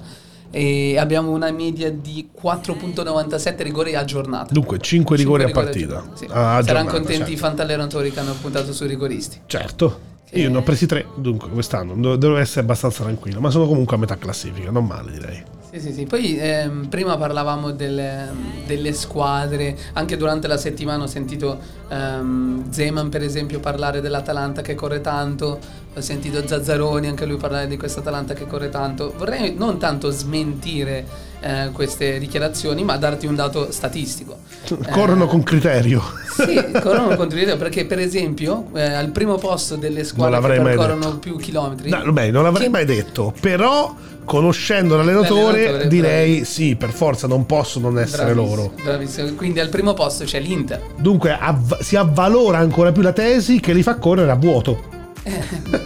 e 0.51 0.97
abbiamo 0.97 1.31
una 1.31 1.51
media 1.51 1.91
di 1.91 2.29
4.97 2.41 3.61
rigori 3.61 3.95
a 3.95 4.03
giornata. 4.03 4.53
Dunque 4.53 4.79
5 4.79 5.15
rigori 5.15 5.43
a 5.43 5.45
Cinque 5.45 5.63
partita. 5.63 6.03
Sì. 6.13 6.25
Ah, 6.25 6.57
a 6.57 6.63
Saranno 6.63 6.63
giornata, 6.63 6.91
contenti 6.91 7.15
certo. 7.17 7.31
i 7.31 7.37
fantallenatori 7.37 8.11
che 8.11 8.19
hanno 8.19 8.33
puntato 8.39 8.73
sui 8.73 8.87
rigoristi. 8.87 9.41
Certo. 9.45 10.07
Io 10.33 10.49
ne 10.49 10.57
ho 10.57 10.61
presi 10.61 10.85
tre, 10.85 11.07
dunque 11.15 11.49
quest'anno 11.49 12.15
devo 12.15 12.37
essere 12.37 12.61
abbastanza 12.61 13.01
tranquillo, 13.01 13.39
ma 13.39 13.49
sono 13.49 13.65
comunque 13.65 13.95
a 13.95 13.99
metà 13.99 14.15
classifica, 14.15 14.69
non 14.69 14.85
male 14.85 15.11
direi. 15.11 15.43
Sì, 15.71 15.79
sì, 15.79 15.91
sì. 15.91 16.05
Poi 16.05 16.37
ehm, 16.37 16.87
prima 16.87 17.17
parlavamo 17.17 17.71
delle, 17.71 18.29
delle 18.67 18.93
squadre, 18.93 19.75
anche 19.93 20.17
durante 20.17 20.47
la 20.47 20.57
settimana 20.57 21.03
ho 21.03 21.07
sentito 21.07 21.59
ehm, 21.89 22.69
Zeman 22.71 23.09
per 23.09 23.23
esempio 23.23 23.59
parlare 23.59 24.01
dell'Atalanta 24.01 24.61
che 24.61 24.75
corre 24.75 25.01
tanto, 25.01 25.59
ho 25.95 26.01
sentito 26.01 26.45
Zazzaroni 26.47 27.07
anche 27.07 27.25
lui 27.25 27.37
parlare 27.37 27.67
di 27.67 27.77
questa 27.77 27.99
Atalanta 27.99 28.33
che 28.33 28.45
corre 28.47 28.69
tanto. 28.69 29.13
Vorrei 29.17 29.55
non 29.57 29.77
tanto 29.79 30.11
smentire 30.11 31.05
eh, 31.41 31.69
queste 31.73 32.19
dichiarazioni, 32.19 32.83
ma 32.83 32.97
darti 32.97 33.25
un 33.25 33.35
dato 33.35 33.71
statistico. 33.71 34.37
Corrono 34.91 35.25
Eh, 35.25 35.27
con 35.27 35.43
criterio. 35.43 36.01
Sì, 36.35 36.53
corrono 36.79 37.15
contro 37.15 37.37
l'idea 37.37 37.57
perché 37.57 37.85
per 37.85 37.99
esempio 37.99 38.67
eh, 38.73 38.81
al 38.93 39.09
primo 39.09 39.35
posto 39.35 39.75
delle 39.75 40.03
squadre 40.03 40.55
che 40.57 40.61
percorrono 40.61 40.99
detto. 41.05 41.17
più 41.17 41.35
chilometri. 41.37 41.89
No, 41.89 42.11
beh, 42.11 42.31
non 42.31 42.43
l'avrei 42.43 42.65
Chi- 42.67 42.71
mai 42.71 42.85
detto, 42.85 43.33
però 43.41 43.93
conoscendo 44.23 44.95
l'allenatore, 44.95 45.63
L'allenatore, 45.63 45.87
direi 45.87 46.29
bravi. 46.35 46.45
sì, 46.45 46.75
per 46.75 46.91
forza 46.91 47.25
non 47.25 47.47
possono 47.47 47.89
non 47.89 47.97
essere 47.99 48.31
Bravissimo, 48.31 48.55
loro. 48.55 48.73
bravissimo. 48.83 49.33
Quindi 49.33 49.59
al 49.59 49.69
primo 49.69 49.93
posto 49.95 50.23
c'è 50.23 50.39
l'Inter. 50.39 50.79
Dunque 50.97 51.35
avv- 51.35 51.78
si 51.79 51.95
avvalora 51.95 52.57
ancora 52.59 52.91
più 52.91 53.01
la 53.01 53.13
tesi 53.13 53.59
che 53.59 53.73
li 53.73 53.83
fa 53.83 53.95
correre 53.95 54.31
a 54.31 54.35
vuoto. 54.35 54.87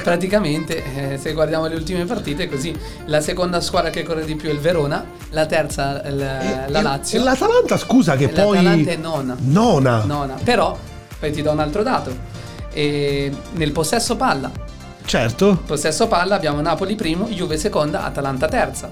Praticamente, 0.03 0.83
eh, 1.13 1.17
se 1.17 1.33
guardiamo 1.33 1.67
le 1.67 1.75
ultime 1.75 2.05
partite, 2.05 2.47
così 2.47 2.73
la 3.05 3.19
seconda 3.21 3.59
squadra 3.61 3.89
che 3.89 4.03
corre 4.03 4.25
di 4.25 4.35
più 4.35 4.49
è 4.49 4.51
il 4.51 4.59
Verona, 4.59 5.03
la 5.31 5.45
terza 5.45 6.01
la, 6.09 6.65
la 6.67 6.79
E- 6.79 6.81
Lazio. 6.81 7.19
E 7.19 7.23
l'Atalanta, 7.23 7.77
scusa, 7.77 8.15
che 8.15 8.25
E 8.25 8.29
poi. 8.29 8.55
l'Atalanta 8.57 8.91
è 8.91 8.95
nona. 8.95 9.35
Nona. 9.39 10.03
Nona. 10.05 10.35
Però, 10.43 10.77
poi 11.19 11.31
ti 11.31 11.41
do 11.41 11.51
un 11.51 11.59
altro 11.59 11.83
dato. 11.83 12.15
E 12.71 13.31
nel 13.53 13.71
possesso 13.71 14.15
palla, 14.15 14.49
Certo. 15.05 15.61
possesso 15.65 16.07
palla 16.07 16.35
abbiamo 16.35 16.61
Napoli 16.61 16.95
primo, 16.95 17.25
Juve 17.27 17.57
seconda, 17.57 18.03
Atalanta 18.05 18.47
terza. 18.47 18.91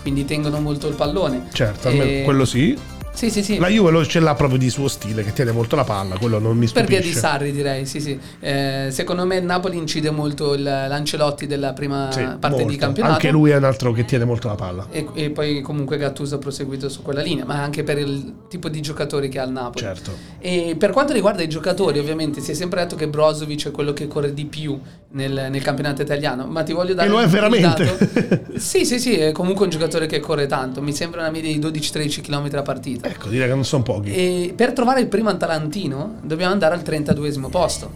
Quindi 0.00 0.24
tengono 0.24 0.58
molto 0.60 0.88
il 0.88 0.94
pallone. 0.94 1.46
Certo, 1.52 1.88
E- 1.88 2.22
quello 2.24 2.44
sì. 2.44 2.76
Sì, 3.14 3.30
sì, 3.30 3.42
sì. 3.42 3.58
La 3.58 3.68
Juve 3.68 3.90
lo- 3.90 4.04
ce 4.06 4.18
l'ha 4.20 4.34
proprio 4.34 4.58
di 4.58 4.68
suo 4.70 4.88
stile, 4.88 5.22
che 5.22 5.32
tiene 5.32 5.52
molto 5.52 5.76
la 5.76 5.84
palla, 5.84 6.16
quello 6.18 6.38
non 6.38 6.54
mi 6.56 6.60
Per 6.66 6.68
stupisce. 6.84 7.00
via 7.00 7.10
di 7.12 7.16
Sarri 7.16 7.52
direi, 7.52 7.86
sì 7.86 8.00
sì. 8.00 8.18
Eh, 8.40 8.88
secondo 8.90 9.24
me 9.26 9.36
il 9.36 9.44
Napoli 9.44 9.76
incide 9.76 10.10
molto 10.10 10.54
il 10.54 10.62
l'Ancelotti 10.62 11.46
della 11.46 11.72
prima 11.72 12.10
Sì, 12.10 12.26
parte 12.40 12.56
di 12.58 12.62
molto. 12.64 12.78
campionato. 12.78 13.14
Anche 13.14 13.30
lui 13.30 13.50
è 13.50 13.56
un 13.56 13.64
altro 13.64 13.92
che 13.92 14.04
tiene 14.04 14.24
molto 14.24 14.48
la 14.48 14.54
palla. 14.54 14.86
E, 14.90 15.06
e 15.14 15.30
poi 15.30 15.60
comunque 15.60 15.98
Gattuso 15.98 16.36
ha 16.36 16.38
proseguito 16.38 16.88
su 16.88 17.02
quella 17.02 17.20
linea, 17.22 17.44
ma 17.44 17.62
anche 17.62 17.84
per 17.84 17.98
il 17.98 18.34
tipo 18.48 18.68
di 18.68 18.80
giocatori 18.80 19.28
che 19.28 19.38
ha 19.38 19.44
il 19.44 19.52
Napoli. 19.52 19.84
Certo. 19.84 20.12
E 20.40 20.74
per 20.78 20.90
quanto 20.90 21.12
riguarda 21.12 21.42
i 21.42 21.48
giocatori, 21.48 21.98
ovviamente 21.98 22.40
si 22.40 22.50
è 22.50 22.54
sempre 22.54 22.80
detto 22.82 22.96
che 22.96 23.08
Brozovic 23.08 23.68
è 23.68 23.70
quello 23.70 23.92
che 23.92 24.08
corre 24.08 24.32
di 24.34 24.46
più 24.46 24.80
nel, 25.10 25.48
nel 25.50 25.62
campionato 25.62 26.00
italiano, 26.02 26.46
ma 26.46 26.62
ti 26.62 26.72
voglio 26.72 26.94
dare 26.94 27.06
E 27.06 27.10
lo 27.10 27.20
è 27.20 27.26
veramente. 27.26 28.56
sì, 28.56 28.84
sì, 28.86 28.98
sì, 28.98 29.14
è 29.14 29.32
comunque 29.32 29.64
un 29.66 29.70
giocatore 29.70 30.06
che 30.06 30.18
corre 30.18 30.46
tanto, 30.46 30.80
mi 30.82 30.92
sembra 30.94 31.20
una 31.20 31.30
media 31.30 31.52
di 31.52 31.60
12-13 31.60 32.20
km 32.22 32.48
a 32.56 32.62
partita. 32.62 33.01
Ecco, 33.04 33.28
direi 33.28 33.48
che 33.48 33.54
non 33.54 33.64
sono 33.64 33.82
pochi. 33.82 34.12
E 34.14 34.52
per 34.56 34.72
trovare 34.72 35.00
il 35.00 35.08
primo 35.08 35.28
atalantino 35.28 36.18
dobbiamo 36.22 36.52
andare 36.52 36.74
al 36.74 36.82
32esimo 36.82 37.48
posto 37.50 37.90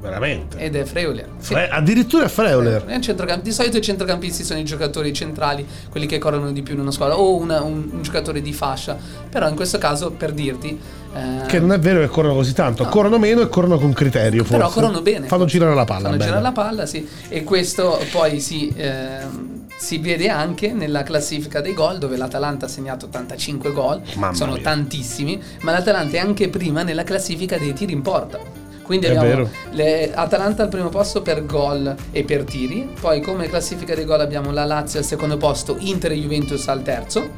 Veramente. 0.00 0.58
ed 0.58 0.76
è 0.76 0.84
Freuler. 0.84 1.28
Sì. 1.38 1.52
Fre- 1.54 1.68
addirittura 1.68 2.28
Freuler. 2.28 2.84
È 2.84 2.94
un 2.94 3.02
centrocamp- 3.02 3.42
Di 3.42 3.52
solito 3.52 3.76
i 3.76 3.80
centrocampisti 3.80 4.44
sono 4.44 4.58
i 4.60 4.64
giocatori 4.64 5.12
centrali, 5.12 5.66
quelli 5.90 6.06
che 6.06 6.18
corrono 6.18 6.50
di 6.52 6.62
più 6.62 6.74
in 6.74 6.80
una 6.80 6.90
squadra, 6.92 7.16
o 7.18 7.34
una- 7.36 7.60
un, 7.62 7.88
un 7.92 8.02
giocatore 8.02 8.40
di 8.40 8.52
fascia. 8.52 8.96
Però 9.28 9.48
in 9.48 9.54
questo 9.56 9.78
caso, 9.78 10.10
per 10.12 10.32
dirti, 10.32 10.78
eh, 11.14 11.46
Che 11.46 11.58
non 11.60 11.72
è 11.72 11.78
vero 11.78 12.00
che 12.00 12.06
corrono 12.08 12.34
così 12.34 12.52
tanto, 12.52 12.84
No. 12.84 12.88
corrono 12.88 13.18
meno 13.18 13.40
e 13.42 13.48
corrono 13.48 13.78
con 13.78 13.92
criterio. 13.92 14.42
Forse. 14.44 14.56
però 14.56 14.70
corrono 14.70 15.02
bene. 15.02 15.26
Fanno 15.26 15.44
girare 15.44 15.74
la 15.74 15.84
palla. 15.84 16.02
Fanno 16.04 16.16
bene. 16.16 16.24
girare 16.24 16.42
la 16.42 16.52
palla, 16.52 16.86
sì. 16.86 17.06
E 17.28 17.44
questo 17.44 18.00
poi 18.10 18.40
si, 18.40 18.72
ehm, 18.76 19.61
si 19.82 19.98
vede 19.98 20.28
anche 20.28 20.72
nella 20.72 21.02
classifica 21.02 21.60
dei 21.60 21.74
gol, 21.74 21.98
dove 21.98 22.16
l'Atalanta 22.16 22.66
ha 22.66 22.68
segnato 22.68 23.06
85 23.06 23.72
gol, 23.72 24.00
Mamma 24.14 24.32
sono 24.32 24.52
mia. 24.52 24.62
tantissimi, 24.62 25.42
ma 25.62 25.72
l'Atalanta 25.72 26.16
è 26.18 26.20
anche 26.20 26.48
prima 26.48 26.84
nella 26.84 27.02
classifica 27.02 27.58
dei 27.58 27.72
tiri 27.72 27.92
in 27.92 28.00
porta. 28.00 28.38
Quindi 28.82 29.06
È 29.06 29.16
abbiamo 29.16 29.48
le- 29.72 30.12
Atalanta 30.14 30.62
al 30.62 30.68
primo 30.68 30.88
posto 30.88 31.20
per 31.20 31.44
gol 31.46 31.92
e 32.12 32.22
per 32.22 32.44
tiri, 32.44 32.90
poi 33.00 33.20
come 33.20 33.48
classifica 33.48 33.96
dei 33.96 34.04
gol 34.04 34.20
abbiamo 34.20 34.52
la 34.52 34.64
Lazio 34.64 35.00
al 35.00 35.04
secondo 35.04 35.36
posto, 35.36 35.74
Inter 35.80 36.12
e 36.12 36.16
Juventus 36.16 36.68
al 36.68 36.82
terzo. 36.82 37.30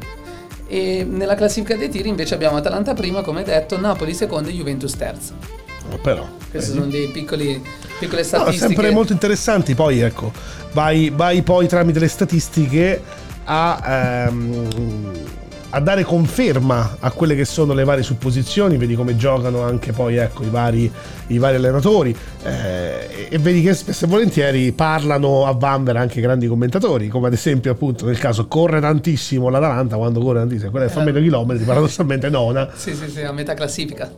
E 0.66 1.06
nella 1.08 1.34
classifica 1.36 1.76
dei 1.76 1.88
tiri 1.88 2.10
invece 2.10 2.34
abbiamo 2.34 2.56
Atalanta 2.58 2.92
prima, 2.92 3.22
come 3.22 3.42
detto, 3.42 3.80
Napoli 3.80 4.12
secondo 4.12 4.50
e 4.50 4.52
Juventus 4.52 4.94
terzo. 4.96 5.62
Però. 6.02 6.26
Queste 6.50 6.70
vedi? 6.72 6.80
sono 6.82 6.90
dei 6.90 7.08
piccoli, 7.08 7.62
piccole 7.98 8.20
No, 8.20 8.26
statistiche. 8.26 8.66
sempre 8.66 8.90
molto 8.90 9.12
interessanti. 9.12 9.74
Poi 9.74 10.00
ecco, 10.00 10.32
vai, 10.72 11.10
vai 11.14 11.42
poi 11.42 11.66
tramite 11.66 11.98
le 11.98 12.08
statistiche 12.08 13.02
a, 13.44 14.26
ehm, 14.28 15.12
a 15.70 15.80
dare 15.80 16.04
conferma 16.04 16.98
a 17.00 17.10
quelle 17.10 17.34
che 17.34 17.44
sono 17.44 17.72
le 17.74 17.82
varie 17.84 18.04
supposizioni. 18.04 18.76
Vedi 18.76 18.94
come 18.94 19.16
giocano 19.16 19.62
anche 19.62 19.92
poi 19.92 20.16
ecco, 20.16 20.44
i, 20.44 20.48
vari, 20.50 20.90
i 21.28 21.38
vari 21.38 21.56
allenatori. 21.56 22.14
eh, 22.44 23.26
e 23.30 23.38
vedi 23.38 23.60
che 23.62 23.74
spesso 23.74 24.04
e 24.04 24.08
volentieri 24.08 24.70
parlano 24.72 25.46
a 25.46 25.52
Vanvera 25.52 25.98
anche 26.00 26.20
grandi 26.20 26.46
commentatori, 26.46 27.08
come 27.08 27.26
ad 27.26 27.32
esempio 27.32 27.72
appunto 27.72 28.06
nel 28.06 28.18
caso 28.18 28.46
corre 28.46 28.80
tantissimo 28.80 29.48
l'Atalanta 29.48 29.96
quando 29.96 30.20
corre 30.20 30.38
tantissimo, 30.40 30.70
quella 30.70 30.86
che 30.86 30.92
fa 30.92 31.00
Eh. 31.00 31.04
meno 31.04 31.18
chilometri, 31.18 31.64
paradossalmente 31.64 32.28
nona. 32.30 32.68
Sì, 32.74 32.94
sì, 32.94 33.08
sì, 33.10 33.22
a 33.22 33.32
metà 33.32 33.54
classifica. 33.54 34.08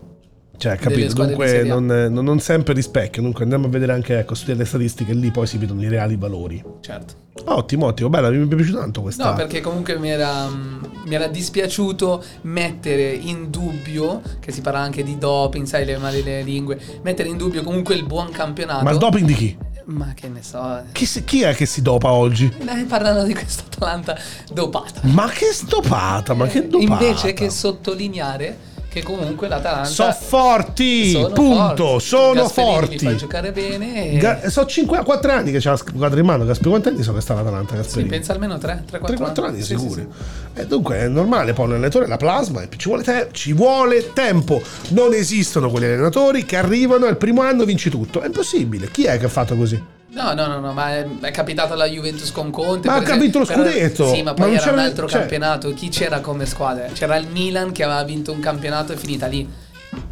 Cioè, 0.56 0.76
capito? 0.76 1.12
Dunque 1.12 1.62
non, 1.64 1.86
non, 2.10 2.40
sempre 2.40 2.74
rispecchio. 2.74 3.22
Dunque 3.22 3.42
andiamo 3.42 3.66
a 3.66 3.68
vedere 3.68 3.92
anche, 3.92 4.18
ecco, 4.18 4.34
studiare 4.34 4.60
le 4.60 4.66
statistiche, 4.66 5.12
lì 5.12 5.30
poi 5.30 5.46
si 5.46 5.58
vedono 5.58 5.82
i 5.82 5.88
reali 5.88 6.16
valori. 6.16 6.62
Certo. 6.80 7.24
Ottimo, 7.44 7.86
ottimo, 7.86 8.08
bella, 8.08 8.30
mi 8.30 8.42
è 8.42 8.54
piaciuta 8.54 8.78
tanto 8.80 9.02
questa. 9.02 9.30
No, 9.30 9.36
perché 9.36 9.60
comunque 9.60 9.98
mi 9.98 10.08
era, 10.08 10.48
mm, 10.48 10.84
mi 11.04 11.14
era 11.14 11.26
dispiaciuto 11.28 12.24
mettere 12.42 13.12
in 13.12 13.50
dubbio, 13.50 14.22
che 14.40 14.52
si 14.52 14.62
parla 14.62 14.80
anche 14.80 15.02
di 15.02 15.18
doping, 15.18 15.66
sai, 15.66 15.84
le 15.84 15.98
male 15.98 16.22
le 16.22 16.42
lingue, 16.42 16.80
mettere 17.02 17.28
in 17.28 17.36
dubbio 17.36 17.62
comunque 17.62 17.94
il 17.94 18.04
buon 18.04 18.30
campionato. 18.30 18.84
Ma 18.84 18.90
il 18.90 18.98
doping 18.98 19.26
di 19.26 19.34
chi? 19.34 19.56
Ma 19.86 20.14
che 20.14 20.28
ne 20.28 20.42
so. 20.42 20.82
Chi, 20.90 21.06
chi 21.24 21.42
è 21.42 21.54
che 21.54 21.66
si 21.66 21.82
dopa 21.82 22.10
oggi? 22.10 22.52
Eh, 22.58 22.84
parlano 22.84 23.22
di 23.22 23.34
questa 23.34 23.62
Atalanta 23.66 24.18
dopata. 24.52 25.00
Ma 25.02 25.28
che 25.28 25.52
stopata, 25.52 26.34
ma 26.34 26.46
che 26.46 26.66
dopata. 26.66 27.04
Invece 27.04 27.32
che 27.34 27.50
sottolineare 27.50 28.74
che 28.96 29.02
comunque 29.02 29.46
l'Atalanta 29.48 29.84
Sono 29.88 30.12
forti, 30.18 31.10
sono 31.10 31.28
punto, 31.28 31.84
forti. 31.98 32.04
sono 32.06 32.32
li 32.32 32.38
fa 32.38 32.48
forti. 32.48 33.16
giocare 33.16 33.52
bene 33.52 34.12
e 34.12 34.16
Ga- 34.16 34.48
so 34.48 34.64
5 34.64 35.02
4 35.04 35.32
anni 35.32 35.50
che 35.52 35.58
c'ha 35.60 35.70
la 35.72 35.76
squadra 35.76 36.18
in 36.18 36.24
mano. 36.24 36.46
Gasperini, 36.46 36.70
quanti 36.70 36.88
anni 36.88 37.02
sono 37.02 37.16
che 37.16 37.22
sta 37.22 37.34
l'Atalanta? 37.34 37.72
sì, 37.72 37.76
Gasperini? 37.80 38.08
pensa 38.08 38.32
almeno 38.32 38.56
3 38.56 38.84
3 38.86 38.98
4 38.98 39.16
3-4 39.26 39.44
anni 39.44 39.56
Sì, 39.60 39.74
sì, 39.76 39.78
sicuri. 39.78 40.06
sì. 40.54 40.60
E 40.60 40.66
dunque 40.66 40.96
è 40.96 41.08
normale, 41.08 41.52
poi 41.52 41.66
un 41.66 41.72
allenatore 41.72 42.06
la 42.06 42.16
plasma 42.16 42.62
e 42.62 42.68
ci 42.74 42.88
vuole, 42.88 43.02
te- 43.02 43.28
ci 43.32 43.52
vuole 43.52 44.12
tempo. 44.14 44.62
Non 44.88 45.12
esistono 45.12 45.68
quegli 45.70 45.84
allenatori 45.84 46.46
che 46.46 46.56
arrivano 46.56 47.04
al 47.04 47.18
primo 47.18 47.42
anno 47.42 47.64
vinci 47.64 47.90
tutto. 47.90 48.22
È 48.22 48.26
impossibile. 48.26 48.90
Chi 48.90 49.04
è 49.04 49.18
che 49.18 49.26
ha 49.26 49.28
fatto 49.28 49.56
così? 49.56 49.94
No, 50.16 50.32
no, 50.32 50.46
no, 50.46 50.60
no, 50.60 50.72
ma 50.72 50.94
è, 50.94 51.06
è 51.20 51.30
capitato 51.30 51.74
alla 51.74 51.84
Juventus 51.86 52.32
con 52.32 52.50
Conte. 52.50 52.88
Ma 52.88 52.94
ha 52.94 53.02
capito 53.02 53.40
esempio, 53.40 53.40
lo 53.40 53.46
però- 53.46 53.62
scudetto. 53.64 54.06
Sì, 54.14 54.22
ma 54.22 54.30
Ma 54.30 54.34
poi 54.34 54.46
non 54.52 54.58
era 54.58 54.72
un 54.72 54.78
altro 54.78 55.06
cioè- 55.08 55.20
campionato. 55.20 55.74
Chi 55.74 55.88
c'era 55.90 56.20
come 56.20 56.46
squadra? 56.46 56.86
C'era 56.86 57.16
il 57.16 57.28
Milan 57.28 57.70
che 57.70 57.82
aveva 57.84 58.02
vinto 58.02 58.32
un 58.32 58.40
campionato 58.40 58.92
e 58.92 58.96
finita 58.96 59.26
lì. 59.26 59.46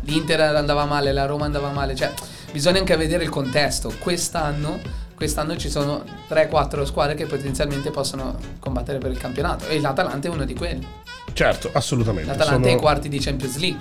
L'Inter 0.03 0.41
andava 0.41 0.85
male, 0.85 1.11
la 1.13 1.25
Roma 1.25 1.47
andava 1.47 1.71
male. 1.71 1.95
Cioè, 1.95 2.13
bisogna 2.53 2.79
anche 2.81 2.97
vedere 2.97 3.25
il 3.25 3.31
contesto. 3.31 3.93
Quest'anno, 3.99 4.79
quest'anno 5.15 5.57
ci 5.57 5.71
sono 5.71 6.05
3-4 6.29 6.85
squadre 6.85 7.15
che 7.15 7.25
potenzialmente 7.25 7.91
possono 7.91 8.37
combattere 8.61 8.99
per 8.99 9.11
il 9.11 9.19
campionato. 9.19 9.67
E 9.69 9.81
l'Atalanta 9.81 10.29
è 10.29 10.31
uno 10.31 10.45
di 10.45 10.55
quelli. 10.55 10.87
Certo, 11.33 11.71
assolutamente. 11.73 12.29
L'Atalanta 12.29 12.61
è 12.61 12.63
Sono- 12.65 12.75
ai 12.75 12.81
quarti 12.81 13.09
di 13.09 13.19
Champions 13.19 13.57
League. 13.57 13.81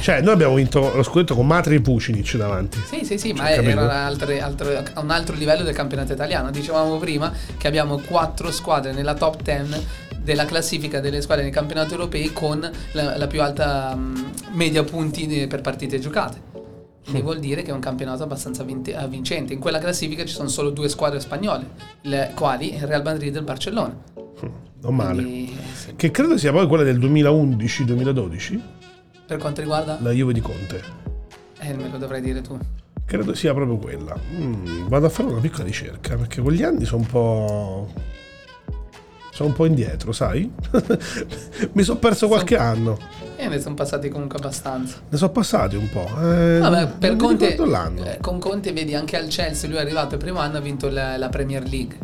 Cioè, 0.00 0.20
noi 0.20 0.34
abbiamo 0.34 0.54
vinto 0.54 0.92
lo 0.94 1.02
scudetto 1.02 1.34
con 1.34 1.46
Matri 1.46 1.76
e 1.76 1.80
Pucinic 1.80 2.36
davanti. 2.36 2.78
Sì, 2.86 3.04
sì, 3.04 3.18
sì, 3.18 3.32
ma 3.32 3.46
Cioè, 3.46 3.56
capito? 3.56 3.80
era 3.80 4.04
altre- 4.04 4.40
altre- 4.40 4.84
a 4.94 5.00
un 5.00 5.10
altro 5.10 5.34
livello 5.34 5.62
del 5.64 5.74
campionato 5.74 6.12
italiano. 6.12 6.50
Dicevamo 6.50 6.96
prima 6.98 7.32
che 7.56 7.66
abbiamo 7.66 7.98
quattro 7.98 8.50
squadre 8.52 8.92
nella 8.92 9.14
top 9.14 9.42
10 9.42 9.86
della 10.18 10.44
classifica 10.46 11.00
delle 11.00 11.20
squadre 11.20 11.42
nei 11.44 11.52
campionati 11.52 11.92
europei 11.92 12.32
con 12.32 12.70
la, 12.92 13.16
la 13.16 13.26
più 13.26 13.42
alta 13.42 13.94
mh, 13.94 14.30
media 14.52 14.82
punti 14.84 15.26
di- 15.26 15.46
per 15.46 15.60
partite 15.60 15.98
giocate. 15.98 16.52
Quindi 17.04 17.20
vuol 17.20 17.38
dire 17.38 17.60
che 17.62 17.70
è 17.70 17.74
un 17.74 17.80
campionato 17.80 18.22
abbastanza 18.22 18.64
eh, 18.64 19.08
vincente. 19.08 19.52
In 19.52 19.58
quella 19.58 19.78
classifica 19.78 20.24
ci 20.24 20.32
sono 20.32 20.48
solo 20.48 20.70
due 20.70 20.88
squadre 20.88 21.20
spagnole, 21.20 21.66
le 22.02 22.32
quali 22.34 22.74
il 22.74 22.80
Real 22.86 23.02
Madrid 23.02 23.34
e 23.34 23.38
il 23.38 23.44
Barcellona. 23.44 23.94
Non 24.80 24.94
male. 24.94 25.22
Quindi, 25.22 25.52
eh, 25.58 25.74
sì. 25.76 25.92
Che 25.96 26.10
credo 26.10 26.38
sia 26.38 26.52
poi 26.52 26.66
quella 26.66 26.82
del 26.82 26.98
2011-2012, 26.98 28.60
Per 29.26 29.38
quanto 29.38 29.60
riguarda... 29.60 29.98
la 30.00 30.10
Juve 30.10 30.32
di 30.32 30.40
Conte. 30.40 30.82
Eh, 31.60 31.72
me 31.72 31.88
lo 31.88 31.96
dovrai 31.96 32.20
dire 32.20 32.42
tu. 32.42 32.58
Credo 33.06 33.34
sia 33.34 33.54
proprio 33.54 33.78
quella. 33.78 34.14
Mm, 34.34 34.86
vado 34.88 35.06
a 35.06 35.08
fare 35.08 35.28
una 35.28 35.40
piccola 35.40 35.64
ricerca 35.64 36.16
perché 36.16 36.42
quegli 36.42 36.62
anni 36.62 36.84
sono 36.84 37.02
un 37.02 37.06
po'. 37.06 37.92
Sono 39.32 39.48
un 39.48 39.54
po' 39.54 39.64
indietro, 39.64 40.12
sai? 40.12 40.50
Mi 41.72 41.82
sono 41.82 41.98
perso 41.98 42.28
qualche 42.28 42.56
anno. 42.56 42.98
E 43.36 43.48
ne 43.48 43.60
sono 43.60 43.74
passati 43.74 44.08
comunque 44.08 44.38
abbastanza. 44.38 44.98
Ne 45.08 45.16
sono 45.16 45.32
passati 45.32 45.76
un 45.76 45.88
po'. 45.88 46.06
Eh, 46.20 46.58
Vabbè, 46.60 46.88
per 46.98 47.16
Conte, 47.16 47.56
eh, 47.56 48.18
con 48.20 48.38
Conte 48.38 48.72
vedi 48.72 48.94
anche 48.94 49.16
al 49.16 49.26
Chelsea, 49.26 49.68
lui 49.68 49.78
è 49.78 49.80
arrivato 49.80 50.14
il 50.14 50.20
primo 50.20 50.38
anno, 50.38 50.58
ha 50.58 50.60
vinto 50.60 50.88
la, 50.88 51.16
la 51.16 51.28
Premier 51.30 51.66
League. 51.68 51.98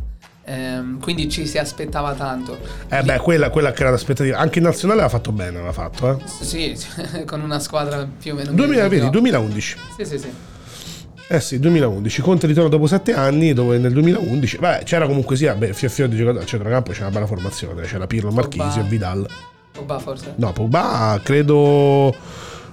Ehm, 0.50 0.98
quindi 0.98 1.28
ci 1.28 1.46
si 1.46 1.58
aspettava 1.58 2.12
tanto. 2.14 2.58
Eh 2.88 3.02
beh, 3.02 3.18
quella, 3.18 3.50
quella 3.50 3.70
che 3.70 3.82
era 3.82 3.92
l'aspettativa. 3.92 4.38
Anche 4.38 4.58
in 4.58 4.64
nazionale 4.64 5.00
aveva 5.02 5.16
fatto 5.16 5.30
bene, 5.30 5.58
aveva 5.58 5.72
fatto, 5.72 6.10
eh. 6.10 6.16
Sì, 6.26 6.76
con 7.24 7.40
una 7.40 7.60
squadra 7.60 8.04
più 8.18 8.32
o 8.32 8.34
meno 8.34 8.50
2000, 8.50 8.82
vedi, 8.82 8.94
mediocre. 8.94 9.10
2011. 9.20 9.76
Sì, 9.96 10.04
sì, 10.04 10.18
sì. 10.18 10.28
Eh 11.28 11.38
sì, 11.38 11.60
2011. 11.60 12.20
Conte 12.22 12.48
ritorna 12.48 12.68
dopo 12.68 12.88
sette 12.88 13.14
anni, 13.14 13.52
dove 13.52 13.78
nel 13.78 13.92
2011, 13.92 14.58
beh, 14.58 14.80
c'era 14.82 15.06
comunque 15.06 15.36
sia, 15.36 15.54
beh, 15.54 15.72
fior 15.72 15.92
fior 15.92 16.08
di 16.08 16.16
giocatori, 16.16 16.42
a 16.42 16.46
centrocampo 16.46 16.90
c'era 16.90 17.04
una 17.04 17.14
bella 17.14 17.26
formazione, 17.26 17.82
c'era 17.82 18.08
Pirlo, 18.08 18.32
Marchisio 18.32 18.82
e 18.82 18.84
Vidal. 18.88 19.28
Pogba 19.70 20.00
forse. 20.00 20.32
No, 20.34 20.52
Pogba 20.52 21.20
credo 21.22 22.12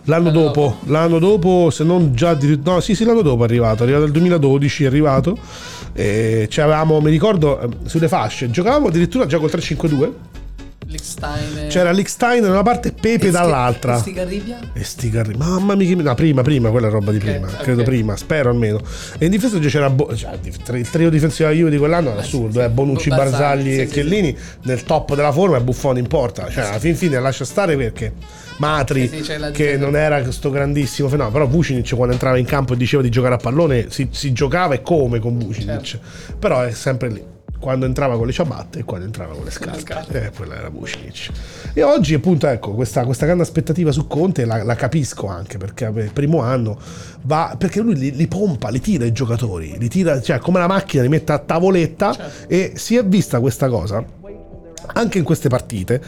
l'anno 0.08 0.32
dopo, 0.32 0.78
l'anno 0.86 1.20
dopo, 1.20 1.70
se 1.70 1.84
non 1.84 2.14
già 2.14 2.34
di, 2.34 2.60
no, 2.64 2.80
sì, 2.80 2.96
sì, 2.96 3.06
l'anno 3.06 3.22
dopo 3.22 3.44
è 3.44 3.46
arrivato, 3.46 3.80
è 3.80 3.84
arrivato 3.84 4.04
nel 4.06 4.14
2012, 4.14 4.84
è 4.84 4.88
arrivato. 4.88 5.38
E 5.94 6.48
c'avevamo, 6.50 7.00
mi 7.02 7.10
ricordo, 7.10 7.60
eh, 7.60 7.70
sulle 7.86 8.08
fasce, 8.08 8.50
giocavamo 8.50 8.88
addirittura 8.88 9.26
già 9.26 9.40
col 9.40 9.50
3-5-2. 9.50 10.12
Lickstein. 10.90 11.68
C'era 11.68 11.92
Lickstein 11.92 12.42
da 12.42 12.50
una 12.50 12.64
parte 12.64 12.90
e 12.90 12.92
Pepe 12.94 13.30
dall'altra. 13.30 13.98
Stigarribia? 13.98 14.58
E 14.74 14.84
sti 14.86 15.10
carri, 15.10 15.36
mamma 15.36 15.76
mia, 15.76 15.96
no, 15.98 16.16
prima, 16.16 16.42
prima, 16.44 16.70
quella 16.70 16.88
roba 16.88 17.12
di 17.12 17.18
prima, 17.18 17.48
ok. 17.48 17.58
credo 17.58 17.84
prima, 17.84 18.16
spero 18.16 18.50
almeno. 18.50 18.80
E 19.18 19.26
in 19.26 19.32
difesa 19.32 19.60
c'era, 19.60 19.90
Bo- 19.90 20.16
cioè, 20.16 20.38
il 20.42 20.58
tri- 20.58 20.80
il 20.80 20.90
trio 20.90 21.10
difensivo 21.10 21.50
Juve 21.50 21.72
di 21.72 21.78
quell'anno 21.78 22.12
era 22.12 22.22
assurdo, 22.22 22.64
eh, 22.64 22.70
Bonucci, 22.70 23.10
Barzagli, 23.10 23.32
Barzagli 23.32 23.74
sì, 23.74 23.82
e 23.82 23.88
sì, 23.88 23.94
Chiellini 23.94 24.38
nel 24.64 24.84
top 24.84 25.14
della 25.16 25.34
forma 25.34 25.58
e 25.58 25.62
Buffone 25.62 26.00
in 26.00 26.08
porta, 26.08 26.50
cioè 26.50 26.64
alla 26.64 26.80
fin 26.80 26.96
fine 26.96 27.20
lascia 27.20 27.44
stare 27.44 27.76
perché 27.76 28.14
Matri, 28.58 29.08
Sì, 29.08 29.24
sì, 29.24 29.34
che 29.54 29.78
non 29.78 29.96
era 29.96 30.22
questo 30.22 30.50
grandissimo 30.50 31.08
fenomeno, 31.10 31.34
però 31.34 31.48
Vucinic 31.48 31.96
quando 31.96 32.14
entrava 32.14 32.38
in 32.38 32.46
campo 32.46 32.74
e 32.74 32.78
diceva 32.78 33.02
di 33.04 33.10
giocare 33.10 33.36
a 33.36 33.38
pallone 33.38 33.88
si, 33.90 34.08
si 34.12 34.32
giocava 34.34 34.74
e 34.74 34.82
come 34.82 35.20
con 35.20 35.38
Vucinic, 35.38 35.82
Certo. 35.82 36.36
però 36.40 36.62
è 36.62 36.72
sempre 36.72 37.10
lì. 37.10 37.24
Quando 37.60 37.88
entrava 37.88 38.18
con 38.18 38.28
le 38.28 38.32
ciabatte 38.34 38.80
e 38.80 38.84
quando 38.84 39.06
entrava 39.08 39.34
con 39.34 39.44
le 39.44 39.50
scarpe, 39.50 40.26
eh, 40.26 40.30
quella 40.30 40.58
era 40.58 40.70
Vucinic. 40.70 41.30
E 41.74 41.82
oggi, 41.82 42.14
appunto, 42.14 42.46
ecco, 42.46 42.74
questa, 42.76 43.04
questa 43.04 43.26
grande 43.26 43.42
aspettativa 43.42 43.92
su 43.92 44.06
Conte 44.06 44.46
la, 44.46 44.64
la 44.64 44.76
capisco 44.76 45.26
anche 45.26 45.58
perché 45.58 45.86
vabbè, 45.86 46.04
il 46.04 46.12
primo 46.12 46.42
anno 46.42 46.80
va. 47.24 47.56
Perché 47.58 47.80
lui 47.82 47.96
li, 47.98 48.12
li 48.16 48.28
pompa, 48.28 48.70
li 48.70 48.80
tira 48.80 49.06
i 49.06 49.12
giocatori, 49.12 49.76
li 49.80 49.88
tira, 49.90 50.22
cioè 50.22 50.38
come 50.38 50.60
la 50.60 50.68
macchina, 50.68 51.02
li 51.02 51.10
mette 51.10 51.32
a 51.32 51.40
tavoletta 51.40 52.14
Certo. 52.14 52.48
e 52.48 52.74
si 52.76 52.96
è 52.96 53.04
vista 53.04 53.40
questa 53.40 53.68
cosa 53.70 54.06
anche 54.94 55.18
in 55.18 55.24
queste 55.24 55.50
partite. 55.50 56.00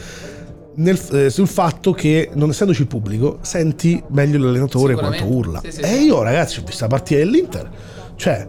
Nel- 0.80 1.00
eh, 1.14 1.30
sul 1.30 1.48
fatto 1.48 1.94
che 1.94 2.30
non 2.34 2.50
essendoci 2.50 2.82
il 2.82 2.88
pubblico 2.88 3.40
senti 3.42 4.02
meglio 4.10 4.38
l'allenatore 4.40 4.96
quanto 4.96 5.26
urla. 5.26 5.62
Sì, 5.64 5.72
sì, 5.72 5.82
e 5.82 5.96
io 5.98 6.22
ragazzi 6.22 6.60
ho 6.60 6.64
visto 6.66 6.84
la 6.84 6.90
partita 6.90 7.20
dell'Inter. 7.20 7.70
Cioè 8.16 8.48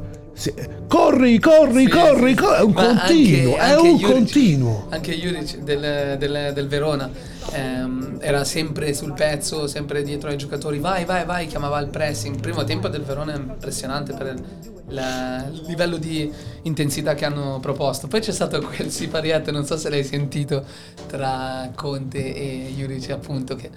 corri 0.89 1.39
corri 1.39 1.85
Sì, 1.85 1.91
corri, 1.91 2.35
corri 2.35 2.57
è 2.57 2.63
un 2.63 2.73
Ma 2.73 2.83
continuo 2.87 3.53
anche- 3.53 3.57
è 3.57 3.71
anche 3.71 3.89
un 3.89 3.97
Juric- 3.99 4.13
continuo. 4.15 4.87
Anche 4.89 5.19
Juric 5.19 5.59
del, 5.59 6.17
del- 6.19 6.53
del 6.55 6.67
Verona 6.67 7.11
ehm, 7.53 8.17
era 8.21 8.45
sempre 8.45 8.95
sul 8.95 9.13
pezzo, 9.13 9.67
sempre 9.67 10.03
dietro 10.03 10.31
ai 10.31 10.39
giocatori. 10.39 10.79
Vai, 10.79 11.05
vai, 11.05 11.25
vai, 11.27 11.47
chiamava 11.47 11.79
il 11.81 11.89
pressing. 11.89 12.35
Il 12.37 12.41
primo 12.41 12.65
tempo 12.65 12.89
del 12.89 13.03
Verona 13.03 13.35
è 13.35 13.37
impressionante 13.37 14.15
per 14.15 14.27
il, 14.35 14.43
la- 14.91 15.47
il 15.51 15.63
livello 15.67 15.97
di 15.97 16.31
intensità 16.63 17.15
che 17.15 17.25
hanno 17.25 17.59
proposto. 17.61 18.07
Poi 18.09 18.21
c'è 18.21 18.33
stato 18.33 18.61
quel 18.61 18.91
siparietto, 18.91 19.51
non 19.51 19.65
so 19.65 19.77
se 19.77 19.89
l'hai 19.91 20.05
sentito, 20.05 20.65
tra 21.07 21.71
Conte 21.75 22.35
e 22.35 22.73
Juric, 22.77 23.11
appunto, 23.11 23.57
che 23.57 23.71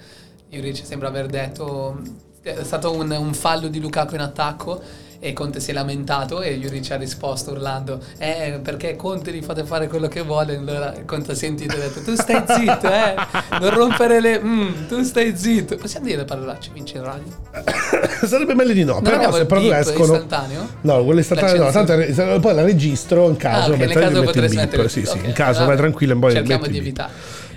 Juric 0.48 0.84
sembra 0.84 1.08
aver 1.08 1.26
detto... 1.26 2.32
È 2.44 2.62
stato 2.62 2.92
un, 2.92 3.10
un 3.10 3.32
fallo 3.32 3.68
di 3.68 3.80
Lukaku 3.80 4.16
in 4.16 4.20
attacco 4.20 4.78
e 5.26 5.32
Conte 5.32 5.58
si 5.58 5.70
è 5.70 5.74
lamentato 5.74 6.42
e 6.42 6.58
Juric 6.58 6.90
ha 6.90 6.96
risposto 6.96 7.52
urlando 7.52 7.98
Eh, 8.18 8.60
perché 8.62 8.94
Conte 8.94 9.32
gli 9.32 9.42
fate 9.42 9.64
fare 9.64 9.88
quello 9.88 10.06
che 10.06 10.20
vuole 10.20 10.56
Allora 10.56 10.92
Conte 11.06 11.32
ha 11.32 11.34
sentito 11.34 11.74
e 11.74 11.78
ha 11.78 11.80
detto 11.88 12.02
Tu 12.02 12.14
stai 12.14 12.42
zitto, 12.46 12.92
eh 12.92 13.14
Non 13.58 13.70
rompere 13.70 14.20
le... 14.20 14.38
Mm, 14.42 14.86
tu 14.88 15.02
stai 15.02 15.34
zitto 15.34 15.76
Possiamo 15.76 16.04
dire 16.06 16.18
le 16.18 16.24
parolacce, 16.26 16.70
vince 16.74 16.98
il 16.98 17.04
radio? 17.04 17.32
sarebbe 18.26 18.54
meglio 18.54 18.72
di 18.74 18.84
no 18.84 19.00
però 19.00 19.16
abbiamo 19.16 19.34
se 19.36 19.46
proprio 19.46 19.72
escono 19.74 20.12
istantaneo? 20.14 20.68
no 20.82 21.04
quello 21.04 21.20
istantaneo 21.20 21.64
no 21.64 21.70
tanto 21.70 22.40
poi 22.40 22.54
la 22.54 22.62
registro 22.62 23.28
in 23.28 23.36
caso 23.36 23.70
Ah, 23.70 23.74
ok, 23.74 23.78
nel 23.78 23.88
mentre 23.88 24.00
caso 24.02 24.18
il 24.18 24.24
beep. 24.24 24.54
mettere 24.54 24.82
il 24.82 24.90
sì 24.90 25.00
beep, 25.00 25.12
sì 25.12 25.18
ok. 25.18 25.26
in 25.26 25.32
caso 25.32 25.58
Vabbè. 25.60 25.66
vai 25.68 25.76
tranquillo 25.76 26.12
e 26.14 26.16
poi 26.18 26.32
Cerchiamo 26.32 26.60
metti 26.62 26.72
di 26.72 26.78
evitare 26.78 27.12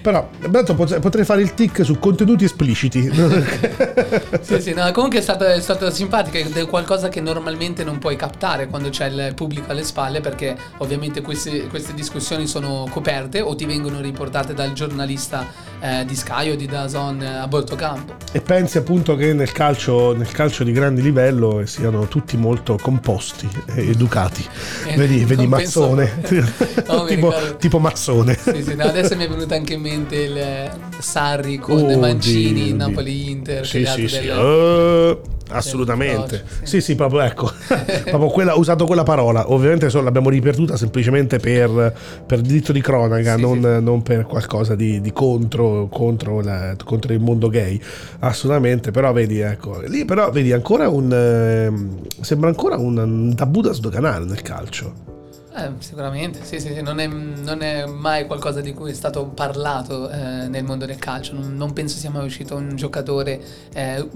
però 0.08 0.30
intanto 0.41 0.74
pot- 0.74 1.01
potrei 1.01 1.26
fare 1.26 1.41
il 1.41 1.53
tic 1.53 1.84
su 1.84 1.99
contenuti 1.99 2.45
espliciti. 2.45 3.12
Sì, 4.39 4.62
sì, 4.62 4.74
no, 4.74 4.89
comunque 4.93 5.20
è 5.20 5.22
stato, 5.22 5.43
è 5.43 5.60
stato 5.60 5.89
simpatico 5.91 6.38
ed 6.38 6.55
è 6.55 6.66
qualcosa 6.66 7.10
che 7.10 7.20
normalmente 7.20 7.84
non 7.84 7.97
puoi 7.97 8.16
captare 8.16 8.68
quando 8.68 8.89
c'è 8.89 9.08
il 9.08 9.34
pubblico 9.36 9.72
alle 9.72 9.84
spalle 9.84 10.22
perché 10.22 10.55
ovviamente 10.78 11.22
queste, 11.22 11.68
queste 11.68 11.93
discussioni 11.93 12.47
sono 12.47 12.88
coperte 12.89 13.41
o 13.41 13.55
ti 13.55 13.66
vengono 13.66 13.99
riportate 13.99 14.53
dal 14.53 14.72
giornalista 14.74 15.45
eh, 15.82 16.05
di 16.05 16.16
Sky 16.16 16.51
o 16.51 16.55
di 16.55 16.66
Dazon 16.66 17.22
eh, 17.22 17.38
a 17.38 17.47
Bortocampo. 17.47 18.16
e 18.32 18.39
pensi 18.39 18.78
appunto 18.78 19.16
che 19.16 19.34
nel 19.34 19.51
calcio, 19.51 20.16
nel 20.16 20.32
calcio 20.32 20.64
di 20.64 20.72
grande 20.72 21.01
livello 21.01 21.66
siano 21.66 22.08
tutti 22.08 22.38
molto 22.38 22.78
composti 22.82 23.49
e 23.66 23.89
educati. 23.89 24.45
Eh, 24.86 24.95
vedi, 24.95 25.26
vedi 25.26 25.47
Mazzone. 25.47 26.22
Tipo, 27.08 27.34
tipo 27.58 27.80
Mazzone. 27.80 28.38
Sì, 28.38 28.64
sì, 28.64 28.76
no, 28.76 28.84
adesso 28.84 29.16
mi 29.16 29.26
è 29.26 29.30
venuto 29.30 29.53
anche 29.53 29.74
in 29.74 29.82
mente 29.82 29.97
il 29.98 30.38
eh, 30.38 30.72
Sarri 31.00 31.58
con 31.58 31.78
Oddio, 31.84 31.98
Mancini, 32.00 32.62
oddio. 32.72 32.76
Napoli-Inter. 32.76 33.66
Sì, 33.66 33.86
sì, 33.86 34.08
sì. 34.08 34.30
altre 34.30 34.41
Eh, 34.41 35.18
del- 35.18 35.20
assolutamente. 35.50 36.43
del- 36.60 36.68
Sì, 36.68 36.82
sì, 36.82 36.95
proprio 36.95 37.22
ecco. 37.22 37.50
proprio 38.06 38.30
quella, 38.30 38.56
ho 38.56 38.60
usato 38.60 38.86
quella 38.86 39.04
parola. 39.04 39.52
Ovviamente 39.52 39.89
solo 39.89 40.04
l'abbiamo 40.04 40.30
ripetuta 40.30 40.78
semplicemente 40.78 41.38
per, 41.39 41.93
per 42.26 42.41
diritto 42.41 42.72
di 42.72 42.82
cronaca, 42.82 43.36
Sì, 43.36 43.41
non, 43.41 43.62
sì. 43.62 43.84
non 43.84 44.02
per 44.04 44.26
qualcosa 44.26 44.76
di, 44.76 45.02
di 45.02 45.12
contro, 45.12 45.88
contro, 45.91 46.41
la- 46.41 46.76
contro 46.84 47.14
il 47.14 47.20
mondo 47.20 47.48
gay. 47.50 47.80
Assolutamente. 48.20 48.91
Però 48.91 49.12
vedi, 49.14 49.39
ecco, 49.39 49.82
lì 49.88 50.06
però 50.06 50.30
vedi 50.32 50.52
ancora 50.52 50.88
un. 50.89 51.12
ehm, 51.12 52.00
sembra 52.22 52.50
ancora 52.50 52.78
un, 52.78 52.98
un 52.98 53.36
tabù 53.36 53.62
da 53.62 53.74
sdoganare 53.74 54.26
nel 54.26 54.41
calcio. 54.41 55.16
Eh, 55.58 55.72
sicuramente, 55.80 56.39
sì, 56.43 56.60
sì, 56.60 56.72
sì, 56.74 56.82
non 56.84 56.99
è, 56.99 57.08
non 57.08 57.62
è 57.64 57.86
mai 57.88 58.28
qualcosa 58.28 58.62
di 58.62 58.74
cui 58.74 58.91
è 58.91 58.93
stato 58.93 59.26
parlato 59.26 60.08
eh, 60.10 60.47
nel 60.47 60.64
mondo 60.64 60.86
del 60.86 60.97
calcio. 60.97 61.34
Non, 61.34 61.55
non 61.55 61.74
penso 61.74 61.97
sia 61.97 62.12
mai 62.12 62.26
uscito 62.26 62.55
un 62.55 62.76
giocatore 62.76 63.41
eh, 63.74 64.08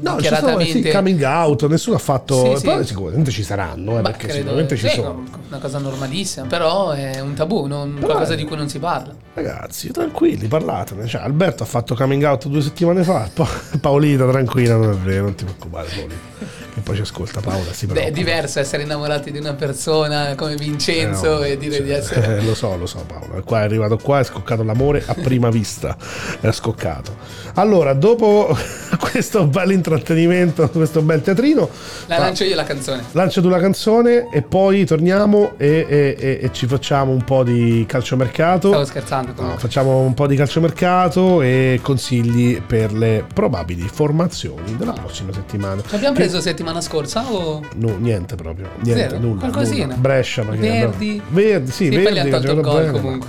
No, 0.00 0.20
ci 0.20 0.34
sono 0.34 0.60
sì, 0.60 0.90
coming 0.90 1.22
out, 1.22 1.66
nessuno 1.66 1.96
ha 1.96 2.00
fatto. 2.00 2.56
Sì. 2.56 2.66
Però 2.66 2.82
sicuramente 2.82 3.30
ci 3.30 3.42
saranno, 3.42 3.92
eh, 3.92 4.02
Ma 4.02 4.02
perché 4.02 4.26
credo- 4.26 4.38
sicuramente 4.40 4.76
ci 4.76 4.88
sono. 4.88 5.24
Una 5.48 5.58
cosa 5.58 5.78
normalissima, 5.78 6.46
però 6.46 6.90
è 6.90 7.20
un 7.20 7.34
tabù, 7.34 7.66
non- 7.66 7.96
qualcosa 8.00 8.34
è- 8.34 8.36
di 8.36 8.44
cui 8.44 8.56
non 8.56 8.68
si 8.68 8.78
parla. 8.78 9.14
Ragazzi, 9.34 9.90
tranquilli, 9.90 10.46
parlatene. 10.46 11.06
Cioè, 11.06 11.22
Alberto 11.22 11.62
ha 11.62 11.66
fatto 11.66 11.94
coming 11.94 12.22
out 12.24 12.48
due 12.48 12.60
settimane 12.60 13.02
fa. 13.02 13.30
Pa- 13.32 13.48
Paolina, 13.80 14.28
tranquilla, 14.28 14.76
non 14.76 14.90
è 14.90 14.94
vero, 14.96 15.22
non 15.24 15.34
ti 15.34 15.44
preoccupare, 15.44 15.88
Paolina. 15.88 16.30
Che 16.74 16.80
poi 16.80 16.96
ci 16.96 17.02
ascolta 17.02 17.40
Paola, 17.40 17.70
si 17.72 17.84
Beh, 17.86 18.04
è 18.06 18.10
diverso 18.10 18.58
essere 18.58 18.82
innamorati 18.84 19.30
di 19.30 19.36
una 19.38 19.52
persona 19.52 20.34
come 20.34 20.54
Vincenzo 20.56 21.36
Eh, 21.36 21.38
no, 21.38 21.42
e 21.44 21.58
dire 21.58 21.74
sì, 21.76 21.82
di 21.82 21.90
essere. 21.90 22.38
eh, 22.38 22.40
lo 22.44 22.54
so, 22.54 22.74
lo 22.78 22.86
so 22.86 23.04
Paolo. 23.06 23.42
Qua 23.44 23.60
è 23.60 23.62
arrivato 23.64 23.98
qua, 23.98 24.20
è 24.20 24.24
scoccato 24.24 24.62
l'amore 24.62 25.02
a 25.06 25.12
prima 25.14 25.50
vista. 25.50 25.94
È 26.40 26.50
scoccato. 26.50 27.14
Allora, 27.54 27.92
dopo 27.92 28.56
questo 28.98 29.46
bel 29.46 29.70
intrattenimento, 29.70 30.68
questo 30.70 31.02
bel 31.02 31.20
teatrino, 31.20 31.68
La 32.06 32.16
lancio 32.18 32.44
io 32.44 32.54
la 32.54 32.64
canzone. 32.64 33.04
lancia 33.12 33.42
tu 33.42 33.48
la 33.50 33.60
canzone 33.60 34.28
e 34.32 34.40
poi 34.40 34.86
torniamo 34.86 35.52
e, 35.58 35.86
e- 35.86 36.16
e- 36.18 36.38
e 36.42 36.50
ci 36.54 36.66
facciamo 36.66 37.12
un 37.12 37.22
po' 37.22 37.44
di 37.44 37.84
calciomercato. 37.86 38.68
Stavo 38.68 38.84
scherzando 38.86 39.21
No, 39.28 39.34
comunque. 39.34 39.60
facciamo 39.60 39.98
un 40.00 40.14
po' 40.14 40.26
di 40.26 40.36
calciomercato 40.36 41.42
e 41.42 41.78
consigli 41.82 42.60
per 42.60 42.92
le 42.92 43.24
probabili 43.32 43.88
formazioni 43.92 44.76
della 44.76 44.92
prossima 44.92 45.32
settimana. 45.32 45.82
Ci 45.86 45.94
abbiamo 45.94 46.14
Che- 46.14 46.22
preso 46.22 46.40
settimana 46.40 46.80
scorsa 46.80 47.24
o. 47.30 47.62
No, 47.76 47.96
niente 47.98 48.34
proprio, 48.34 48.68
niente, 48.80 49.08
Zero? 49.08 49.18
nulla. 49.18 49.40
Qualcosina? 49.40 49.84
nulla. 49.86 49.96
Brescia, 49.98 50.42
ma 50.42 50.52
che 50.52 50.58
Verdi? 50.60 50.84
abbiamo- 51.22 51.22
Verdi, 51.30 51.70
sì, 51.70 51.84
Sì, 51.84 51.88
poi 51.90 52.02
Verdi 52.02 52.12
gli 52.14 52.18
hanno 52.18 52.24
che 52.24 52.30
tolto 52.46 52.52
il 52.52 52.60
gol 52.60 52.90
comunque. 52.90 53.28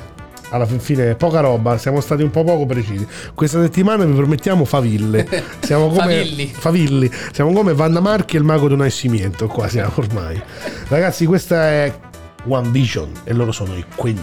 Alla 0.50 0.66
fin 0.68 0.80
fine 0.80 1.16
poca 1.16 1.40
roba, 1.40 1.80
siamo 1.80 2.00
stati 2.00 2.22
un 2.22 2.30
po' 2.30 2.44
poco 2.44 2.68
precisi. 2.68 3.08
Questa 3.34 3.60
settimana 3.60 4.06
vi 4.06 4.14
promettiamo 4.14 4.66
faville. 4.66 5.28
Siamo 5.62 5.88
come 5.88 6.00
Favilli. 6.00 6.46
favilli. 6.46 7.12
Siamo 7.32 7.52
come 7.54 7.74
Vanna 7.74 8.00
Marchi 8.02 8.36
e 8.36 8.40
il 8.40 8.46
mago 8.46 8.68
di 8.68 8.74
un 8.74 8.80
nascimento, 8.82 9.48
qua 9.48 9.68
siamo 9.68 9.94
ormai. 9.96 10.40
Ragazzi, 10.90 11.26
questa 11.26 11.70
è 11.70 11.92
One 12.50 12.70
Vision 12.70 13.10
e 13.24 13.34
loro 13.34 13.52
sono 13.52 13.74
i 13.76 13.84
Queen. 13.96 14.22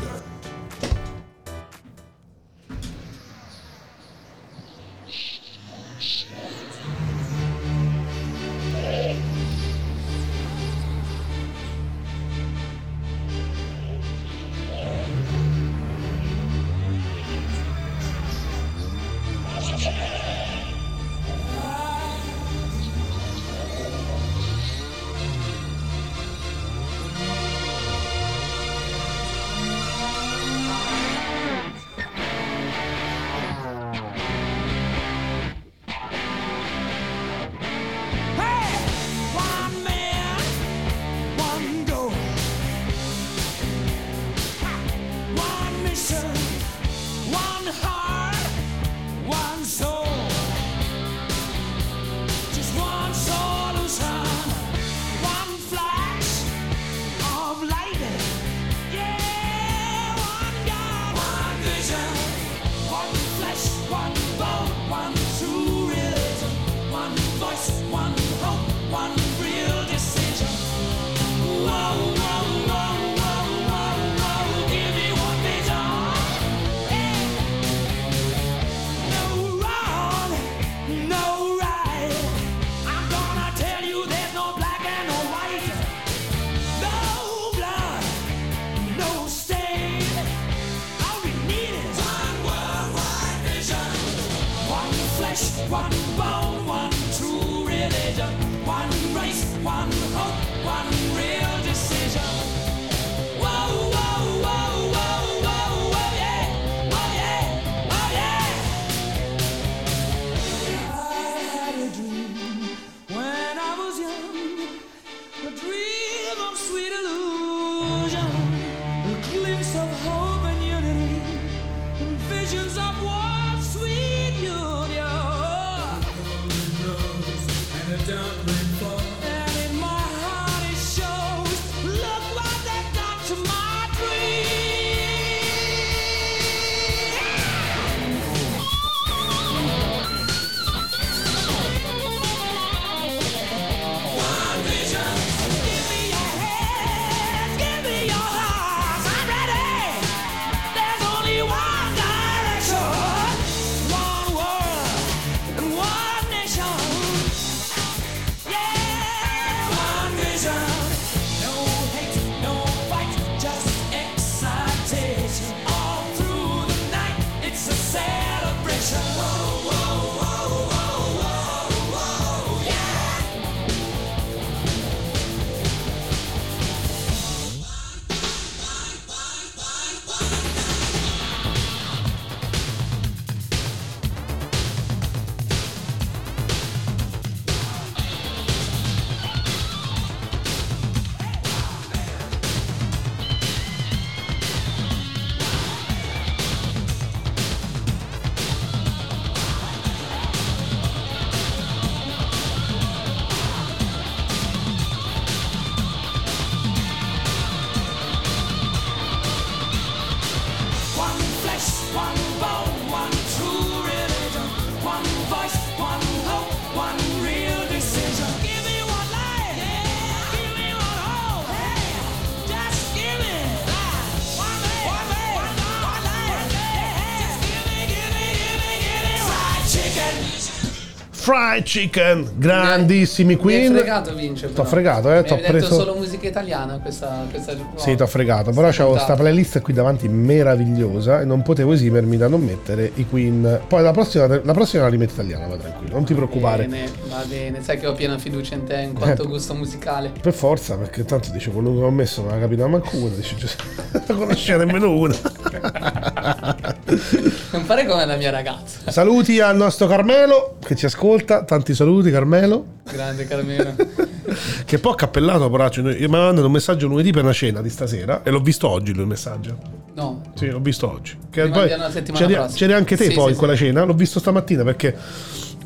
Fried 231.31 231.63
Chicken, 231.63 232.29
grandissimi 232.39 233.29
Mi 233.29 233.35
hai 233.35 233.39
Queen. 233.41 233.73
fregato 233.77 234.15
Vince 234.17 234.47
T'ho 234.49 234.53
però. 234.53 234.65
fregato, 234.69 235.13
eh, 235.13 235.21
Mi 235.21 235.27
t'ho 235.29 235.35
hai 235.35 235.41
detto 235.43 235.53
preso- 235.53 235.75
solo 235.75 235.95
musica 235.95 236.27
italiana 236.27 236.79
questa, 236.81 237.25
questa 237.31 237.53
Sì, 237.77 237.95
ti 237.95 238.03
ho 238.03 238.07
fregato, 238.09 238.51
però 238.51 238.69
c'avevo 238.71 238.99
sta 238.99 239.15
playlist 239.15 239.61
qui 239.61 239.73
davanti 239.73 240.09
meravigliosa 240.09 241.21
e 241.21 241.25
non 241.25 241.43
potevo 241.43 241.73
esimermi 241.73 242.17
da 242.17 242.27
non 242.27 242.43
mettere 242.43 242.91
i 242.95 243.07
Queen. 243.09 243.61
Poi 243.69 243.81
la 243.81 243.93
prossima, 243.93 244.27
la 244.43 244.53
prossima 244.53 244.83
la 244.83 244.89
rimetto 244.89 245.13
italiana, 245.13 245.47
va 245.47 245.57
tranquillo, 245.57 245.93
non 245.95 246.05
ti 246.05 246.15
preoccupare. 246.15 246.67
Bene, 246.67 246.91
va 247.09 247.23
bene, 247.29 247.63
sai 247.63 247.79
che 247.79 247.87
ho 247.87 247.93
piena 247.93 248.19
fiducia 248.19 248.57
in 248.57 248.65
te 248.65 248.81
in 248.81 248.95
quanto 248.95 249.23
Eh. 249.23 249.27
gusto 249.29 249.55
musicale. 249.55 250.11
Per 250.21 250.33
forza, 250.33 250.77
perché 250.79 251.05
tanto 251.05 251.31
dice 251.31 251.51
quello 251.53 251.73
che 251.77 251.81
ho 251.81 251.91
messo 251.93 252.23
non 252.23 252.33
la 252.33 252.41
capita 252.41 252.67
manco 252.67 252.97
una, 252.97 253.15
dice 253.15 253.37
non 253.93 254.03
la 254.09 254.15
conosce 254.15 254.57
nemmeno 254.57 254.91
una. 254.91 255.15
Non 257.53 257.65
fare 257.65 257.87
come 257.87 258.05
la 258.07 258.17
mia 258.17 258.31
ragazza. 258.31 258.91
Saluti 258.91 259.41
al 259.41 259.57
nostro 259.57 259.87
Carmelo 259.87 260.57
che 260.65 260.77
ci 260.77 260.87
ascolta, 260.87 261.45
tanti 261.45 261.75
saluti 261.75 262.11
Carmelo. 262.11 262.65
Grande 262.91 263.27
Carmelo. 263.27 263.75
Che 264.65 264.79
poi 264.79 264.93
ha 264.93 264.95
cappellato 264.95 265.51
poraccio, 265.51 265.83
mi 265.83 266.05
ha 266.05 266.09
mandato 266.09 266.47
un 266.47 266.53
messaggio 266.53 266.87
lunedì 266.87 267.11
per 267.11 267.25
una 267.25 267.33
cena 267.33 267.61
di 267.61 267.69
stasera 267.69 268.23
e 268.23 268.31
l'ho 268.31 268.39
visto 268.39 268.69
oggi 268.69 268.93
lui 268.93 269.03
il 269.03 269.09
messaggio. 269.09 269.57
No, 269.95 270.23
Sì, 270.35 270.47
l'ho 270.47 270.61
visto 270.61 270.89
oggi. 270.89 271.17
Che 271.29 271.49
poi 271.49 271.69
c'eri, 272.13 272.37
c'eri 272.55 272.73
anche 272.73 272.97
te 272.97 273.07
Sì, 273.07 273.15
poi 273.15 273.25
sì, 273.25 273.31
in 273.33 273.37
quella 273.37 273.57
cena, 273.57 273.83
l'ho 273.83 273.95
visto 273.95 274.21
stamattina 274.21 274.63
perché 274.63 274.97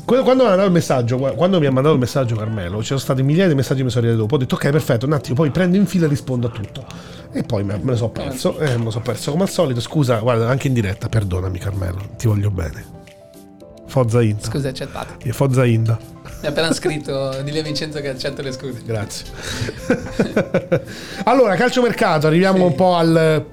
quando 0.05 0.35
mi 0.35 0.41
ha 0.43 0.49
mandato 0.49 0.67
il 0.67 0.73
messaggio, 0.73 1.17
quando 1.19 1.59
mi 1.59 1.67
ha 1.67 1.71
mandato 1.71 1.95
il 1.95 2.01
messaggio 2.01 2.37
Carmelo, 2.37 2.79
c'erano 2.79 3.01
stati 3.01 3.23
migliaia 3.23 3.49
di 3.49 3.55
messaggi 3.55 3.79
che 3.79 3.85
mi 3.85 3.91
sono 3.91 4.15
dopo. 4.15 4.35
Ho 4.35 4.39
detto 4.39 4.55
ok, 4.57 4.71
perfetto, 4.71 5.07
un 5.07 5.13
attimo, 5.13 5.35
poi 5.35 5.51
prendo 5.51 5.77
in 5.77 5.87
fila 5.87 6.07
e 6.07 6.09
rispondo 6.09 6.47
a 6.49 6.51
tutto. 6.51 6.85
E 7.33 7.43
poi 7.43 7.65
me, 7.65 7.79
ne 7.83 7.97
sono 7.97 8.11
perso, 8.11 8.59
eh, 8.59 8.77
me 8.77 8.85
lo 8.85 8.91
so 8.91 9.01
perso 9.01 9.31
come 9.31 9.45
al 9.45 9.49
solito. 9.49 9.81
Scusa, 9.81 10.19
guarda, 10.19 10.49
anche 10.49 10.69
in 10.69 10.75
diretta, 10.75 11.09
perdonami 11.09 11.59
Carmelo, 11.59 11.99
ti 12.17 12.27
voglio 12.29 12.51
bene. 12.51 12.93
Forza 13.87 14.23
Inda. 14.23 14.43
scusa, 14.45 14.69
accettato. 14.69 15.15
E 15.23 15.33
Forza 15.33 15.65
Inda. 15.65 15.99
Mi 16.41 16.47
ha 16.47 16.49
appena 16.51 16.73
scritto 16.73 17.41
di 17.43 17.51
Leo 17.51 17.63
Vincenzo 17.63 18.01
che 18.01 18.09
accetto 18.09 18.43
le 18.43 18.53
scuse. 18.53 18.83
Grazie. 18.85 19.27
allora, 21.25 21.55
calciomercato, 21.55 22.27
arriviamo 22.27 22.65
un 22.67 22.75
po' 22.75 22.97
al 22.97 23.45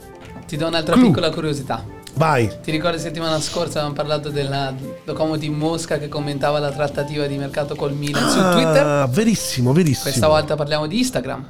Ti 0.47 0.58
do 0.58 0.68
un'altra 0.68 0.93
Clou. 0.95 1.08
piccola 1.08 1.30
curiosità. 1.30 1.84
Vai. 2.16 2.49
Ti 2.62 2.72
ricordi 2.72 2.99
settimana 2.99 3.39
scorsa 3.39 3.80
avevamo 3.80 3.93
parlato 3.93 4.30
della 4.30 4.74
Locomotive 5.05 5.55
Mosca 5.55 5.97
che 5.97 6.07
commentava 6.07 6.59
la 6.59 6.72
trattativa 6.72 7.26
di 7.26 7.38
mercato 7.38 7.76
col 7.76 7.93
Milan 7.93 8.30
su 8.30 8.39
Twitter? 8.51 8.86
Ah, 8.86 9.07
verissimo, 9.07 9.74
verissimo. 9.74 10.03
Questa 10.03 10.28
volta 10.28 10.55
parliamo 10.55 10.88
di 10.88 10.97
Instagram. 10.99 11.45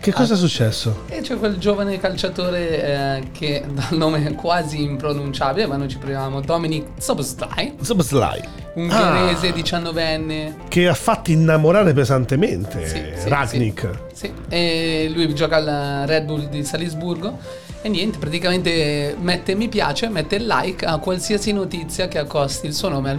Che 0.00 0.12
cosa 0.12 0.34
è 0.34 0.36
successo? 0.36 1.04
E 1.08 1.22
c'è 1.22 1.36
quel 1.36 1.58
giovane 1.58 1.98
calciatore 1.98 3.16
eh, 3.16 3.30
che 3.32 3.64
dal 3.68 3.98
nome 3.98 4.32
quasi 4.34 4.80
impronunciabile, 4.82 5.66
ma 5.66 5.76
noi 5.76 5.88
ci 5.88 5.98
proviamo, 5.98 6.40
Dominic 6.40 7.02
Soboslai, 7.02 7.74
Subslai. 7.80 8.40
ungherese 8.74 9.48
Ah. 9.48 9.52
19enne. 9.52 10.54
Che 10.68 10.86
ha 10.86 10.94
fatto 10.94 11.32
innamorare 11.32 11.92
pesantemente 11.94 12.86
Sì, 12.86 13.02
sì, 13.20 13.28
Ragnik. 13.28 13.90
Sì, 14.12 14.32
e 14.48 15.10
lui 15.12 15.34
gioca 15.34 15.56
al 15.56 16.06
Red 16.06 16.24
Bull 16.26 16.48
di 16.48 16.62
Salisburgo 16.64 17.66
e 17.82 17.88
niente, 17.88 18.18
praticamente 18.18 19.16
mette 19.20 19.54
mi 19.54 19.68
piace, 19.68 20.08
mette 20.08 20.38
like 20.38 20.84
a 20.84 20.98
qualsiasi 20.98 21.52
notizia 21.52 22.08
che 22.08 22.18
accosti 22.18 22.66
il 22.66 22.74
suo 22.74 22.88
nome 22.88 23.10
al 23.10 23.18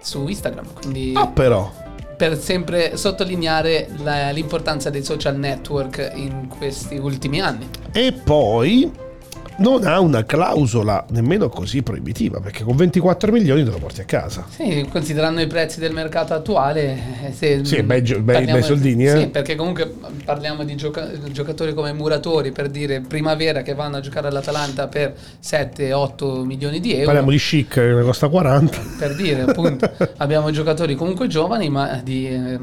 su 0.00 0.26
Instagram. 0.28 0.66
Quindi 0.74 1.12
Ah, 1.16 1.26
però. 1.28 1.70
per 2.16 2.38
sempre 2.38 2.96
sottolineare 2.96 3.88
la- 4.02 4.30
l'importanza 4.30 4.88
dei 4.90 5.02
social 5.02 5.36
network 5.36 6.12
in 6.14 6.46
questi 6.48 6.96
ultimi 6.96 7.40
anni. 7.40 7.68
E 7.92 8.12
poi 8.12 8.90
non 9.58 9.84
ha 9.86 10.00
una 10.00 10.24
clausola 10.24 11.04
nemmeno 11.10 11.48
così 11.48 11.82
proibitiva, 11.82 12.40
perché 12.40 12.64
con 12.64 12.74
24 12.76 13.30
milioni 13.30 13.64
te 13.64 13.70
lo 13.70 13.78
porti 13.78 14.00
a 14.00 14.04
casa. 14.04 14.44
Sì, 14.48 14.86
considerando 14.90 15.40
i 15.40 15.46
prezzi 15.46 15.78
del 15.80 15.92
mercato 15.92 16.34
attuale, 16.34 16.98
eh, 17.26 17.32
se 17.32 17.64
Sì, 17.64 17.82
bei 17.82 18.00
bei- 18.02 18.44
bei 18.46 18.62
soldini, 18.62 19.06
eh. 19.06 19.18
Sì, 19.20 19.26
perché 19.28 19.54
comunque 19.54 19.92
parliamo 20.24 20.64
di 20.64 20.74
gioca- 20.74 21.08
giocatori 21.30 21.72
come 21.74 21.92
Muratori, 21.92 22.50
per 22.52 22.68
dire 22.68 23.00
Primavera, 23.00 23.62
che 23.62 23.74
vanno 23.74 23.96
a 23.96 24.00
giocare 24.00 24.28
all'Atalanta 24.28 24.88
per 24.88 25.14
7-8 25.40 26.44
milioni 26.44 26.80
di 26.80 26.92
euro. 26.94 27.04
Parliamo 27.06 27.30
di 27.30 27.38
chic 27.38 27.68
che 27.74 27.80
ne 27.80 28.02
costa 28.02 28.28
40. 28.28 28.78
Per 28.98 29.14
dire, 29.14 29.42
appunto, 29.42 29.90
abbiamo 30.18 30.50
giocatori 30.50 30.94
comunque 30.94 31.26
giovani, 31.28 31.68
ma 31.68 32.00
di 32.02 32.26
eh, 32.28 32.58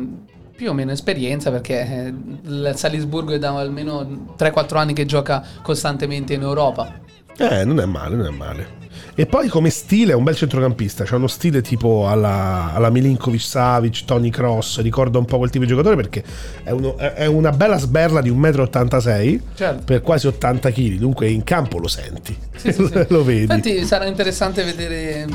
più 0.62 0.70
o 0.70 0.74
meno 0.74 0.91
esperienza, 0.91 1.49
perché 1.49 1.80
eh, 1.82 2.14
il 2.43 2.74
Salisburgo 2.76 3.32
è 3.34 3.39
da 3.39 3.57
almeno 3.57 4.36
3-4 4.38 4.78
anni 4.78 4.93
che 4.93 5.07
gioca 5.07 5.43
costantemente 5.64 6.36
in 6.36 6.43
Europa. 6.43 6.99
Eh, 7.36 7.66
non 7.66 7.80
è 7.80 7.86
male, 7.86 8.16
non 8.16 8.28
è 8.28 8.30
male. 8.30 8.80
E 9.16 9.26
poi 9.26 9.47
come 9.47 9.72
stile 9.72 10.12
è 10.12 10.16
un 10.16 10.24
bel 10.24 10.36
centrocampista, 10.36 11.03
c'ha 11.03 11.16
uno 11.16 11.26
stile 11.26 11.62
tipo 11.64 12.07
alla, 12.07 12.74
alla 12.76 12.91
Milinkovic 12.91 13.41
Savic, 13.41 14.05
Tony 14.05 14.30
Cross, 14.30 14.82
ricorda 14.82 15.18
un 15.18 15.26
po' 15.26 15.39
quel 15.39 15.49
tipo 15.49 15.64
di 15.64 15.70
giocatore 15.72 15.95
perché 15.95 16.24
è, 16.62 16.70
uno- 16.70 16.95
è 16.95 17.26
una 17.26 17.49
bella 17.49 17.80
sberla 17.80 18.22
di 18.22 18.30
1,86 18.30 19.34
m 19.34 19.41
Certo. 19.55 19.84
per 19.84 20.01
quasi 20.03 20.28
80 20.28 20.70
kg, 20.70 20.93
dunque 20.99 21.28
in 21.28 21.43
campo 21.43 21.80
lo 21.80 21.88
senti, 21.88 22.38
Sì, 22.55 22.72
sì, 22.72 22.86
sì. 22.86 23.05
lo 23.09 23.24
vedi. 23.24 23.41
Infatti 23.41 23.84
sarà 23.84 24.05
interessante 24.05 24.64
vedere 24.64 25.26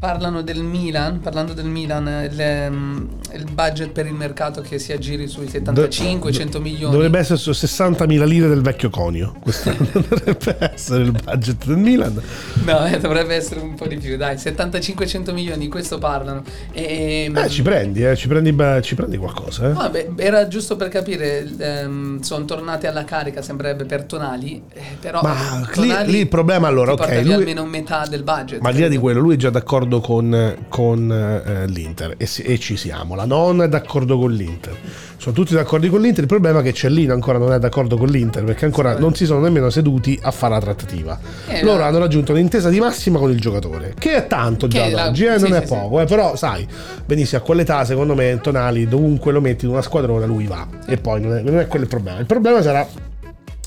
Parlano 0.00 0.40
del 0.40 0.62
Milan, 0.62 1.20
parlando 1.20 1.52
del 1.52 1.66
Milan, 1.66 2.26
il, 2.30 2.40
ehm, 2.40 3.08
il 3.34 3.44
budget 3.52 3.90
per 3.90 4.06
il 4.06 4.14
mercato 4.14 4.62
che 4.62 4.78
si 4.78 4.92
aggiri 4.92 5.28
sui 5.28 5.44
75-100 5.44 6.58
milioni. 6.58 6.90
Dovrebbe 6.90 7.18
essere 7.18 7.38
su 7.38 7.50
60.000 7.50 8.24
lire 8.24 8.48
del 8.48 8.62
vecchio 8.62 8.88
conio. 8.88 9.34
Questo 9.38 9.70
dovrebbe 9.92 10.72
essere 10.72 11.02
il 11.02 11.12
budget 11.12 11.66
del 11.66 11.76
Milan. 11.76 12.18
No, 12.64 12.86
eh, 12.86 12.98
dovrebbe 12.98 13.34
essere 13.34 13.60
un 13.60 13.74
po' 13.74 13.86
di 13.86 13.98
più, 13.98 14.16
dai, 14.16 14.36
75-100 14.36 15.34
milioni, 15.34 15.68
questo 15.68 15.98
parlano. 15.98 16.44
E, 16.72 17.30
Eh, 17.34 17.48
ci 17.50 17.60
prendi, 17.60 18.02
eh, 18.02 18.16
ci 18.16 18.26
prendi, 18.26 18.52
beh, 18.54 18.80
ci 18.80 18.94
prendi 18.94 19.18
qualcosa, 19.18 19.68
eh. 19.68 19.72
Vabbè, 19.74 20.12
era 20.16 20.48
giusto 20.48 20.76
per 20.76 20.88
capire, 20.88 21.46
ehm, 21.58 22.20
sono 22.22 22.46
tornati 22.46 22.86
alla 22.86 23.04
carica, 23.04 23.42
sembrerebbe 23.42 23.84
per 23.84 24.04
Tonali, 24.04 24.62
eh, 24.72 24.96
però 24.98 25.20
Ma 25.20 25.60
lì, 25.60 25.72
Tonali 25.74 26.10
lì 26.10 26.18
il 26.20 26.28
problema 26.28 26.68
allora, 26.68 26.92
ok, 26.92 27.20
lui, 27.22 27.34
almeno 27.34 27.66
metà 27.66 28.06
del 28.08 28.22
budget. 28.22 28.62
ma 28.62 28.70
al 28.70 28.74
di 28.74 28.80
là 28.80 28.88
di 28.88 28.96
quello, 28.96 29.20
lui 29.20 29.34
è 29.34 29.36
già 29.36 29.50
d'accordo 29.50 29.88
con, 29.98 30.54
con, 30.68 31.10
eh, 31.10 31.66
l'Inter 31.66 32.14
e, 32.16 32.26
si- 32.26 32.42
e 32.42 32.56
ci 32.60 32.76
siamo. 32.76 33.16
La 33.16 33.24
nonna 33.24 33.64
è 33.64 33.68
d'accordo 33.68 34.16
con 34.16 34.30
l'Inter. 34.30 34.76
Sono 35.16 35.34
tutti 35.34 35.52
d'accordo 35.54 35.88
con 35.88 36.00
l'Inter. 36.00 36.20
Il 36.22 36.28
problema 36.28 36.60
è 36.60 36.62
che 36.62 36.72
Cellino 36.72 37.12
ancora 37.12 37.38
non 37.38 37.52
è 37.52 37.58
d'accordo 37.58 37.96
con 37.96 38.08
l'Inter 38.08 38.44
perché 38.44 38.66
ancora 38.66 38.96
non 38.96 39.14
si 39.14 39.26
sono 39.26 39.40
nemmeno 39.40 39.68
seduti 39.68 40.16
a 40.22 40.30
fare 40.30 40.54
la 40.54 40.60
trattativa. 40.60 41.18
Eh, 41.48 41.64
Loro 41.64 41.78
no. 41.78 41.84
hanno 41.84 41.98
raggiunto 41.98 42.30
un'intesa 42.32 42.68
di 42.68 42.78
massima 42.78 43.18
con 43.18 43.30
il 43.32 43.40
giocatore, 43.40 43.94
che 43.98 44.14
è 44.14 44.26
tanto 44.28 44.68
già 44.68 44.78
Che 44.82 44.84
ad 44.86 44.92
la- 44.92 45.08
oggi, 45.08 45.24
eh, 45.24 45.38
sì, 45.38 45.48
non 45.48 45.52
sì, 45.58 45.64
è 45.64 45.66
sì. 45.66 45.74
poco, 45.74 46.00
eh, 46.00 46.04
però 46.04 46.36
sai, 46.36 46.66
benissimo, 47.04 47.40
a 47.40 47.44
quell'età 47.44 47.84
secondo 47.84 48.14
me 48.14 48.38
Tonali 48.40 48.86
dovunque 48.86 49.32
lo 49.32 49.40
metti 49.40 49.64
in 49.64 49.72
una 49.72 49.82
squadrona 49.82 50.24
lui 50.26 50.46
va 50.46 50.66
e 50.86 50.96
poi 50.98 51.20
non 51.20 51.36
è, 51.36 51.40
non 51.42 51.58
è 51.58 51.66
quello 51.66 51.84
il 51.84 51.90
problema. 51.90 52.18
Il 52.20 52.26
problema 52.26 52.62
sarà 52.62 52.86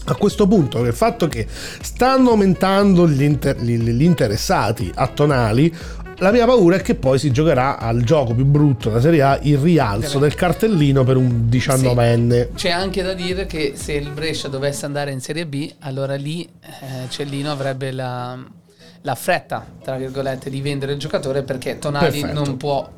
a 0.05 0.15
questo 0.15 0.47
punto 0.47 0.83
il 0.83 0.91
fatto 0.93 1.29
che 1.29 1.47
stanno 1.47 2.31
aumentando 2.31 3.07
gli, 3.07 3.23
inter- 3.23 3.61
gli 3.61 4.03
interessati 4.03 4.91
a 4.93 5.07
Tonali 5.07 5.73
la 6.17 6.31
mia 6.31 6.45
paura 6.45 6.77
è 6.77 6.81
che 6.81 6.95
poi 6.95 7.19
si 7.19 7.31
giocherà 7.31 7.77
al 7.77 8.03
gioco 8.03 8.33
più 8.33 8.45
brutto 8.45 8.89
della 8.89 9.01
Serie 9.01 9.21
A 9.21 9.39
il 9.43 9.57
rialzo 9.57 10.19
del 10.19 10.35
cartellino 10.35 11.03
per 11.03 11.17
un 11.17 11.47
19enne. 11.49 12.49
C'è 12.55 12.69
anche 12.69 13.01
da 13.01 13.13
dire 13.13 13.45
che 13.45 13.73
se 13.75 13.93
il 13.93 14.09
Brescia 14.11 14.47
dovesse 14.47 14.85
andare 14.85 15.11
in 15.11 15.19
Serie 15.19 15.45
B, 15.45 15.71
allora 15.79 16.15
lì 16.15 16.43
eh, 16.43 17.09
Cellino 17.09 17.51
avrebbe 17.51 17.91
la, 17.91 18.37
la 19.01 19.15
fretta, 19.15 19.65
tra 19.83 19.97
virgolette, 19.97 20.49
di 20.49 20.61
vendere 20.61 20.93
il 20.93 20.99
giocatore 20.99 21.43
perché 21.43 21.79
Tonali 21.79 22.21
Perfetto. 22.21 22.43
non 22.43 22.57
può 22.57 22.89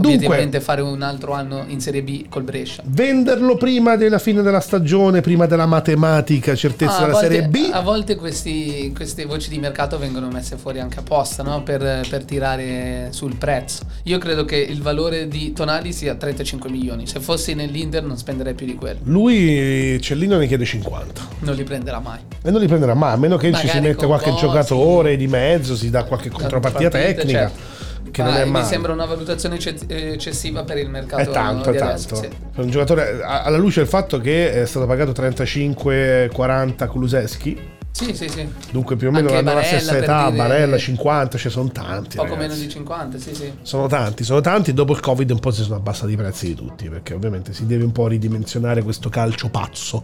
Dunque- 0.00 0.60
fare 0.60 0.80
un 0.80 1.02
altro 1.02 1.32
anno 1.32 1.64
in 1.68 1.80
Serie 1.80 2.02
B 2.02 2.26
col 2.28 2.42
Brescia. 2.42 2.82
Venderlo 2.86 3.56
prima 3.56 3.96
della 3.96 4.18
fine 4.18 4.42
della 4.42 4.60
stagione, 4.60 5.20
prima 5.20 5.46
della 5.46 5.66
matematica 5.66 6.54
certezza 6.54 6.96
Ah, 6.96 7.00
della 7.00 7.12
volte, 7.12 7.28
Serie 7.28 7.48
B. 7.48 7.68
a 7.72 7.80
volte 7.80 8.16
questi- 8.16 8.92
queste 8.94 9.24
voci 9.24 9.48
di 9.50 9.58
mercato 9.58 9.98
vengono 9.98 10.28
messe 10.28 10.56
fuori 10.56 10.80
anche 10.80 10.98
apposta 11.00 11.42
no? 11.42 11.62
per, 11.62 12.06
per 12.08 12.24
tirare 12.24 13.08
sul 13.10 13.36
prezzo. 13.36 13.82
Io 14.04 14.18
credo 14.18 14.44
che 14.44 14.56
il 14.56 14.80
valore 14.82 15.28
di 15.28 15.52
Tonali 15.52 15.92
sia 15.92 16.14
35 16.14 16.70
milioni. 16.70 17.06
Se 17.06 17.20
fossi 17.20 17.54
nell'Inter 17.54 18.02
non 18.04 18.16
spenderei 18.16 18.54
più 18.54 18.66
di 18.66 18.74
quello. 18.74 19.00
Lui 19.04 19.98
Cellino 20.00 20.36
ne 20.38 20.46
chiede 20.46 20.64
50 20.64 21.20
Non 21.40 21.54
li 21.54 21.64
prenderà 21.64 22.00
mai. 22.00 22.18
e 22.42 22.50
non 22.50 22.60
li 22.60 22.66
prenderà 22.66 22.94
mai, 22.94 23.12
a 23.14 23.16
meno 23.16 23.36
che 23.36 23.52
ci 23.52 23.60
si 23.60 23.66
Magari 23.66 23.86
mette 23.86 23.96
con 24.06 24.06
qualche 24.08 24.34
giocatore 24.34 25.16
di 25.16 25.26
mezzo, 25.26 25.76
si 25.76 25.90
dà 25.90 26.04
qualche 26.04 26.30
contropartita 26.30 26.88
tecnica. 26.90 27.38
certo. 27.50 27.73
Che 28.10 28.22
Ma 28.22 28.28
non 28.30 28.36
è 28.40 28.44
mi 28.44 28.50
male. 28.52 28.64
sembra 28.66 28.92
una 28.92 29.06
valutazione 29.06 29.56
ecce- 29.56 29.76
eccessiva 29.88 30.62
per 30.62 30.78
il 30.78 30.88
mercato 30.88 31.22
È 31.22 31.32
tanto, 31.32 31.70
è 31.70 31.76
tanto. 31.76 32.14
sì. 32.14 32.28
Per 32.28 32.64
un 32.64 32.70
giocatore, 32.70 33.20
alla 33.24 33.56
luce 33.56 33.80
del 33.80 33.88
fatto 33.88 34.18
che 34.18 34.52
è 34.62 34.66
stato 34.66 34.86
pagato 34.86 35.10
35-40 35.12 36.86
Kuluseschi, 36.86 37.58
Sì, 37.90 38.12
sì, 38.14 38.28
sì. 38.28 38.46
dunque 38.72 38.96
più 38.96 39.08
o 39.08 39.10
meno 39.10 39.32
hanno 39.32 39.54
la 39.54 39.62
stessa 39.62 39.96
età, 39.96 40.24
dire- 40.30 40.36
Barella 40.36 40.76
50, 40.78 41.38
ci 41.38 41.48
sono 41.48 41.70
tanti. 41.70 42.16
Poco 42.16 42.34
ragazzi. 42.34 42.48
meno 42.48 42.60
di 42.60 42.68
50, 42.68 43.18
sì, 43.18 43.34
sì. 43.34 43.52
Sono 43.62 43.86
tanti, 43.86 44.24
sono 44.24 44.40
tanti. 44.40 44.72
Dopo 44.74 44.92
il 44.92 45.00
Covid 45.00 45.30
un 45.30 45.38
po' 45.38 45.50
si 45.52 45.62
sono 45.62 45.76
abbassati 45.76 46.12
i 46.12 46.16
prezzi 46.16 46.46
di 46.48 46.54
tutti, 46.54 46.88
perché 46.88 47.14
ovviamente 47.14 47.52
si 47.52 47.66
deve 47.66 47.84
un 47.84 47.92
po' 47.92 48.08
ridimensionare 48.08 48.82
questo 48.82 49.08
calcio 49.08 49.48
pazzo. 49.48 50.02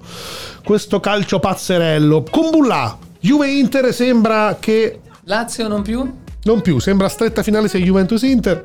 Questo 0.65 1.01
calcio 1.01 1.41
pazzerello. 1.41 2.25
Con 2.31 2.51
Bullà, 2.51 2.97
Juve-Inter 3.21 3.93
sembra 3.93 4.57
che 4.61 5.01
Lazio 5.25 5.67
non 5.69 5.83
più? 5.83 6.19
Non 6.45 6.61
più, 6.61 6.79
sembra 6.79 7.09
stretta 7.09 7.43
finale 7.43 7.69
sia 7.69 7.79
Juventus-Inter. 7.81 8.63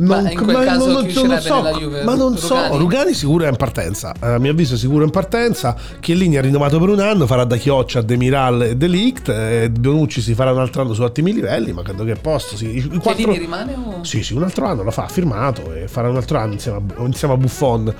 Ma 0.00 0.30
in 0.30 0.38
quel 0.40 0.64
caso 0.64 1.00
chi 1.00 1.06
uscirebbe 1.08 1.40
nella 1.50 1.72
Juve? 1.72 2.04
ma 2.04 2.14
non 2.14 2.36
so, 2.36 2.54
Rugani? 2.54 2.78
Rugani 2.78 3.14
sicuro 3.14 3.46
è 3.46 3.48
in 3.48 3.56
partenza. 3.56 4.14
Eh, 4.22 4.28
A 4.28 4.38
mio 4.38 4.52
avviso 4.52 4.74
è 4.74 4.78
sicuro 4.78 5.02
in 5.02 5.10
partenza. 5.10 5.74
Chiellini 5.98 6.36
ha 6.36 6.40
rinnovato 6.40 6.78
per 6.78 6.88
un 6.90 7.00
anno, 7.00 7.26
farà 7.26 7.42
da 7.42 7.56
Chioccia, 7.56 8.00
Demiral 8.00 8.62
e 8.62 8.76
Delict. 8.76 9.28
E 9.28 9.70
Bonucci 9.70 10.20
si 10.20 10.34
farà 10.34 10.52
un 10.52 10.60
altro 10.60 10.82
anno 10.82 10.94
su 10.94 11.02
ottimi 11.02 11.32
livelli, 11.32 11.72
ma 11.72 11.82
credo 11.82 12.04
che 12.04 12.12
è 12.12 12.14
a 12.14 12.18
posto. 12.20 12.56
Sì. 12.56 12.66
I- 12.66 12.76
i 12.78 12.88
quattro- 12.98 13.12
Chiellini 13.14 13.38
rimane 13.38 13.74
o... 13.74 14.04
sì, 14.04 14.22
sì, 14.22 14.34
un 14.34 14.44
altro 14.44 14.66
anno 14.66 14.84
lo 14.84 14.92
fa, 14.92 15.06
ha 15.06 15.08
firmato 15.08 15.72
e 15.72 15.88
farà 15.88 16.08
un 16.08 16.14
altro 16.14 16.38
anno 16.38 16.52
insieme 16.52 16.78
a, 16.78 17.02
insieme 17.04 17.34
a 17.34 17.36
Buffon. 17.36 17.92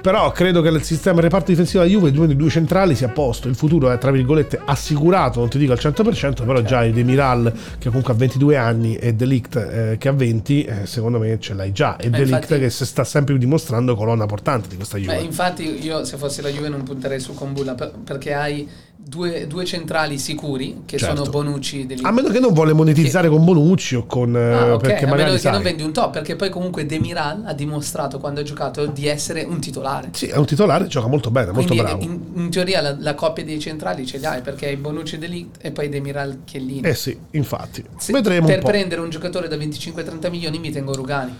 Però 0.00 0.32
credo 0.32 0.62
che 0.62 0.68
il 0.70 0.82
sistema 0.82 1.16
il 1.18 1.24
reparto 1.24 1.50
difensivo 1.50 1.82
della 1.82 1.92
Juve, 1.94 2.10
due, 2.10 2.34
due 2.34 2.48
centrali, 2.48 2.94
sia 2.94 3.08
a 3.08 3.10
posto. 3.10 3.48
Il 3.48 3.54
futuro 3.54 3.90
è, 3.90 3.98
tra 3.98 4.10
virgolette, 4.10 4.58
assicurato, 4.64 5.40
non 5.40 5.50
ti 5.50 5.58
dico 5.58 5.72
al 5.72 5.78
100%, 5.78 6.46
però 6.46 6.62
già 6.62 6.84
i 6.84 6.92
Demiral, 6.92 7.52
che 7.78 7.88
comunque 7.88 8.14
ha 8.14 8.16
22 8.16 8.56
anni, 8.56 8.96
e 8.96 9.12
Delict, 9.12 9.56
eh, 9.56 9.96
che 9.98 10.08
ha 10.08 10.12
20, 10.12 10.64
eh, 10.64 10.86
secondo 10.86 11.18
me 11.18 11.38
ce 11.38 11.52
l'hai 11.52 11.72
già. 11.72 11.96
E 11.96 12.08
Ma 12.08 12.16
Delict 12.16 12.42
infatti- 12.44 12.60
che 12.60 12.70
si 12.70 12.86
sta 12.86 13.04
sempre 13.04 13.36
dimostrando 13.36 13.94
colonna 13.94 14.24
portante 14.24 14.68
di 14.68 14.76
questa 14.76 14.96
Juve. 14.96 15.16
Beh, 15.16 15.22
infatti 15.22 15.84
io 15.84 16.04
se 16.04 16.16
fossi 16.16 16.40
la 16.40 16.48
Juve 16.48 16.68
non 16.70 16.82
punterei 16.82 17.20
su 17.20 17.34
Combulla 17.34 17.74
per- 17.74 17.92
perché 18.02 18.32
hai 18.32 18.66
due, 19.02 19.46
due 19.46 19.64
centrali 19.64 20.18
sicuri 20.18 20.82
che 20.86 20.98
Certo. 20.98 21.16
sono 21.24 21.30
Bonucci 21.30 21.86
degli... 21.86 22.00
a 22.04 22.10
meno 22.12 22.28
che 22.28 22.38
non 22.38 22.52
vuole 22.52 22.72
monetizzare 22.72 23.28
con 23.28 23.44
Bonucci 23.44 23.96
o 23.96 24.06
con... 24.06 24.36
eh, 24.36 24.52
Ah, 24.52 24.74
ok, 24.74 24.80
perché 24.82 25.04
a 25.04 25.08
magari 25.08 25.22
meno 25.24 25.34
che 25.34 25.38
sai, 25.40 25.52
non 25.52 25.62
vendi 25.62 25.82
un 25.82 25.92
top 25.92 26.12
perché 26.12 26.36
poi 26.36 26.48
comunque 26.50 26.86
Demiral 26.86 27.42
ha 27.46 27.52
dimostrato 27.52 28.18
quando 28.18 28.40
ha 28.40 28.42
giocato 28.42 28.86
di 28.86 29.06
essere 29.08 29.42
un 29.42 29.58
titolare. 29.60 30.10
Sì, 30.12 30.26
è 30.26 30.36
un 30.36 30.46
titolare, 30.46 30.86
gioca 30.86 31.08
molto 31.08 31.30
bene, 31.30 31.50
molto 31.52 31.74
Quindi 31.74 31.84
bravo. 31.84 32.02
in, 32.02 32.20
in 32.34 32.50
teoria 32.50 32.80
la, 32.80 32.96
la 32.98 33.14
coppia 33.14 33.44
dei 33.44 33.58
centrali 33.58 34.06
ce 34.06 34.18
li 34.18 34.26
hai 34.26 34.42
perché 34.42 34.66
hai 34.66 34.76
Bonucci 34.76 35.18
Delict 35.18 35.56
e 35.64 35.72
poi 35.72 35.88
Demiral 35.88 36.40
Chiellini. 36.44 36.82
Eh 36.82 36.94
sì, 36.94 37.18
infatti. 37.32 37.82
Se- 37.98 38.12
Vedremo 38.12 38.46
per 38.46 38.58
un 38.58 38.64
prendere 38.64 39.00
un 39.00 39.10
giocatore 39.10 39.48
da 39.48 39.56
25-30 39.56 40.30
milioni 40.30 40.58
mi 40.58 40.70
tengo 40.70 40.92
Rugani. 40.94 41.34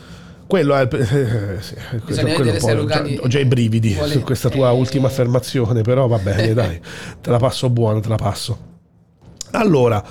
Quello 0.50 0.74
è 0.74 0.80
il. 0.80 0.88
eh, 0.92 1.62
sì, 1.62 2.22
quello 2.34 2.58
se 2.58 2.72
ho 2.72 3.22
ho 3.22 3.28
già 3.28 3.38
i 3.38 3.44
brividi 3.44 3.94
vuole- 3.94 4.10
su 4.10 4.22
questa 4.22 4.48
tua 4.48 4.70
eh, 4.70 4.74
ultima 4.74 5.06
affermazione, 5.06 5.82
però 5.82 6.08
va 6.08 6.18
bene, 6.18 6.52
dai, 6.54 6.80
te 7.20 7.30
la 7.30 7.38
passo 7.38 7.70
buona, 7.70 8.00
te 8.00 8.08
la 8.08 8.16
passo. 8.16 8.58
Allora, 9.52 10.02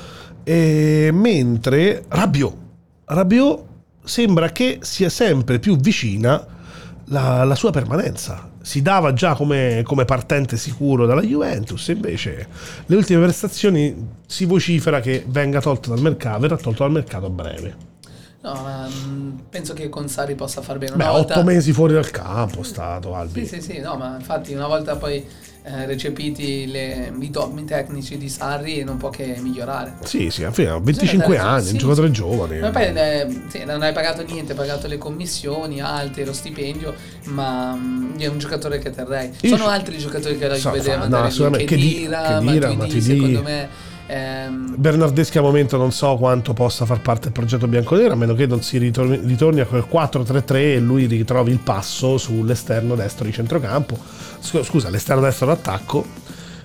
eh, 0.46 1.10
mentre 1.12 2.06
Rabiot, 2.08 2.56
Rabiot 3.04 3.64
sembra 4.02 4.50
che 4.54 4.78
sia 4.80 5.10
sempre 5.10 5.60
più 5.60 5.76
vicina 5.76 6.42
la, 7.08 7.44
la 7.44 7.56
sua 7.56 7.72
permanenza. 7.72 8.50
Si 8.62 8.82
dava 8.82 9.12
già 9.12 9.36
come, 9.36 9.82
come 9.84 10.06
partente 10.06 10.56
sicuro 10.56 11.06
dalla 11.06 11.22
Juventus, 11.22 11.86
invece 11.90 12.48
le 12.86 12.96
ultime 12.96 13.24
prestazioni 13.24 14.08
si 14.26 14.46
vocifera 14.46 15.02
che 15.02 15.26
venga 15.28 15.60
tolto 15.60 15.90
dal 15.90 16.00
mercato, 16.00 16.40
verrà 16.40 16.56
tolto 16.56 16.84
dal 16.84 16.94
mercato 16.94 17.26
a 17.26 17.30
breve. 17.30 17.89
No, 18.42 18.54
ma 18.54 18.88
mm, 18.88 19.32
penso 19.50 19.74
che 19.74 19.90
con 19.90 20.08
Sari 20.08 20.34
possa 20.36 20.62
far 20.62 20.78
bene. 20.78 20.96
Beh, 20.96 21.04
Una 21.04 21.12
volta... 21.12 21.34
otto 21.36 21.44
mesi 21.44 21.74
fuori 21.74 21.94
dal 21.94 22.10
campo 22.10 22.62
è 22.62 22.64
stato 22.64 23.14
Albi. 23.14 23.46
Sì, 23.46 23.56
sì, 23.60 23.62
sì, 23.74 23.80
no, 23.80 23.96
ma 23.98 24.16
infatti 24.18 24.54
una 24.54 24.66
volta 24.68 24.96
poi 24.96 25.26
eh, 25.64 25.86
recepiti 25.86 26.66
le- 26.72 27.12
i 27.20 27.30
dogmi 27.32 27.66
tecnici 27.66 28.18
di 28.18 28.30
Sarri 28.30 28.82
non 28.86 28.96
può 28.96 29.10
che 29.10 29.36
migliorare. 29.42 29.96
Sì, 30.06 30.30
sì, 30.30 30.44
alla 30.44 30.54
fine 30.54 30.70
ha 30.70 30.80
25 30.80 31.18
Bisogna 31.18 31.36
dare- 31.44 31.50
anni, 31.58 31.66
sì, 31.66 31.72
un 31.74 31.78
giocatore 31.80 32.08
sì. 32.08 32.14
giovane. 32.14 32.60
Ma 32.60 32.70
poi 32.70 32.84
eh, 32.86 33.42
sì, 33.50 33.64
non 33.66 33.82
hai 33.82 33.92
pagato 33.92 34.24
niente, 34.24 34.54
hai 34.54 34.58
pagato 34.58 34.88
le 34.88 34.98
commissioni 34.98 35.82
alte, 35.82 36.24
lo 36.24 36.32
stipendio, 36.32 36.96
ma 37.26 37.76
mm, 37.76 38.20
è 38.20 38.28
un 38.28 38.38
giocatore 38.38 38.80
che 38.80 38.90
terrei. 38.92 39.32
Io 39.42 39.50
Sono 39.50 39.66
ci- 39.66 39.70
altri 39.76 39.98
giocatori 39.98 40.38
che 40.38 40.48
la 40.48 40.56
deve 40.58 40.96
no, 40.96 41.04
andare 41.04 41.10
via. 41.24 41.30
assolutamente. 41.30 41.76
Khedira, 41.76 42.22
Khedi- 42.22 42.46
Khedira, 42.46 42.68
Matuidi, 42.68 42.76
Matuidi. 42.78 43.02
secondo 43.02 43.42
me 43.42 43.70
ehm, 44.10 44.76
Bernardeschi 44.76 45.38
al 45.38 45.44
momento 45.44 45.78
non 45.78 45.92
so 45.92 46.18
quanto 46.18 46.54
possa 46.54 46.86
far 46.86 47.02
parte 47.02 47.26
del 47.26 47.32
progetto 47.32 47.68
bianconero, 47.68 48.14
a 48.14 48.16
meno 48.16 48.34
che 48.34 48.46
non 48.46 48.62
si 48.62 48.78
ritorni, 48.78 49.20
ritorni 49.24 49.60
a 49.60 49.66
quel 49.66 49.86
4-3-3 49.90 50.56
e 50.56 50.80
lui 50.80 51.06
ritrovi 51.06 51.52
il 51.52 51.60
passo 51.60 52.18
sull'esterno 52.18 52.96
destro 52.96 53.26
di 53.26 53.32
centrocampo. 53.32 53.98
Scu- 54.40 54.64
Scusa, 54.64 54.90
l'esterno 54.90 55.22
destro 55.22 55.46
d'attacco. 55.48 56.06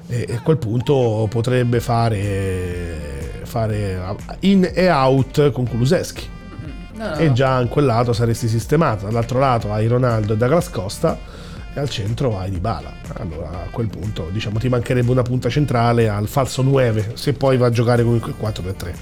E 0.06 0.26
e 0.28 0.34
a 0.36 0.40
quel 0.40 0.58
punto 0.58 1.26
potrebbe 1.30 1.80
fare, 1.80 3.40
fare 3.44 4.16
in 4.40 4.70
e 4.72 4.90
out 4.90 5.50
con 5.50 5.66
Kuluseschi. 5.66 6.28
no, 6.94 7.08
no, 7.08 7.14
e 7.16 7.32
già 7.32 7.60
in 7.60 7.68
quel 7.68 7.86
lato 7.86 8.12
saresti 8.12 8.48
sistemato. 8.48 9.06
Dall'altro 9.06 9.38
lato 9.38 9.72
hai 9.72 9.86
Ronaldo 9.86 10.34
e 10.34 10.36
Douglas 10.36 10.68
Costa 10.70 11.18
e 11.74 11.80
al 11.80 11.90
centro 11.90 12.38
hai 12.38 12.50
Dybala. 12.50 12.92
Allora 13.14 13.48
a 13.64 13.68
quel 13.70 13.88
punto 13.88 14.28
diciamo 14.30 14.58
ti 14.58 14.68
mancherebbe 14.68 15.10
una 15.10 15.22
punta 15.22 15.48
centrale 15.48 16.08
al 16.08 16.28
falso 16.28 16.62
9 16.62 17.12
se 17.14 17.32
poi 17.32 17.56
va 17.56 17.66
a 17.66 17.70
giocare 17.70 18.04
con 18.04 18.14
il 18.14 18.34
4-3-3. 18.40 18.94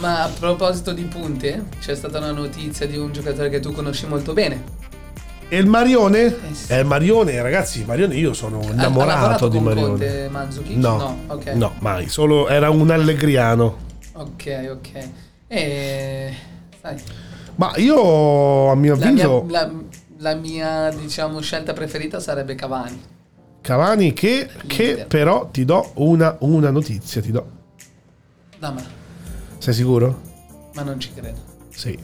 Ma 0.00 0.24
a 0.24 0.28
proposito 0.28 0.92
di 0.92 1.02
punte, 1.02 1.64
c'è 1.80 1.94
stata 1.94 2.18
una 2.18 2.32
notizia 2.32 2.86
di 2.86 2.96
un 2.96 3.12
giocatore 3.12 3.48
che 3.48 3.60
tu 3.60 3.72
conosci 3.72 4.06
molto 4.06 4.32
bene. 4.32 4.62
E 5.48 5.58
il 5.58 5.66
Marione? 5.66 6.24
Eh 6.26 6.34
sì. 6.54 6.72
È 6.72 6.78
il 6.78 6.86
Marione, 6.86 7.40
ragazzi, 7.40 7.84
Marione 7.86 8.16
io 8.16 8.32
sono 8.32 8.60
innamorato 8.62 9.46
di 9.48 9.60
Marione. 9.60 9.88
Conte 9.90 10.28
Mandzukic? 10.28 10.76
No, 10.76 10.96
No, 10.96 11.18
ok. 11.28 11.46
no, 11.54 11.72
mai, 11.78 12.08
solo 12.08 12.48
era 12.48 12.68
un 12.70 12.90
allegriano. 12.90 13.76
Ok, 14.14 14.68
ok. 14.72 15.08
E 15.46 16.34
sai, 16.82 16.96
Ma 17.54 17.70
io, 17.76 18.70
a 18.70 18.74
mio 18.74 18.96
la 18.96 18.98
mia, 18.98 19.24
avviso, 19.24 19.46
la- 19.48 19.70
la 20.18 20.34
mia, 20.34 20.90
diciamo 20.90 21.40
scelta 21.40 21.72
preferita 21.72 22.20
sarebbe 22.20 22.54
Cavani. 22.54 23.02
Cavani 23.60 24.12
che, 24.12 24.48
che 24.66 25.06
però 25.08 25.48
ti 25.48 25.64
do 25.64 25.90
una, 25.94 26.36
una 26.40 26.70
notizia, 26.70 27.20
ti 27.20 27.32
do. 27.32 27.50
Ma, 28.60 28.74
Sei 29.58 29.74
sicuro? 29.74 30.22
ma 30.74 30.82
non 30.82 31.00
ci 31.00 31.12
credo. 31.12 31.38
Sì. 31.70 31.98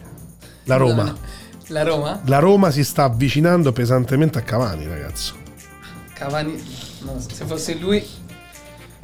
La 0.64 0.76
Roma. 0.76 1.14
La 1.68 1.84
Roma? 1.84 2.20
La 2.26 2.38
Roma 2.38 2.70
si 2.70 2.84
sta 2.84 3.04
avvicinando 3.04 3.72
pesantemente 3.72 4.38
a 4.38 4.42
Cavani, 4.42 4.86
ragazzo. 4.86 5.34
Cavani, 6.12 6.60
no, 7.02 7.18
se 7.18 7.44
fosse 7.46 7.74
lui 7.76 8.04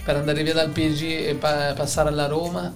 per 0.04 0.16
andare 0.16 0.42
via 0.42 0.52
dal 0.54 0.70
PSG 0.70 1.02
e 1.02 1.36
pa- 1.38 1.72
passare 1.74 2.08
alla 2.10 2.26
Roma, 2.26 2.74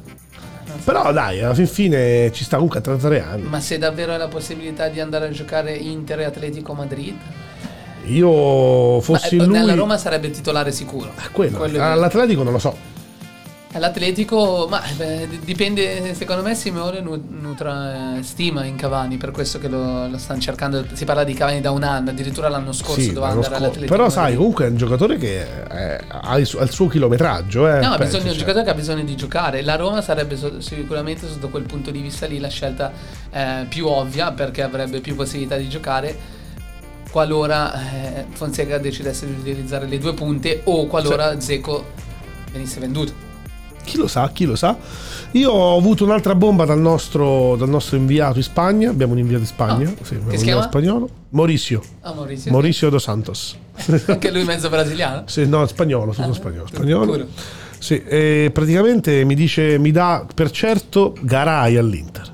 Però 0.85 1.13
dai, 1.13 1.41
alla 1.41 1.55
fin 1.55 1.67
fine 1.67 2.31
ci 2.33 2.45
sta 2.45 2.57
comunque 2.57 2.79
a 2.81 2.83
33 2.83 3.23
anni. 3.23 3.43
ma 3.49 3.61
se 3.61 3.79
davvero 3.79 4.13
hai 4.13 4.19
la 4.19 4.29
possibilità 4.29 4.89
di 4.89 5.01
andare 5.01 5.27
a 5.27 5.31
giocare 5.31 5.73
Inter 5.75 6.21
e 6.21 6.25
Atletico 6.25 6.73
Madrid, 6.75 7.15
Io 8.07 8.95
ma, 8.97 9.01
fossi 9.01 9.37
eh, 9.37 9.45
lui... 9.45 9.59
nella 9.59 9.75
Roma 9.75 9.97
sarebbe 9.97 10.31
titolare 10.31 10.73
sicuro. 10.73 11.11
Eh, 11.17 11.31
quello. 11.31 11.59
Quello 11.59 11.79
vero. 11.79 11.93
All'Atletico 11.93 12.43
non 12.43 12.53
lo 12.53 12.59
so. 12.59 12.91
All'Atletico, 13.75 14.67
ma 14.69 14.83
beh, 14.97 15.29
dipende, 15.45 16.15
secondo 16.15 16.43
me 16.43 16.55
Simeone 16.55 17.01
nu- 17.01 17.25
nutra 17.41 18.19
eh, 18.19 18.23
stima 18.23 18.65
in 18.67 18.77
Cavani, 18.77 19.17
per 19.17 19.31
questo 19.31 19.59
che 19.59 19.69
lo, 19.69 20.09
lo 20.09 20.19
stanno 20.19 20.41
cercando, 20.41 20.85
si 20.93 21.07
parla 21.07 21.25
di 21.25 21.33
Cavani 21.33 21.63
da 21.63 21.71
un 21.71 21.83
anno, 21.83 22.11
addirittura 22.11 22.49
l'anno 22.51 22.73
scorso 22.73 23.01
Sì, 23.01 23.07
doveva 23.15 23.29
andare 23.29 23.47
scorso. 23.47 23.63
all'Atletico. 23.65 23.95
Però 23.97 24.11
sai, 24.11 24.37
comunque 24.37 24.67
è 24.67 24.69
un 24.69 24.77
giocatore 24.77 25.17
che 25.17 25.41
eh, 25.71 26.01
ha 26.07 26.37
il 26.39 26.45
suo, 26.45 26.61
ha 26.61 26.65
il 26.65 26.71
suo 26.71 26.87
chilometraggio. 26.87 27.67
Eh, 27.67 27.81
No, 27.81 27.93
ha 27.93 27.97
penso, 27.97 28.19
bisogno 28.19 28.23
di 28.23 28.29
un 28.29 28.33
cioè. 28.35 28.39
giocatore 28.41 28.65
che 28.65 28.71
ha 28.71 28.75
bisogno 28.75 29.05
di 29.05 29.17
giocare. 29.17 29.63
La 29.63 29.77
Roma 29.77 30.03
sarebbe 30.03 30.37
so- 30.37 30.61
sicuramente 30.61 31.27
sotto 31.27 31.49
quel 31.49 31.63
punto 31.65 31.91
di 31.91 32.01
vista 32.03 32.27
lì 32.27 32.39
la 32.39 32.49
scelta 32.49 32.93
eh, 33.31 33.65
più 33.71 33.87
ovvia 33.87 34.33
perché 34.33 34.61
avrebbe 34.63 35.01
più 35.01 35.15
possibilità 35.15 35.57
di 35.57 35.71
giocare 35.71 36.15
qualora 37.11 37.73
eh, 37.75 38.27
Fonseca 38.33 38.77
decidesse 38.77 39.25
di 39.27 39.33
utilizzare 39.33 39.87
le 39.87 39.99
due 39.99 40.13
punte 40.13 40.61
o 40.65 40.87
qualora 40.87 41.41
Zeco 41.41 41.87
venisse 42.53 42.79
venduto. 42.79 43.31
Chi 43.93 43.99
lo 43.99 44.07
sa, 44.07 44.31
chi 44.31 44.47
lo 44.47 44.57
sa. 44.57 44.75
Io 45.33 45.51
ho 45.51 45.77
avuto 45.77 46.03
un'altra 46.05 46.35
bomba 46.35 46.65
dal 46.65 46.81
nostro, 46.81 47.57
dal 47.57 47.69
nostro 47.69 47.99
inviato 47.99 48.39
in 48.39 48.43
Spagna. 48.43 48.89
Abbiamo 48.89 49.13
un 49.13 49.19
inviato 49.19 49.43
in 49.43 49.47
Spagna. 49.47 49.87
Ah, 49.91 50.03
sì, 50.03 50.19
che 50.31 50.39
si 50.39 50.45
chiama? 50.45 50.63
spagnolo. 50.63 51.11
Mauricio. 51.29 51.83
Ah, 52.01 52.15
Maurizio. 52.15 52.51
Mauricio 52.53 52.89
dos 52.89 53.03
Santos. 53.03 53.55
Anche 54.07 54.31
lui 54.31 54.45
mezzo 54.45 54.71
brasiliano. 54.71 55.25
Sì, 55.27 55.47
no, 55.47 55.67
spagnolo, 55.67 56.13
tutto 56.15 56.31
Ah, 56.31 56.33
spagnolo. 56.33 56.67
spagnolo. 56.69 57.05
pure. 57.05 57.27
Sì, 57.79 57.99
praticamente 58.51 59.25
mi 59.25 59.35
dice, 59.35 59.77
mi 59.77 59.91
dà 59.91 60.25
per 60.35 60.51
certo 60.51 61.15
Garay 61.21 61.77
all'Inter. 61.77 62.33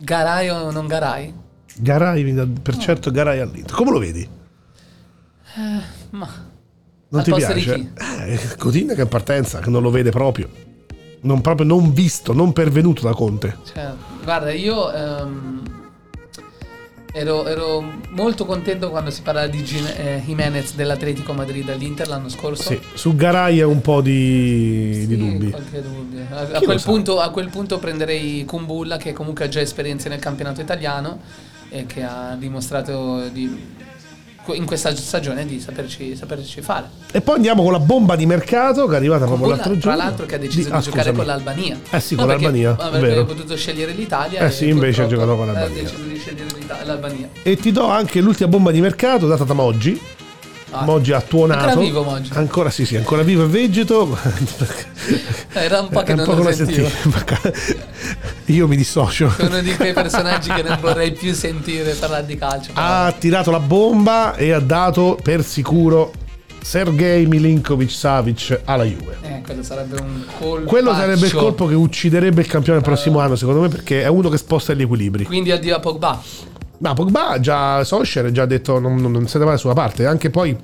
Garai 0.00 0.50
o 0.50 0.70
non 0.70 0.86
Garai? 0.86 1.32
Garay 1.78 2.24
mi 2.24 2.34
dà 2.34 2.46
per 2.62 2.76
certo 2.76 3.10
Garay 3.10 3.38
all'Inter. 3.38 3.74
Come 3.74 3.90
lo 3.90 3.98
vedi? 4.00 4.28
Ma 6.10 6.28
Non 7.08 7.20
Al 7.20 7.24
ti 7.24 7.32
piace? 7.32 7.92
Eh, 8.26 8.38
Coutinho 8.58 8.92
che 8.92 9.00
è 9.00 9.04
in 9.04 9.08
partenza, 9.08 9.60
che 9.60 9.70
non 9.70 9.80
lo 9.80 9.88
vede 9.90 10.10
proprio. 10.10 10.68
Non 11.22 11.40
proprio 11.42 11.66
non 11.66 11.92
visto, 11.92 12.32
non 12.32 12.52
pervenuto 12.52 13.02
da 13.02 13.12
Conte. 13.12 13.56
Cioè, 13.72 13.90
guarda, 14.24 14.52
io 14.52 14.90
ehm, 14.92 15.62
ero, 17.12 17.46
ero 17.46 17.84
molto 18.10 18.46
contento 18.46 18.88
quando 18.90 19.10
si 19.10 19.20
parlava 19.22 19.46
di 19.46 19.62
Gine- 19.64 19.98
eh, 19.98 20.22
Jimenez 20.24 20.74
dell'Atletico 20.74 21.32
Madrid 21.34 21.68
all'Inter 21.68 22.08
l'anno 22.08 22.28
scorso. 22.28 22.62
Sì, 22.70 22.80
su 22.94 23.14
Garay 23.16 23.58
è 23.58 23.64
un 23.64 23.80
po' 23.82 24.00
di, 24.00 25.06
di 25.06 25.14
Sì, 25.14 25.16
dubbi. 25.16 25.50
qualche 25.50 25.82
dubbio. 25.82 26.20
A, 26.30 26.40
a 26.56 26.60
quel 26.60 26.80
punto, 26.82 27.20
a 27.20 27.28
quel 27.30 27.48
punto 27.50 27.78
prenderei 27.78 28.44
Kumbulla 28.46 28.96
che 28.96 29.12
comunque 29.12 29.44
ha 29.44 29.48
già 29.48 29.60
esperienze 29.60 30.08
nel 30.08 30.20
campionato 30.20 30.60
italiano 30.60 31.20
e 31.68 31.84
che 31.86 32.02
ha 32.02 32.34
dimostrato 32.38 33.28
di- 33.28 33.78
in 34.54 34.64
questa 34.64 34.94
stagione 34.96 35.46
di 35.46 35.60
saperci, 35.60 36.16
saperci 36.16 36.60
fare. 36.60 36.88
E 37.12 37.20
poi 37.20 37.36
andiamo 37.36 37.62
con 37.62 37.72
la 37.72 37.78
bomba 37.78 38.16
di 38.16 38.26
mercato 38.26 38.86
che 38.86 38.94
è 38.94 38.96
arrivata 38.96 39.24
proprio 39.26 39.46
Kumbulla, 39.48 39.56
l'altro 39.56 39.72
tra 39.72 39.80
giorno. 39.80 39.96
l'altro 40.08 40.26
che 40.26 40.34
ha 40.34 40.38
deciso 40.38 40.68
di, 40.68 40.74
ah, 40.74 40.80
giocare 40.80 41.02
scusami. 41.10 41.16
con 41.16 41.26
l'Albania. 41.26 41.78
Eh 41.90 42.00
sì, 42.00 42.14
No, 42.14 42.20
con 42.20 42.28
perché 42.30 42.42
l'Albania, 42.44 42.76
Avrebbe 42.78 43.24
potuto 43.24 43.56
scegliere 43.56 43.92
l'Italia. 43.92 44.40
Eh 44.40 44.50
sì, 44.50 44.68
invece 44.68 45.02
ha 45.02 45.06
giocato 45.06 45.36
con 45.36 45.46
l'Albania. 45.46 45.80
Ha 45.80 45.82
deciso 45.82 46.02
di 46.02 46.16
scegliere 46.18 46.48
l'Albania. 46.84 47.28
E 47.42 47.56
ti 47.56 47.70
do 47.72 47.86
anche 47.86 48.20
l'ultima 48.20 48.48
bomba 48.48 48.70
di 48.70 48.80
mercato 48.80 49.26
data 49.26 49.44
da 49.44 49.54
Moggi. 49.54 50.00
Ah, 50.72 50.84
Moggi 50.84 51.12
ha 51.12 51.20
tuonato. 51.20 51.64
Ancora 51.64 51.80
vivo 51.84 52.02
Moggi. 52.02 52.30
Ancora 52.34 52.70
sì, 52.70 52.84
sì, 52.86 52.96
ancora 52.96 53.22
vivo 53.22 53.44
e 53.44 53.46
vegeto. 53.48 54.16
Era 55.52 55.80
un 55.80 55.88
po' 55.88 56.02
che 56.02 56.12
È 56.12 56.14
non 56.14 56.24
po' 56.24 56.34
lo 56.34 56.52
sentivo. 56.52 56.88
sentivo. 56.88 57.52
Io 58.46 58.66
mi 58.68 58.76
dissocio. 58.76 59.32
Uno 59.40 59.60
di 59.60 59.74
quei 59.74 59.92
personaggi 59.92 60.50
che 60.52 60.62
non 60.62 60.78
vorrei 60.80 61.12
più 61.12 61.34
sentire 61.34 61.92
parlare 61.94 62.26
di 62.26 62.36
calcio. 62.36 62.72
però- 62.72 62.86
ha 62.86 63.12
tirato 63.12 63.50
la 63.50 63.60
bomba 63.60 64.34
e 64.36 64.52
ha 64.52 64.60
dato 64.60 65.18
per 65.22 65.44
sicuro 65.44 66.12
Sergei 66.62 67.26
Milinkovic 67.26 67.90
Savic 67.90 68.60
alla 68.64 68.84
Juve. 68.84 69.16
Eh, 69.22 69.40
quello 69.44 69.62
sarebbe 69.62 70.00
un 70.00 70.24
colpo. 70.38 70.66
Quello 70.68 70.94
sarebbe 70.94 71.26
il 71.26 71.32
colpo 71.34 71.66
che 71.66 71.74
ucciderebbe 71.74 72.42
il 72.42 72.46
campione 72.46 72.78
il 72.78 72.84
prossimo 72.84 73.18
anno, 73.18 73.34
secondo 73.34 73.60
me, 73.62 73.68
perché 73.68 74.02
è 74.02 74.08
uno 74.08 74.28
che 74.28 74.36
sposta 74.36 74.72
gli 74.74 74.82
equilibri. 74.82 75.24
Quindi 75.24 75.50
addio 75.50 75.76
a 75.76 75.80
Pogba. 75.80 76.22
Ma 76.80 76.94
Pogba 76.94 77.38
già 77.40 77.84
Solskjaer 77.84 78.26
ha 78.26 78.32
già 78.32 78.46
detto 78.46 78.78
non, 78.78 78.96
non, 78.96 79.12
non 79.12 79.28
siete 79.28 79.44
mai 79.44 79.58
sulla 79.58 79.74
parte. 79.74 80.06
Anche 80.06 80.30
poi, 80.30 80.56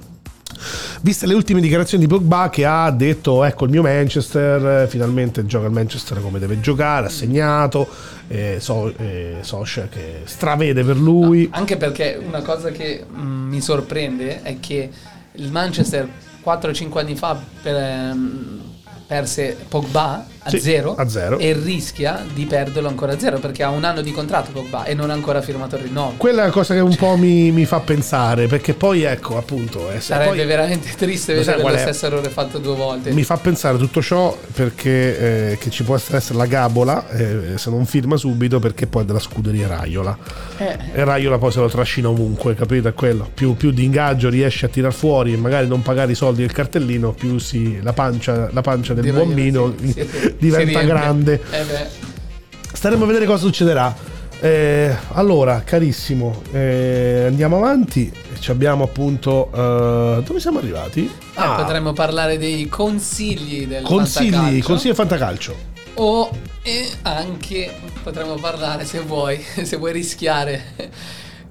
viste 1.02 1.26
le 1.26 1.34
ultime 1.34 1.60
dichiarazioni 1.60 2.06
di 2.06 2.08
Pogba 2.08 2.48
che 2.48 2.64
ha 2.64 2.90
detto 2.90 3.44
ecco 3.44 3.64
il 3.64 3.70
mio 3.70 3.82
Manchester, 3.82 4.82
eh, 4.82 4.88
finalmente 4.88 5.44
gioca 5.44 5.66
il 5.66 5.72
Manchester 5.72 6.22
come 6.22 6.38
deve 6.38 6.58
giocare, 6.60 7.06
ha 7.06 7.10
segnato, 7.10 7.86
eh, 8.28 8.56
so, 8.60 8.94
eh, 8.96 9.38
Solskjaer 9.42 9.90
che 9.90 10.20
stravede 10.24 10.82
per 10.84 10.96
lui. 10.96 11.48
Anche 11.52 11.76
perché 11.76 12.18
una 12.24 12.40
cosa 12.40 12.70
che 12.70 13.04
mm, 13.06 13.48
mi 13.50 13.60
sorprende 13.60 14.40
è 14.42 14.58
che 14.58 14.88
il 15.32 15.50
Manchester 15.52 16.08
4-5 16.42 16.98
anni 16.98 17.14
fa 17.14 17.38
per, 17.60 17.74
ehm, 17.74 18.60
perse 19.06 19.54
Pogba 19.68 20.34
a, 20.46 20.50
Sì, 20.50 20.60
zero, 20.60 20.94
a 20.94 21.08
zero. 21.08 21.38
e 21.38 21.52
rischia 21.52 22.24
di 22.32 22.44
perderlo 22.44 22.88
ancora 22.88 23.12
a 23.12 23.18
zero 23.18 23.38
perché 23.38 23.62
ha 23.62 23.70
un 23.70 23.84
anno 23.84 24.00
di 24.00 24.12
contratto 24.12 24.52
Pogba 24.52 24.84
e 24.84 24.94
non 24.94 25.10
ha 25.10 25.12
ancora 25.12 25.42
firmato 25.42 25.76
il 25.76 25.82
rinnovo. 25.82 26.14
Quella 26.16 26.42
è 26.42 26.46
la 26.46 26.52
cosa 26.52 26.74
che 26.74 26.80
un 26.80 26.94
po' 26.94 27.16
mi, 27.16 27.50
mi 27.50 27.64
fa 27.64 27.80
pensare, 27.80 28.46
perché 28.46 28.74
poi 28.74 29.02
ecco 29.02 29.36
appunto... 29.36 29.90
eh, 29.90 30.00
Sarebbe 30.00 30.36
poi- 30.36 30.46
veramente 30.46 30.88
triste 30.96 31.34
vedere 31.34 31.60
lo 31.60 31.76
stesso 31.76 32.06
errore 32.06 32.28
fatto 32.30 32.58
due 32.58 32.74
volte. 32.76 33.10
Mi 33.10 33.24
fa 33.24 33.36
pensare 33.36 33.76
tutto 33.78 34.00
ciò 34.00 34.36
perché 34.54 35.50
eh, 35.52 35.58
che 35.58 35.70
ci 35.70 35.82
può 35.82 35.96
essere 35.96 36.20
la 36.36 36.46
gabola 36.46 37.08
eh, 37.10 37.58
se 37.58 37.70
non 37.70 37.84
firma 37.86 38.16
subito 38.16 38.58
perché 38.58 38.86
poi 38.86 39.02
è 39.02 39.04
della 39.04 39.18
scuderia 39.18 39.66
Raiola. 39.66 40.16
Eh, 40.58 40.78
e 40.92 41.04
Raiola 41.04 41.38
poi 41.38 41.50
se 41.52 41.60
lo 41.60 41.68
trascina 41.68 42.08
ovunque 42.08 42.54
capito? 42.54 42.88
È 42.88 42.94
quello. 42.94 43.28
Più, 43.32 43.56
più 43.56 43.70
di 43.72 43.84
ingaggio 43.84 44.28
riesce 44.28 44.66
a 44.66 44.68
tirar 44.68 44.92
fuori 44.92 45.32
e 45.32 45.36
magari 45.36 45.66
non 45.66 45.82
pagare 45.82 46.12
i 46.12 46.14
soldi 46.14 46.40
del 46.42 46.52
cartellino 46.52 47.12
più 47.12 47.38
si, 47.38 47.80
la, 47.82 47.92
pancia, 47.92 48.48
la 48.52 48.60
pancia 48.60 48.94
del 48.94 49.04
di 49.04 49.10
bambino 49.10 49.74
Raiola, 49.76 49.92
sì, 49.92 50.08
sì, 50.10 50.34
diventa 50.38 50.82
grande. 50.82 51.40
Eh 51.50 52.04
staremo 52.76 53.04
a 53.04 53.06
vedere 53.06 53.26
cosa 53.26 53.44
succederà. 53.44 54.14
Eh, 54.38 54.94
allora 55.12 55.62
carissimo 55.64 56.42
eh, 56.52 57.24
andiamo 57.26 57.56
avanti. 57.56 58.12
Ci 58.38 58.50
abbiamo 58.50 58.84
appunto 58.84 59.50
eh, 59.50 60.22
dove 60.22 60.38
siamo 60.38 60.58
arrivati? 60.58 61.10
Ah, 61.34 61.54
potremmo 61.56 61.94
parlare 61.94 62.36
dei 62.38 62.68
consigli 62.68 63.66
del 63.66 63.82
consigli 63.82 64.30
fantacalcio. 64.32 64.66
consigli 64.66 64.86
del 64.88 64.94
fantacalcio. 64.94 65.56
O 65.94 66.30
e 66.62 66.86
anche 67.02 67.74
potremmo 68.02 68.34
parlare, 68.34 68.84
se 68.84 69.00
vuoi, 69.00 69.42
se 69.64 69.76
vuoi 69.76 69.92
rischiare 69.92 70.74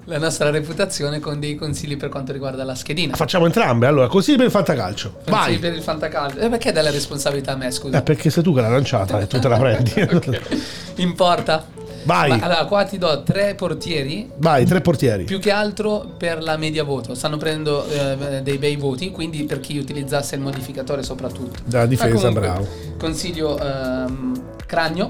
la 0.06 0.18
nostra 0.18 0.50
reputazione 0.50 1.20
con 1.20 1.38
dei 1.38 1.54
consigli 1.54 1.96
per 1.96 2.08
quanto 2.08 2.32
riguarda 2.32 2.64
la 2.64 2.74
schedina. 2.74 3.14
Facciamo 3.16 3.46
entrambe. 3.46 3.86
Allora, 3.86 4.06
così 4.08 4.36
per 4.36 4.46
il 4.46 4.50
fantacalcio. 4.50 5.12
Consigli 5.24 5.30
Vai. 5.32 5.58
per 5.58 5.72
il 5.74 5.82
fantacalcio. 5.82 6.38
E 6.38 6.48
perché 6.48 6.72
dai 6.72 6.84
la 6.84 6.90
responsabilità 6.90 7.52
a 7.52 7.56
me, 7.56 7.70
scusa? 7.70 7.98
Eh, 7.98 8.02
perché 8.02 8.30
sei 8.30 8.42
tu 8.42 8.54
che 8.54 8.60
l'hai 8.60 8.70
lanciata 8.70 9.20
e 9.20 9.26
tu 9.26 9.38
te 9.38 9.48
la 9.48 9.58
prendi. 9.58 9.92
Importa? 10.96 11.66
Vai. 12.04 12.30
Ma 12.30 12.36
allora, 12.36 12.64
qua 12.66 12.84
ti 12.84 12.98
do 12.98 13.24
tre 13.24 13.56
portieri, 13.56 14.30
Vai, 14.36 14.64
tre 14.64 14.80
portieri. 14.80 15.24
più 15.24 15.40
che 15.40 15.50
altro 15.50 16.14
per 16.16 16.40
la 16.40 16.56
media 16.56 16.84
voto. 16.84 17.16
Stanno 17.16 17.36
prendendo 17.36 17.84
eh, 17.88 18.42
dei 18.42 18.58
bei 18.58 18.76
voti, 18.76 19.10
quindi 19.10 19.42
per 19.42 19.58
chi 19.58 19.76
utilizzasse 19.76 20.36
il 20.36 20.40
modificatore 20.40 21.02
soprattutto. 21.02 21.58
Dalla 21.64 21.86
difesa, 21.86 22.14
comunque, 22.14 22.40
bravo. 22.40 22.68
Consiglio 22.96 23.58
ehm, 23.58 24.40
Cragno, 24.66 25.08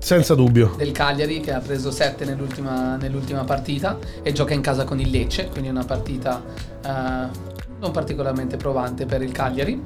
Senza 0.00 0.34
dubbio. 0.34 0.74
del 0.76 0.92
Cagliari 0.92 1.40
che 1.40 1.52
ha 1.52 1.60
preso 1.60 1.90
7 1.90 2.24
nell'ultima, 2.24 2.96
nell'ultima 2.96 3.44
partita 3.44 3.98
e 4.22 4.32
gioca 4.32 4.54
in 4.54 4.60
casa 4.60 4.84
con 4.84 4.98
il 4.98 5.10
Lecce, 5.10 5.48
quindi 5.48 5.68
una 5.68 5.84
partita 5.84 6.42
eh, 6.84 6.88
non 7.78 7.90
particolarmente 7.92 8.56
provante 8.56 9.06
per 9.06 9.22
il 9.22 9.30
Cagliari. 9.30 9.80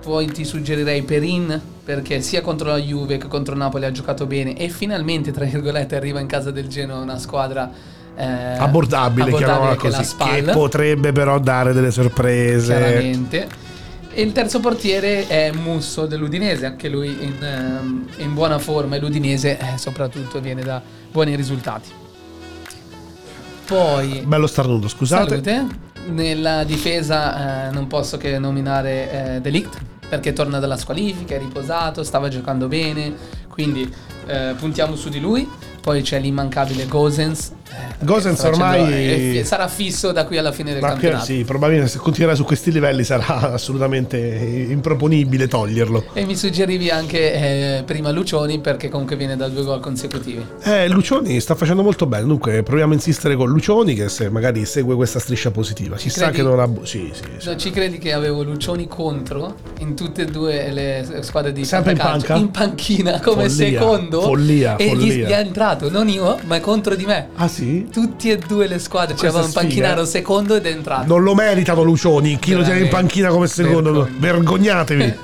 Poi 0.00 0.26
ti 0.26 0.44
suggerirei 0.44 1.02
Perin 1.02 1.60
perché 1.82 2.20
sia 2.20 2.42
contro 2.42 2.68
la 2.68 2.76
Juve 2.76 3.16
che 3.16 3.26
contro 3.26 3.54
il 3.54 3.58
Napoli 3.58 3.86
ha 3.86 3.90
giocato 3.90 4.26
bene 4.26 4.54
e 4.54 4.68
finalmente, 4.68 5.32
tra 5.32 5.46
virgolette, 5.46 5.96
arriva 5.96 6.20
in 6.20 6.26
casa 6.26 6.50
del 6.50 6.68
Genoa 6.68 6.98
una 6.98 7.18
squadra 7.18 7.70
eh, 8.16 8.24
Abbordabile, 8.24 9.32
chiamiamola 9.32 9.76
che 9.76 9.88
è 9.88 9.90
la 9.90 9.96
così. 9.96 10.16
Che 10.16 10.42
potrebbe 10.52 11.12
però 11.12 11.38
dare 11.38 11.72
delle 11.72 11.90
sorprese. 11.90 12.76
chiaramente. 12.76 13.48
E 14.16 14.22
il 14.22 14.30
terzo 14.30 14.60
portiere 14.60 15.26
è 15.26 15.50
Musso 15.50 16.06
dell'Udinese, 16.06 16.66
anche 16.66 16.88
lui 16.88 17.08
in, 17.08 17.42
ehm, 17.42 18.08
in 18.18 18.32
buona 18.32 18.60
forma 18.60 18.94
e 18.94 19.00
l'Udinese 19.00 19.58
eh, 19.58 19.76
soprattutto 19.76 20.40
viene 20.40 20.62
da 20.62 20.80
buoni 21.10 21.34
risultati. 21.34 21.88
Poi 23.66 24.22
Bello 24.24 24.46
starnuto, 24.46 24.86
scusate. 24.86 25.42
Salute. 25.42 25.66
Nella 26.06 26.62
difesa 26.62 27.66
eh, 27.66 27.70
non 27.72 27.88
posso 27.88 28.16
che 28.16 28.38
nominare 28.38 29.36
eh, 29.36 29.40
Delict 29.40 29.78
perché 30.08 30.32
torna 30.32 30.60
dalla 30.60 30.76
squalifica, 30.76 31.34
è 31.34 31.38
riposato, 31.40 32.04
stava 32.04 32.28
giocando 32.28 32.68
bene, 32.68 33.14
quindi 33.48 33.92
eh, 34.26 34.54
puntiamo 34.56 34.94
su 34.94 35.08
di 35.08 35.18
lui. 35.18 35.48
Poi 35.80 36.02
c'è 36.02 36.20
l'immancabile 36.20 36.86
Gosens. 36.86 37.53
Eh, 37.70 38.04
Gosens 38.04 38.42
ormai- 38.42 39.38
eh, 39.38 39.44
sarà 39.44 39.68
fisso 39.68 40.12
da 40.12 40.24
qui 40.26 40.38
alla 40.38 40.52
fine 40.52 40.72
del 40.72 40.82
campionato. 40.82 41.24
sì, 41.24 41.44
probabilmente 41.44 41.90
se 41.90 41.98
continuerà 41.98 42.36
su 42.36 42.44
questi 42.44 42.70
livelli 42.70 43.04
sarà 43.04 43.52
assolutamente 43.52 44.18
improponibile 44.18 45.48
toglierlo. 45.48 46.04
E 46.12 46.24
mi 46.24 46.36
suggerivi 46.36 46.90
anche 46.90 47.32
eh, 47.78 47.82
prima 47.84 48.10
Lucioni 48.10 48.60
perché 48.60 48.88
comunque 48.88 49.16
viene 49.16 49.36
da 49.36 49.48
due 49.48 49.64
gol 49.64 49.80
consecutivi. 49.80 50.44
Eh, 50.62 50.88
Lucioni 50.88 51.40
sta 51.40 51.54
facendo 51.54 51.82
molto 51.82 52.06
bene. 52.06 52.24
Dunque, 52.24 52.62
proviamo 52.62 52.92
a 52.92 52.94
insistere 52.94 53.36
con 53.36 53.48
Lucioni, 53.48 53.94
che 53.94 54.08
se 54.08 54.28
magari 54.28 54.64
segue 54.64 54.94
questa 54.94 55.18
striscia 55.18 55.50
positiva. 55.50 55.96
Si 55.96 56.10
sa 56.10 56.30
credi? 56.30 56.36
che 56.36 56.42
non 56.42 56.60
ha. 56.60 56.68
Sì, 56.84 57.10
sì, 57.12 57.22
sì. 57.38 57.48
Non 57.48 57.58
ci 57.58 57.70
credi 57.70 57.98
che 57.98 58.12
avevo 58.12 58.42
Lucioni 58.42 58.86
contro 58.86 59.54
in 59.78 59.94
tutte 59.94 60.22
e 60.22 60.24
due 60.26 60.70
le 60.70 61.22
squadre 61.22 61.52
di 61.52 61.64
Sempre 61.64 61.92
in 61.92 61.98
panca? 61.98 62.34
In 62.36 62.50
panchina 62.50 63.20
come 63.20 63.48
Follia, 63.48 63.80
secondo. 63.80 64.20
follia, 64.20 64.76
e 64.76 64.86
gli, 64.86 64.88
follia. 64.88 65.28
gli 65.28 65.32
è 65.32 65.38
entrato, 65.38 65.90
non 65.90 66.08
io, 66.08 66.38
ma 66.44 66.60
contro 66.60 66.94
di 66.94 67.04
me. 67.04 67.28
Ah, 67.34 67.48
sì? 67.54 67.88
Tutti 67.90 68.30
e 68.30 68.38
due 68.38 68.66
le 68.66 68.78
squadre. 68.78 69.14
C'era 69.14 69.38
un 69.38 69.44
sfiga, 69.44 69.60
panchinaro 69.60 70.02
eh. 70.02 70.06
secondo 70.06 70.54
ed 70.56 70.66
è 70.66 70.70
entrato. 70.70 71.06
Non 71.06 71.22
lo 71.22 71.34
meritano 71.34 71.82
Lucioni. 71.82 72.38
Chi 72.38 72.52
lo 72.52 72.62
tiene 72.62 72.80
in 72.80 72.88
panchina 72.88 73.28
come 73.28 73.46
secondo? 73.46 73.92
Vergogna. 73.92 74.18
Vergognatevi. 74.18 75.14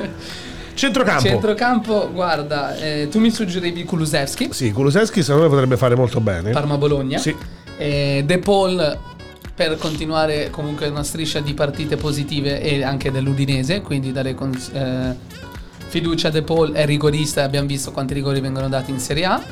Centrocampo. 0.74 1.28
Centrocampo, 1.28 2.10
guarda, 2.10 2.74
eh, 2.76 3.08
tu 3.10 3.18
mi 3.18 3.30
suggerivi 3.30 3.84
Kulusevski, 3.84 4.48
Sì, 4.50 4.72
Kulusevski 4.72 5.22
secondo 5.22 5.42
me 5.42 5.50
potrebbe 5.50 5.76
fare 5.76 5.94
molto 5.94 6.20
bene. 6.20 6.52
Parma-Bologna. 6.52 7.18
Sì. 7.18 7.36
Eh, 7.76 8.22
De 8.24 8.38
Paul 8.38 8.98
per 9.54 9.76
continuare 9.76 10.48
comunque 10.48 10.88
una 10.88 11.02
striscia 11.02 11.40
di 11.40 11.52
partite 11.52 11.96
positive 11.96 12.62
e 12.62 12.82
anche 12.82 13.10
dell'Udinese, 13.10 13.82
quindi 13.82 14.10
dare 14.10 14.34
cons- 14.34 14.70
eh, 14.72 15.14
fiducia 15.86 16.28
a 16.28 16.30
De 16.30 16.40
Paul, 16.40 16.72
è 16.72 16.86
rigorista 16.86 17.42
abbiamo 17.42 17.66
visto 17.66 17.90
quanti 17.90 18.14
rigori 18.14 18.40
vengono 18.40 18.70
dati 18.70 18.90
in 18.90 19.00
Serie 19.00 19.24
A. 19.26 19.42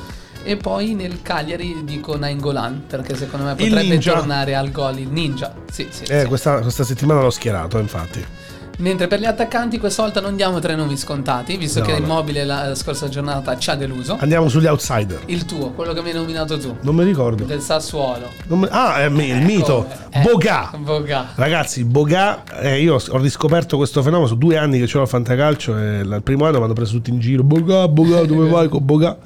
E 0.45 0.57
poi 0.57 0.95
nel 0.95 1.20
Cagliari 1.22 1.82
dico 1.84 2.16
Nainggolan 2.16 2.84
perché 2.86 3.14
secondo 3.16 3.45
me 3.47 3.55
potrebbe 3.55 3.99
tornare 3.99 4.55
al 4.55 4.70
gol 4.70 4.99
il 4.99 5.09
ninja. 5.09 5.53
Sì, 5.70 5.86
sì, 5.91 6.05
Eh, 6.05 6.20
sì. 6.22 6.26
questa, 6.26 6.61
questa 6.61 6.84
settimana 6.84 7.20
l'ho 7.20 7.30
schierato, 7.30 7.78
infatti. 7.78 8.24
Mentre 8.80 9.09
per 9.09 9.18
gli 9.18 9.24
attaccanti 9.24 9.76
questa 9.80 10.03
volta 10.03 10.20
non 10.20 10.36
diamo 10.36 10.61
tre 10.61 10.76
nomi 10.76 10.97
scontati, 10.97 11.57
visto 11.57 11.80
No, 11.80 11.86
che 11.86 11.93
no. 11.99 11.99
Immobile 11.99 12.45
la 12.45 12.74
scorsa 12.76 13.09
giornata 13.09 13.59
ci 13.59 13.70
ha 13.70 13.74
deluso. 13.74 14.16
Andiamo 14.20 14.49
sugli 14.49 14.66
outsider. 14.66 15.23
Il 15.27 15.44
tuo, 15.47 15.73
quello 15.73 15.93
che 15.93 16.01
mi 16.01 16.10
hai 16.10 16.15
nominato 16.15 16.56
tu, 16.59 16.77
Non 16.82 16.94
mi 16.94 17.02
ricordo. 17.02 17.43
del 17.43 17.60
Sassuolo. 17.60 18.28
Mi- 18.47 18.69
Ah, 18.70 19.01
è 19.01 19.06
il 19.06 19.43
mito. 19.43 19.85
Eh, 20.10 20.20
Boga. 20.20 20.70
Boga. 20.78 21.27
Ragazzi, 21.35 21.82
Boga, 21.85 22.44
eh, 22.60 22.81
io 22.81 22.94
ho 23.09 23.19
riscoperto 23.19 23.77
questo 23.77 24.01
fenomeno, 24.01 24.28
sono 24.28 24.39
due 24.39 24.56
anni 24.56 24.78
che 24.78 24.86
ce 24.86 24.97
l'ho 24.98 25.02
al 25.02 25.09
fantacalcio 25.09 25.77
e 25.77 25.98
il 25.98 26.20
primo 26.23 26.44
anno 26.47 26.59
mi 26.59 26.65
hanno 26.65 26.73
preso 26.74 26.93
tutti 26.93 27.10
in 27.10 27.19
giro, 27.19 27.43
Boga, 27.43 27.89
Boga, 27.89 28.24
dove 28.24 28.48
vai 28.48 28.69
con 28.69 28.85
Boga? 28.85 29.16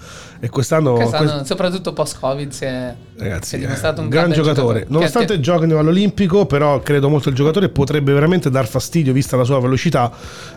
E 0.44 0.48
quest'anno, 0.48 0.94
Quest'anno, 0.94 1.30
quest- 1.30 1.44
soprattutto 1.44 1.92
post-Covid, 1.92 2.50
si 2.50 2.64
è, 2.64 2.92
ragazzi, 3.16 3.50
si 3.50 3.54
è 3.54 3.58
è 3.58 3.60
dimostrato 3.60 4.00
un 4.00 4.08
gran 4.08 4.24
grande 4.24 4.42
giocatore. 4.42 4.84
Nonostante 4.88 5.34
Che- 5.34 5.40
giochino 5.40 5.78
all'Olimpico, 5.78 6.46
però 6.46 6.80
credo 6.80 7.08
molto 7.08 7.28
il 7.28 7.36
giocatore 7.36 7.68
potrebbe 7.68 8.12
veramente 8.12 8.50
dar 8.50 8.66
fastidio, 8.66 9.12
vista 9.12 9.36
la 9.36 9.44
sua 9.44 9.60
velocità, 9.60 10.10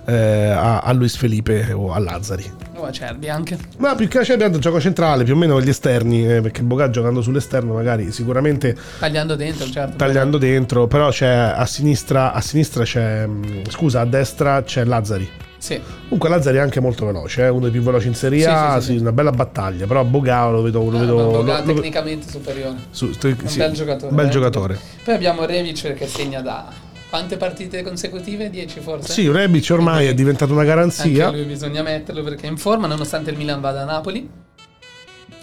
eh, 0.07 0.15
a, 0.49 0.79
a 0.79 0.91
Luis 0.91 1.15
Felipe 1.15 1.71
o 1.71 1.93
a 1.93 1.99
Lazzari. 1.99 2.51
Oh, 2.77 2.85
Acerbi 2.85 3.29
anche. 3.29 3.59
Ma 3.77 3.93
più 3.93 4.07
che 4.07 4.21
c'è 4.21 4.33
il 4.33 4.57
gioco 4.57 4.79
centrale, 4.81 5.23
più 5.23 5.35
o 5.35 5.37
meno 5.37 5.61
gli 5.61 5.69
esterni, 5.69 6.25
eh, 6.33 6.41
perché 6.41 6.63
Boga 6.63 6.89
giocando 6.89 7.21
sull'esterno 7.21 7.73
magari 7.73 8.11
sicuramente 8.11 8.75
Tagliando 8.97 9.35
dentro, 9.35 9.69
certo. 9.69 9.97
tagliando 9.97 10.39
dentro, 10.39 10.87
però 10.87 11.09
c'è 11.11 11.27
a 11.27 11.65
sinistra, 11.67 12.33
a 12.33 12.41
sinistra 12.41 12.83
c'è, 12.83 13.27
mm, 13.27 13.65
scusa, 13.69 13.99
a 14.01 14.05
destra 14.05 14.63
c'è 14.63 14.83
Lazzari. 14.83 15.29
Sì. 15.65 15.81
Comunque 16.03 16.29
Lazzari 16.29 16.57
è 16.57 16.59
anche 16.59 16.79
molto 16.79 17.07
veloce, 17.07 17.41
è 17.41 17.49
uno 17.49 17.61
dei 17.63 17.71
più 17.71 17.81
veloci 17.81 18.05
in 18.07 18.13
Serie 18.13 18.45
A, 18.45 18.79
sì, 18.79 18.85
sì, 18.85 18.91
sì, 18.93 19.01
una 19.01 19.11
bella 19.11 19.31
battaglia, 19.31 19.87
però 19.87 20.03
Boga 20.03 20.47
lo 20.49 20.61
vedo... 20.61 20.83
Lo 20.91 20.95
Ah, 20.95 20.99
vedo 20.99 21.15
ma 21.15 21.23
Boga 21.23 21.59
lo- 21.61 21.65
lo- 21.65 21.73
tecnicamente 21.73 22.29
superiore. 22.29 22.75
su- 22.91 23.11
sto- 23.13 23.27
Un 23.29 23.35
bel 23.55 23.71
giocatore. 23.71 24.13
Bel 24.13 24.25
eh. 24.27 24.29
giocatore. 24.29 24.79
Poi 25.03 25.13
abbiamo 25.15 25.43
Revic 25.45 25.93
che 25.95 26.05
segna 26.07 26.41
da 26.41 26.67
quante 27.09 27.37
partite 27.37 27.81
consecutive? 27.81 28.51
10 28.51 28.79
forse? 28.79 29.11
Sì, 29.11 29.27
Rebic 29.31 29.67
ormai 29.71 30.05
è 30.05 30.13
diventato 30.13 30.53
una 30.53 30.63
garanzia. 30.65 31.25
Anche 31.27 31.37
lui 31.37 31.47
bisogna 31.47 31.81
metterlo 31.81 32.21
perché 32.21 32.45
è 32.45 32.49
in 32.51 32.57
forma, 32.57 32.85
nonostante 32.85 33.31
il 33.31 33.37
Milan 33.37 33.59
vada 33.59 33.81
a 33.81 33.85
Napoli. 33.85 34.29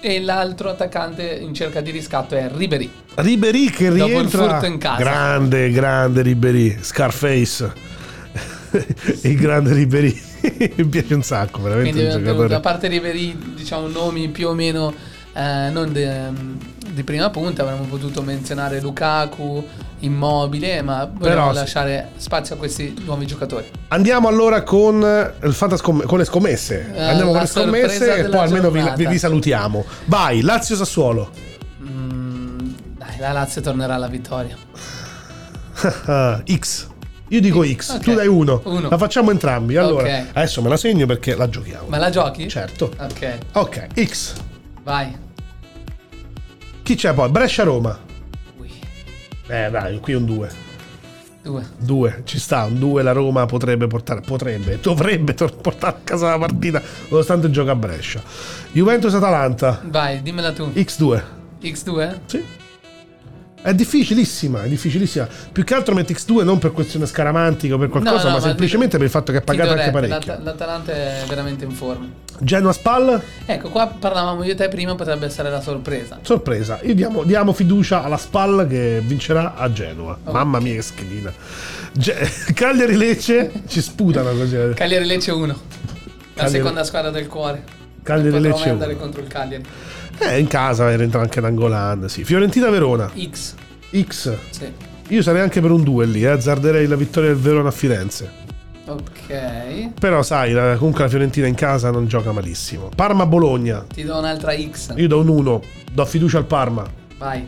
E 0.04 0.20
l'altro 0.20 0.68
attaccante 0.70 1.22
in 1.40 1.52
cerca 1.54 1.80
di 1.80 1.90
riscatto 1.90 2.34
è 2.36 2.48
Ribery. 2.52 2.90
Ribery 3.14 3.70
che 3.70 3.88
Dopo 3.88 4.04
il 4.04 4.08
rientra... 4.10 4.48
furto 4.50 4.66
in 4.66 4.78
casa. 4.78 5.02
Grande, 5.02 5.70
grande 5.70 6.22
Ribery, 6.22 6.76
Scarface. 6.80 7.90
il 9.22 9.36
grande 9.36 9.72
Ribery. 9.74 10.20
Mi 10.76 10.84
piace 10.86 11.14
un 11.14 11.22
sacco, 11.22 11.60
veramente 11.62 11.90
Quindi 11.92 12.14
un 12.14 12.22
giocatore. 12.24 12.54
a 12.54 12.60
parte 12.60 12.88
Ribery, 12.88 13.36
diciamo 13.54 13.86
nomi 13.88 14.28
più 14.28 14.48
o 14.48 14.54
meno 14.54 14.92
eh, 15.34 15.70
non 15.70 15.92
de- 15.92 16.70
di 16.92 17.02
prima 17.04 17.30
punta, 17.30 17.62
avremmo 17.62 17.84
potuto 17.84 18.22
menzionare 18.22 18.80
Lukaku, 18.80 19.66
Immobile, 20.00 20.82
ma 20.82 21.08
vogliamo 21.10 21.52
lasciare 21.52 22.10
spazio 22.16 22.56
a 22.56 22.58
questi 22.58 22.94
nuovi 23.04 23.24
giocatori. 23.24 23.64
Andiamo 23.88 24.26
allora 24.28 24.62
con, 24.62 25.00
il 25.42 25.52
fantascom- 25.54 26.04
con 26.04 26.18
le 26.18 26.24
scommesse. 26.24 26.92
Eh, 26.94 27.00
Andiamo 27.02 27.30
con 27.30 27.40
le 27.40 27.46
scommesse 27.46 28.16
e 28.16 28.24
poi 28.24 28.40
almeno 28.40 28.70
vi- 28.70 29.06
vi 29.06 29.18
salutiamo. 29.18 29.84
Vai, 30.06 30.40
Lazio 30.42 30.74
Sassuolo. 30.76 31.30
Mm, 31.82 32.58
dai, 32.98 33.18
la 33.20 33.32
Lazio 33.32 33.60
tornerà 33.62 33.94
alla 33.94 34.08
vittoria. 34.08 34.56
X. 36.52 36.90
Io 37.32 37.40
dico 37.40 37.64
X, 37.64 37.94
Ok. 37.94 38.00
tu 38.02 38.12
dai 38.14 38.26
uno. 38.26 38.60
La 38.90 38.98
facciamo 38.98 39.30
entrambi. 39.30 39.76
Allora, 39.78 40.02
Ok. 40.06 40.26
adesso 40.34 40.60
me 40.60 40.68
la 40.68 40.76
segno 40.76 41.06
perché 41.06 41.34
la 41.34 41.48
giochiamo. 41.48 41.86
Ma 41.88 41.96
la 41.96 42.10
giochi? 42.10 42.46
Certo. 42.46 42.92
Ok, 42.98 43.38
Ok, 43.52 43.86
X. 44.04 44.34
vai. 44.82 45.16
Chi 46.82 46.94
c'è 46.94 47.14
poi? 47.14 47.30
Brescia-Roma. 47.30 47.98
Ui, 48.58 48.70
Eh 49.46 49.70
dai, 49.70 49.98
qui 50.00 50.12
un 50.12 50.26
2. 50.26 50.50
due. 51.42 51.66
2, 51.78 52.20
ci 52.24 52.38
sta, 52.38 52.64
un 52.64 52.78
2 52.78 53.02
la 53.02 53.12
Roma 53.12 53.46
potrebbe 53.46 53.86
portare, 53.86 54.20
potrebbe, 54.20 54.78
dovrebbe 54.80 55.32
portare 55.34 55.96
a 55.96 56.00
casa 56.04 56.28
la 56.28 56.38
partita 56.38 56.80
nonostante 57.08 57.50
gioca 57.50 57.70
a 57.72 57.74
Brescia. 57.76 58.22
Juventus-Atalanta. 58.72 59.80
Vai, 59.86 60.20
dimmela 60.22 60.52
tu. 60.52 60.66
X2. 60.74 61.22
X2? 61.62 62.14
Sì. 62.26 62.44
È 63.62 63.72
difficilissima, 63.74 64.64
è 64.64 64.68
difficilissima. 64.68 65.28
Più 65.52 65.62
che 65.62 65.74
altro 65.74 65.94
metti 65.94 66.12
X2 66.12 66.42
non 66.42 66.58
per 66.58 66.72
questione 66.72 67.06
scaramantica 67.06 67.74
o 67.74 67.78
per 67.78 67.88
qualcosa, 67.90 68.16
No, 68.24 68.28
no, 68.30 68.34
ma 68.36 68.40
semplicemente 68.40 68.96
per 68.96 69.06
il 69.06 69.12
fatto 69.12 69.30
che 69.30 69.38
Ti 69.38 69.44
pagato 69.44 69.70
anche 69.70 69.90
parecchio. 69.92 70.16
l'At- 70.32 70.42
L'Atalanta 70.42 70.92
è 70.92 71.22
veramente 71.28 71.64
in 71.64 71.70
forma. 71.70 72.06
Genoa-Spal, 72.40 73.22
Ecco, 73.46 73.68
qua 73.68 73.86
parlavamo 73.86 74.42
io 74.42 74.52
e 74.52 74.54
te 74.56 74.66
prima, 74.68 74.96
potrebbe 74.96 75.26
essere 75.26 75.48
la 75.48 75.60
sorpresa. 75.60 76.18
sorpresa. 76.22 76.80
Io 76.82 76.94
diamo, 76.94 77.22
diamo 77.22 77.52
fiducia 77.52 78.02
alla 78.02 78.16
Spal 78.16 78.66
che 78.68 79.00
vincerà 79.04 79.54
a 79.54 79.72
Genova. 79.72 80.18
Oh. 80.24 80.32
Mamma 80.32 80.58
mia 80.58 80.74
che 80.74 80.82
schedina. 80.82 81.32
Ge- 81.92 82.28
Cagliari-Lecce 82.52 83.52
ci 83.68 83.80
sputano 83.80 84.32
così. 84.32 84.56
Cagliari 84.74 85.04
Lecce 85.06 85.30
1. 85.30 85.46
La 85.46 85.54
Cagliari- 86.34 86.50
seconda 86.52 86.82
squadra 86.84 87.10
del 87.10 87.28
cuore. 87.28 87.62
Cagliari 88.02 88.40
Lecce 88.40 88.70
andare 88.70 88.94
1. 88.94 89.00
contro 89.00 89.20
il 89.20 89.28
Cagliari. 89.28 89.62
Eh, 90.18 90.38
in 90.38 90.46
casa 90.46 90.94
rientra 90.94 91.20
anche 91.20 91.40
Nangolan. 91.40 92.08
Sì. 92.08 92.24
Fiorentina-Verona. 92.24 93.10
X. 93.30 93.54
X. 93.94 94.32
Sì. 94.50 94.72
Io 95.08 95.22
sarei 95.22 95.42
anche 95.42 95.60
per 95.60 95.70
un 95.70 95.82
2 95.82 96.06
lì, 96.06 96.22
eh. 96.22 96.28
azzarderei 96.28 96.86
la 96.86 96.96
vittoria 96.96 97.30
del 97.30 97.38
Verona 97.38 97.68
a 97.68 97.72
Firenze. 97.72 98.40
Ok. 98.86 99.90
Però 99.98 100.22
sai, 100.22 100.52
la- 100.52 100.76
comunque 100.76 101.04
la 101.04 101.08
Fiorentina 101.08 101.46
in 101.46 101.54
casa 101.54 101.90
non 101.90 102.06
gioca 102.06 102.32
malissimo. 102.32 102.88
Parma-Bologna. 102.94 103.84
Ti 103.92 104.02
do 104.04 104.18
un'altra 104.18 104.54
X. 104.56 104.92
Io 104.96 105.08
do 105.08 105.20
un 105.20 105.28
1, 105.28 105.62
do 105.92 106.04
fiducia 106.04 106.38
al 106.38 106.46
Parma. 106.46 106.84
Vai. 107.18 107.46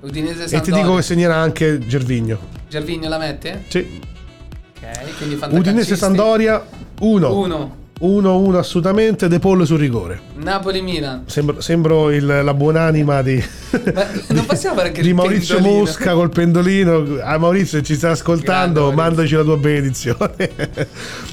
Udinese 0.00 0.42
E 0.42 0.44
ti 0.44 0.50
Sampdoria. 0.50 0.82
dico 0.82 0.94
che 0.96 1.02
segnerà 1.02 1.36
anche 1.36 1.78
Gervigno. 1.78 2.38
Gervigno 2.68 3.08
la 3.08 3.18
mette? 3.18 3.64
Sì. 3.68 3.78
Ok, 3.78 5.16
quindi 5.16 5.34
fantacalcisti. 5.36 5.56
Udinese-Sandoria 5.58 6.64
1. 7.00 7.34
1. 7.38 7.76
1-1 8.00 8.54
assolutamente, 8.56 9.26
De 9.28 9.38
Paul 9.40 9.66
sul 9.66 9.78
rigore. 9.78 10.20
Napoli-Milan. 10.36 11.24
Sembro, 11.26 11.60
sembro 11.60 12.10
il- 12.10 12.24
la 12.26 12.54
buonanima 12.54 13.22
di, 13.22 13.42
Ma 13.94 14.06
non 14.28 14.46
possiamo 14.46 14.76
fare 14.76 14.88
anche 14.88 15.02
di 15.02 15.08
il 15.08 15.14
Maurizio 15.14 15.54
pendolino? 15.56 15.80
Mosca 15.80 16.12
col 16.14 16.28
pendolino. 16.30 17.18
A 17.22 17.38
Maurizio, 17.38 17.78
se 17.78 17.84
ci 17.84 17.94
stai 17.96 18.12
ascoltando, 18.12 18.80
Grande 18.80 18.80
Maurizio. 18.80 19.02
mandaci 19.02 19.34
la 19.34 19.42
tua 19.42 19.56
benedizione. 19.56 20.86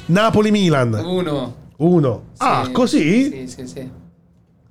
Napoli-Milan 0.06 0.92
1. 1.04 1.54
1. 1.76 2.22
Ah, 2.38 2.68
così? 2.72 3.30
Sì, 3.30 3.46
sì, 3.48 3.66
sì. 3.66 3.90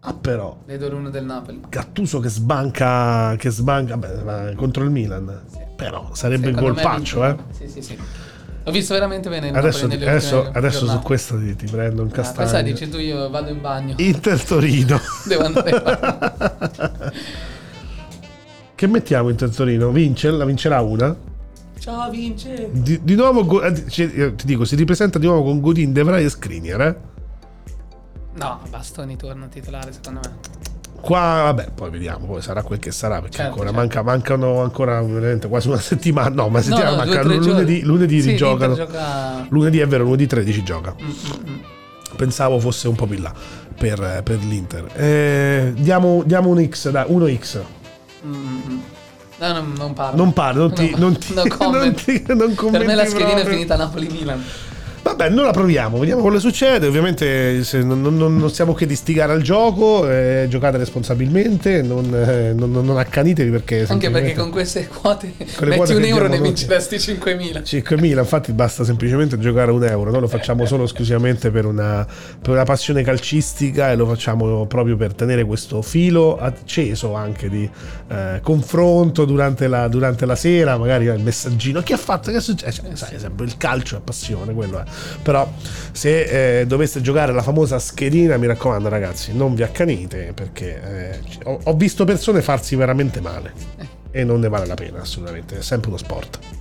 Ah, 0.07 0.13
però. 0.13 0.57
Vedo 0.65 0.89
l'uno 0.89 1.09
del 1.09 1.23
Napoli. 1.25 1.61
Gattuso 1.69 2.19
che 2.19 2.29
sbanca, 2.29 3.35
che 3.37 3.49
sbanca 3.49 3.97
beh, 3.97 4.53
contro 4.55 4.83
il 4.83 4.89
Milan. 4.91 5.41
Però 5.75 6.09
sarebbe 6.13 6.47
Secondo 6.47 6.67
il 6.69 6.73
colpaccio, 6.75 7.25
eh. 7.25 7.35
Sì, 7.57 7.67
sì, 7.67 7.81
sì. 7.81 7.97
L'ho 8.65 8.71
visto 8.71 8.93
veramente 8.95 9.29
bene. 9.29 9.49
il 9.49 9.55
Adesso, 9.55 9.85
nelle 9.85 10.09
adesso, 10.09 10.49
adesso 10.51 10.87
su 10.87 10.99
questo 10.99 11.37
ti, 11.37 11.55
ti 11.55 11.67
prendo 11.67 12.01
un 12.01 12.09
Ah, 12.09 12.13
castagno. 12.13 12.63
dici 12.63 12.89
tu 12.89 12.97
io 12.97 13.29
vado 13.29 13.51
in 13.51 13.61
bagno. 13.61 13.93
Inter 13.97 14.43
Torino. 14.43 14.99
Devo 15.27 15.43
andare 15.45 15.69
in 15.69 15.81
bagno. 15.83 17.11
che 18.75 18.87
mettiamo 18.87 19.29
Inter 19.29 19.49
Torino? 19.53 19.91
Vince? 19.91 20.31
La 20.31 20.45
vincerà 20.45 20.81
una? 20.81 21.15
Ciao 21.77 22.09
Vince. 22.09 22.69
Di, 22.71 22.99
di 23.03 23.15
nuovo, 23.15 23.45
Go- 23.45 23.61
eh, 23.61 23.71
ti 23.83 24.45
dico, 24.45 24.65
si 24.65 24.75
ripresenta 24.75 25.19
di 25.19 25.27
nuovo 25.27 25.43
con 25.43 25.59
Godin, 25.61 25.93
De 25.93 26.01
Vrij 26.01 26.25
e 26.25 26.29
Skriniar, 26.29 26.81
eh? 26.81 26.95
No, 28.37 28.61
Bastoni 28.69 29.15
torna 29.15 29.45
titolare 29.45 29.91
secondo 29.93 30.21
me. 30.23 30.33
Qua, 31.05 31.19
vabbè, 31.43 31.67
poi 31.75 31.89
vediamo, 31.91 32.25
poi 32.25 32.41
sarà 32.41 32.63
quel 32.63 32.79
che 32.79 32.91
sarà, 32.91 33.21
perché 33.21 33.35
Certo, 33.37 33.51
ancora 33.51 33.65
certo. 33.69 33.79
manca- 33.79 34.01
mancano 34.01 34.61
ancora 34.63 35.03
quasi 35.47 35.67
una 35.67 35.79
settimana. 35.79 36.29
No, 36.29 36.49
ma 36.49 36.57
No, 36.57 36.63
settimana 36.63 36.89
no, 36.89 36.95
due, 36.95 37.05
manca. 37.05 37.21
tre 37.21 37.35
lunedì, 37.37 37.81
lunedì 37.83 38.21
Sì, 38.21 38.29
rigiocano. 38.31 38.73
gioca- 38.73 39.45
Lunedì 39.49 39.79
è 39.79 39.87
vero, 39.87 40.03
lunedì 40.03 40.25
13 40.25 40.63
gioca. 40.63 40.95
Mm, 40.99 41.05
mm, 41.05 41.49
mm. 41.51 41.59
Pensavo 42.15 42.59
fosse 42.59 42.87
un 42.87 42.95
po' 42.95 43.05
più 43.05 43.21
là 43.21 43.31
per, 43.77 44.21
per 44.23 44.39
l'Inter. 44.39 44.85
Eh, 44.95 45.73
diamo, 45.77 46.23
diamo 46.25 46.49
un 46.49 46.67
X, 46.67 46.89
dai, 46.89 47.05
1X. 47.07 47.59
Mm. 48.25 48.77
No, 49.37 49.51
non, 49.51 49.73
non 49.77 49.93
parlo. 49.93 50.17
Non 50.17 50.33
parlo, 50.33 50.61
non 50.61 50.73
ti, 50.73 50.89
No, 50.91 50.97
non 50.97 51.17
ti, 51.19 51.33
no 51.35 51.43
non 51.71 51.93
ti- 51.93 52.23
non 52.27 52.37
per 52.37 52.55
commenti 52.55 52.85
me 52.85 52.95
la 52.95 53.05
schedina 53.05 53.41
è 53.41 53.45
finita 53.45 53.75
Napoli-Milan. 53.75 54.43
Vabbè, 55.15 55.29
noi 55.29 55.45
la 55.45 55.51
proviamo, 55.51 55.97
vediamo 55.97 56.21
cosa 56.21 56.39
succede. 56.39 56.87
Ovviamente 56.87 57.63
non, 57.71 58.01
non- 58.01 58.17
non 58.17 58.49
stiamo 58.49 58.73
che 58.73 58.85
di 58.85 58.95
stigare 58.97 59.31
al 59.31 59.41
gioco, 59.41 60.09
eh, 60.09 60.45
giocate 60.49 60.77
responsabilmente, 60.77 61.81
non, 61.81 62.13
eh, 62.13 62.51
non- 62.53 62.97
accanitevi 62.97 63.49
perché... 63.49 63.85
Anche 63.87 64.09
perché 64.09 64.33
con 64.33 64.49
queste 64.49 64.87
quote 64.87 65.31
le 65.37 65.45
metti 65.65 65.75
quote 65.77 65.93
un 65.93 66.03
euro 66.03 66.27
ne 66.27 66.41
vinceresti 66.41 66.97
5.000. 66.97 67.61
5.000, 67.63 68.17
infatti 68.17 68.51
basta 68.51 68.83
semplicemente 68.83 69.39
giocare 69.39 69.71
un 69.71 69.85
euro, 69.85 70.11
noi 70.11 70.19
lo 70.19 70.27
facciamo 70.27 70.65
solo 70.65 70.83
esclusivamente 70.83 71.49
per 71.49 71.65
una, 71.65 72.05
per 72.41 72.49
una 72.49 72.63
passione 72.63 73.01
calcistica 73.01 73.91
e 73.91 73.95
lo 73.95 74.05
facciamo 74.07 74.65
proprio 74.65 74.97
per 74.97 75.13
tenere 75.13 75.45
questo 75.45 75.81
filo 75.81 76.37
acceso 76.37 77.13
anche 77.13 77.49
di 77.49 77.69
eh, 78.09 78.39
confronto 78.43 79.23
durante 79.23 79.67
la, 79.67 79.87
durante 79.87 80.25
la 80.25 80.35
sera, 80.35 80.77
magari 80.77 81.05
il 81.05 81.21
messaggino, 81.21 81.81
chi 81.81 81.93
ha 81.93 81.97
fatto, 81.97 82.31
che 82.31 82.37
è 82.37 82.41
successo? 82.41 82.81
Cioè, 82.81 82.95
sai, 82.95 83.17
sempre 83.17 83.45
il 83.45 83.55
calcio 83.55 83.95
è 83.95 84.01
passione, 84.01 84.53
quello 84.53 84.79
è. 84.79 84.83
Però 85.21 85.51
se 85.91 86.59
eh, 86.59 86.65
doveste 86.65 87.01
giocare 87.01 87.33
la 87.33 87.41
famosa 87.41 87.79
schedina, 87.79 88.37
mi 88.37 88.47
raccomando 88.47 88.89
ragazzi, 88.89 89.33
non 89.33 89.55
vi 89.55 89.63
accanite 89.63 90.31
perché 90.33 90.81
eh, 91.13 91.19
ho, 91.43 91.59
ho 91.63 91.73
visto 91.75 92.05
persone 92.05 92.41
farsi 92.41 92.75
veramente 92.75 93.21
male. 93.21 93.53
E 94.11 94.23
non 94.23 94.39
ne 94.39 94.47
vale 94.47 94.65
la 94.65 94.75
pena, 94.75 95.01
assolutamente. 95.01 95.57
È 95.57 95.61
sempre 95.61 95.89
uno 95.89 95.97
sport. 95.97 96.54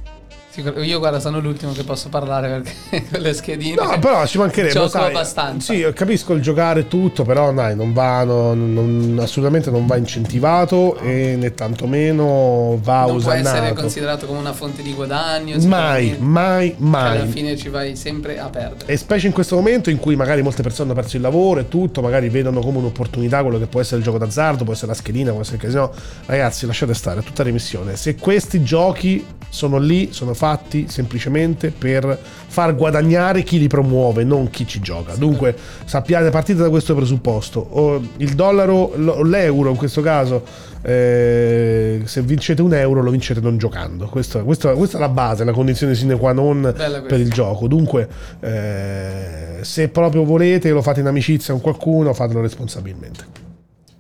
Io 0.56 0.98
guarda, 1.00 1.18
sono 1.18 1.40
l'ultimo 1.40 1.72
che 1.72 1.82
posso 1.82 2.08
parlare 2.08 2.48
perché 2.60 3.04
con 3.10 3.20
le 3.20 3.32
schedine. 3.32 3.74
No, 3.74 3.98
però 3.98 4.24
ci 4.24 4.38
mancherebbe. 4.38 4.72
Gioco 4.72 4.88
sai, 4.88 5.10
abbastanza. 5.10 5.72
Sì, 5.72 5.84
capisco 5.92 6.32
il 6.34 6.40
giocare 6.42 6.86
tutto, 6.86 7.24
però 7.24 7.52
dai, 7.52 7.74
non 7.74 7.92
va, 7.92 8.22
no- 8.22 8.54
non- 8.54 9.18
assolutamente 9.20 9.70
non 9.72 9.86
va 9.86 9.96
incentivato 9.96 10.96
e 10.98 11.34
né 11.36 11.54
tantomeno 11.54 12.78
va 12.80 13.06
non 13.06 13.20
può 13.20 13.32
essere 13.32 13.72
considerato 13.72 14.26
come 14.26 14.38
una 14.38 14.52
fonte 14.52 14.82
di 14.82 14.92
guadagno. 14.94 15.56
Mai, 15.66 16.14
mai, 16.20 16.68
Cioè, 16.70 16.76
alla 16.78 16.88
mai. 17.24 17.26
fine 17.28 17.56
ci 17.56 17.68
vai 17.68 17.96
sempre 17.96 18.38
a 18.38 18.48
perdere. 18.48 18.92
E 18.92 18.96
specie 18.96 19.26
in 19.26 19.32
questo 19.32 19.56
momento 19.56 19.90
in 19.90 19.98
cui 19.98 20.14
magari 20.14 20.40
molte 20.42 20.62
persone 20.62 20.90
hanno 20.90 21.00
perso 21.00 21.16
il 21.16 21.22
lavoro 21.22 21.58
e 21.60 21.68
tutto, 21.68 22.00
magari 22.00 22.28
vedono 22.28 22.60
come 22.60 22.78
un'opportunità 22.78 23.42
quello 23.42 23.58
che 23.58 23.66
può 23.66 23.80
essere 23.80 23.98
il 23.98 24.04
gioco 24.04 24.18
d'azzardo, 24.18 24.62
può 24.62 24.72
essere 24.72 24.88
la 24.92 24.94
schedina, 24.94 25.32
può 25.32 25.40
essere 25.40 25.56
il 25.56 25.62
casino. 25.62 25.92
Ragazzi, 26.26 26.64
lasciate 26.66 26.94
stare, 26.94 27.20
è 27.20 27.22
tutta 27.24 27.42
remissione. 27.42 27.96
Se 27.96 28.14
questi 28.14 28.62
giochi 28.62 29.24
sono 29.48 29.78
lì, 29.78 30.12
sono 30.12 30.32
fatti 30.32 30.42
semplicemente 30.88 31.70
per 31.70 32.18
far 32.46 32.74
guadagnare 32.76 33.42
chi 33.42 33.58
li 33.58 33.66
promuove, 33.66 34.24
non 34.24 34.50
chi 34.50 34.66
ci 34.66 34.80
gioca. 34.80 35.14
Dunque, 35.14 35.56
sappiate, 35.84 36.30
partite 36.30 36.60
da 36.62 36.68
questo 36.70 36.94
presupposto. 36.94 38.02
Il 38.18 38.34
dollaro, 38.34 38.92
l'euro 39.24 39.70
in 39.70 39.76
questo 39.76 40.00
caso, 40.02 40.44
eh, 40.82 42.02
se 42.04 42.22
vincete 42.22 42.60
un 42.62 42.74
euro 42.74 43.02
lo 43.02 43.10
vincete 43.10 43.40
non 43.40 43.56
giocando. 43.58 44.06
Questo- 44.06 44.44
questo- 44.44 44.72
questa 44.74 44.98
è 44.98 45.00
la 45.00 45.08
base, 45.08 45.44
la 45.44 45.52
condizione 45.52 45.94
sine 45.94 46.16
qua 46.16 46.32
non 46.32 46.60
questa. 46.60 47.00
per 47.02 47.20
il 47.20 47.30
gioco. 47.30 47.66
Dunque, 47.66 48.08
eh, 48.40 49.58
se 49.62 49.88
proprio 49.88 50.24
volete, 50.24 50.70
lo 50.70 50.82
fate 50.82 51.00
in 51.00 51.06
amicizia 51.06 51.54
con 51.54 51.62
qualcuno, 51.62 52.12
fatelo 52.12 52.40
responsabilmente. 52.40 53.24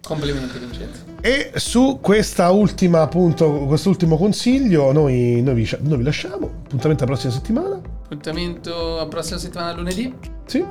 Complimenti, 0.02 0.58
Vincenzo. 0.58 1.13
E 1.26 1.52
su 1.54 2.00
questa 2.02 2.50
ultima, 2.50 3.00
appunto, 3.00 3.50
quest'ultimo 3.60 4.18
consiglio, 4.18 4.92
noi, 4.92 5.40
noi 5.40 5.54
vi, 5.54 5.68
noi 5.80 5.96
vi 5.96 6.04
lasciamo. 6.04 6.50
Appuntamento 6.64 7.04
la 7.04 7.10
prossima 7.10 7.32
settimana. 7.32 7.80
Appuntamento 8.02 8.96
la 8.96 9.06
prossima 9.06 9.38
settimana 9.38 9.72
lunedì. 9.72 10.14
Sì. 10.44 10.62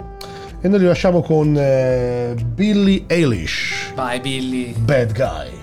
E 0.62 0.68
noi 0.68 0.78
vi 0.78 0.86
lasciamo 0.86 1.24
con 1.24 1.56
eh, 1.58 2.36
Billy 2.54 3.06
Eilish, 3.08 3.94
Vai, 3.96 4.20
Billy. 4.20 4.76
Bad 4.78 5.14
Guy. 5.14 5.63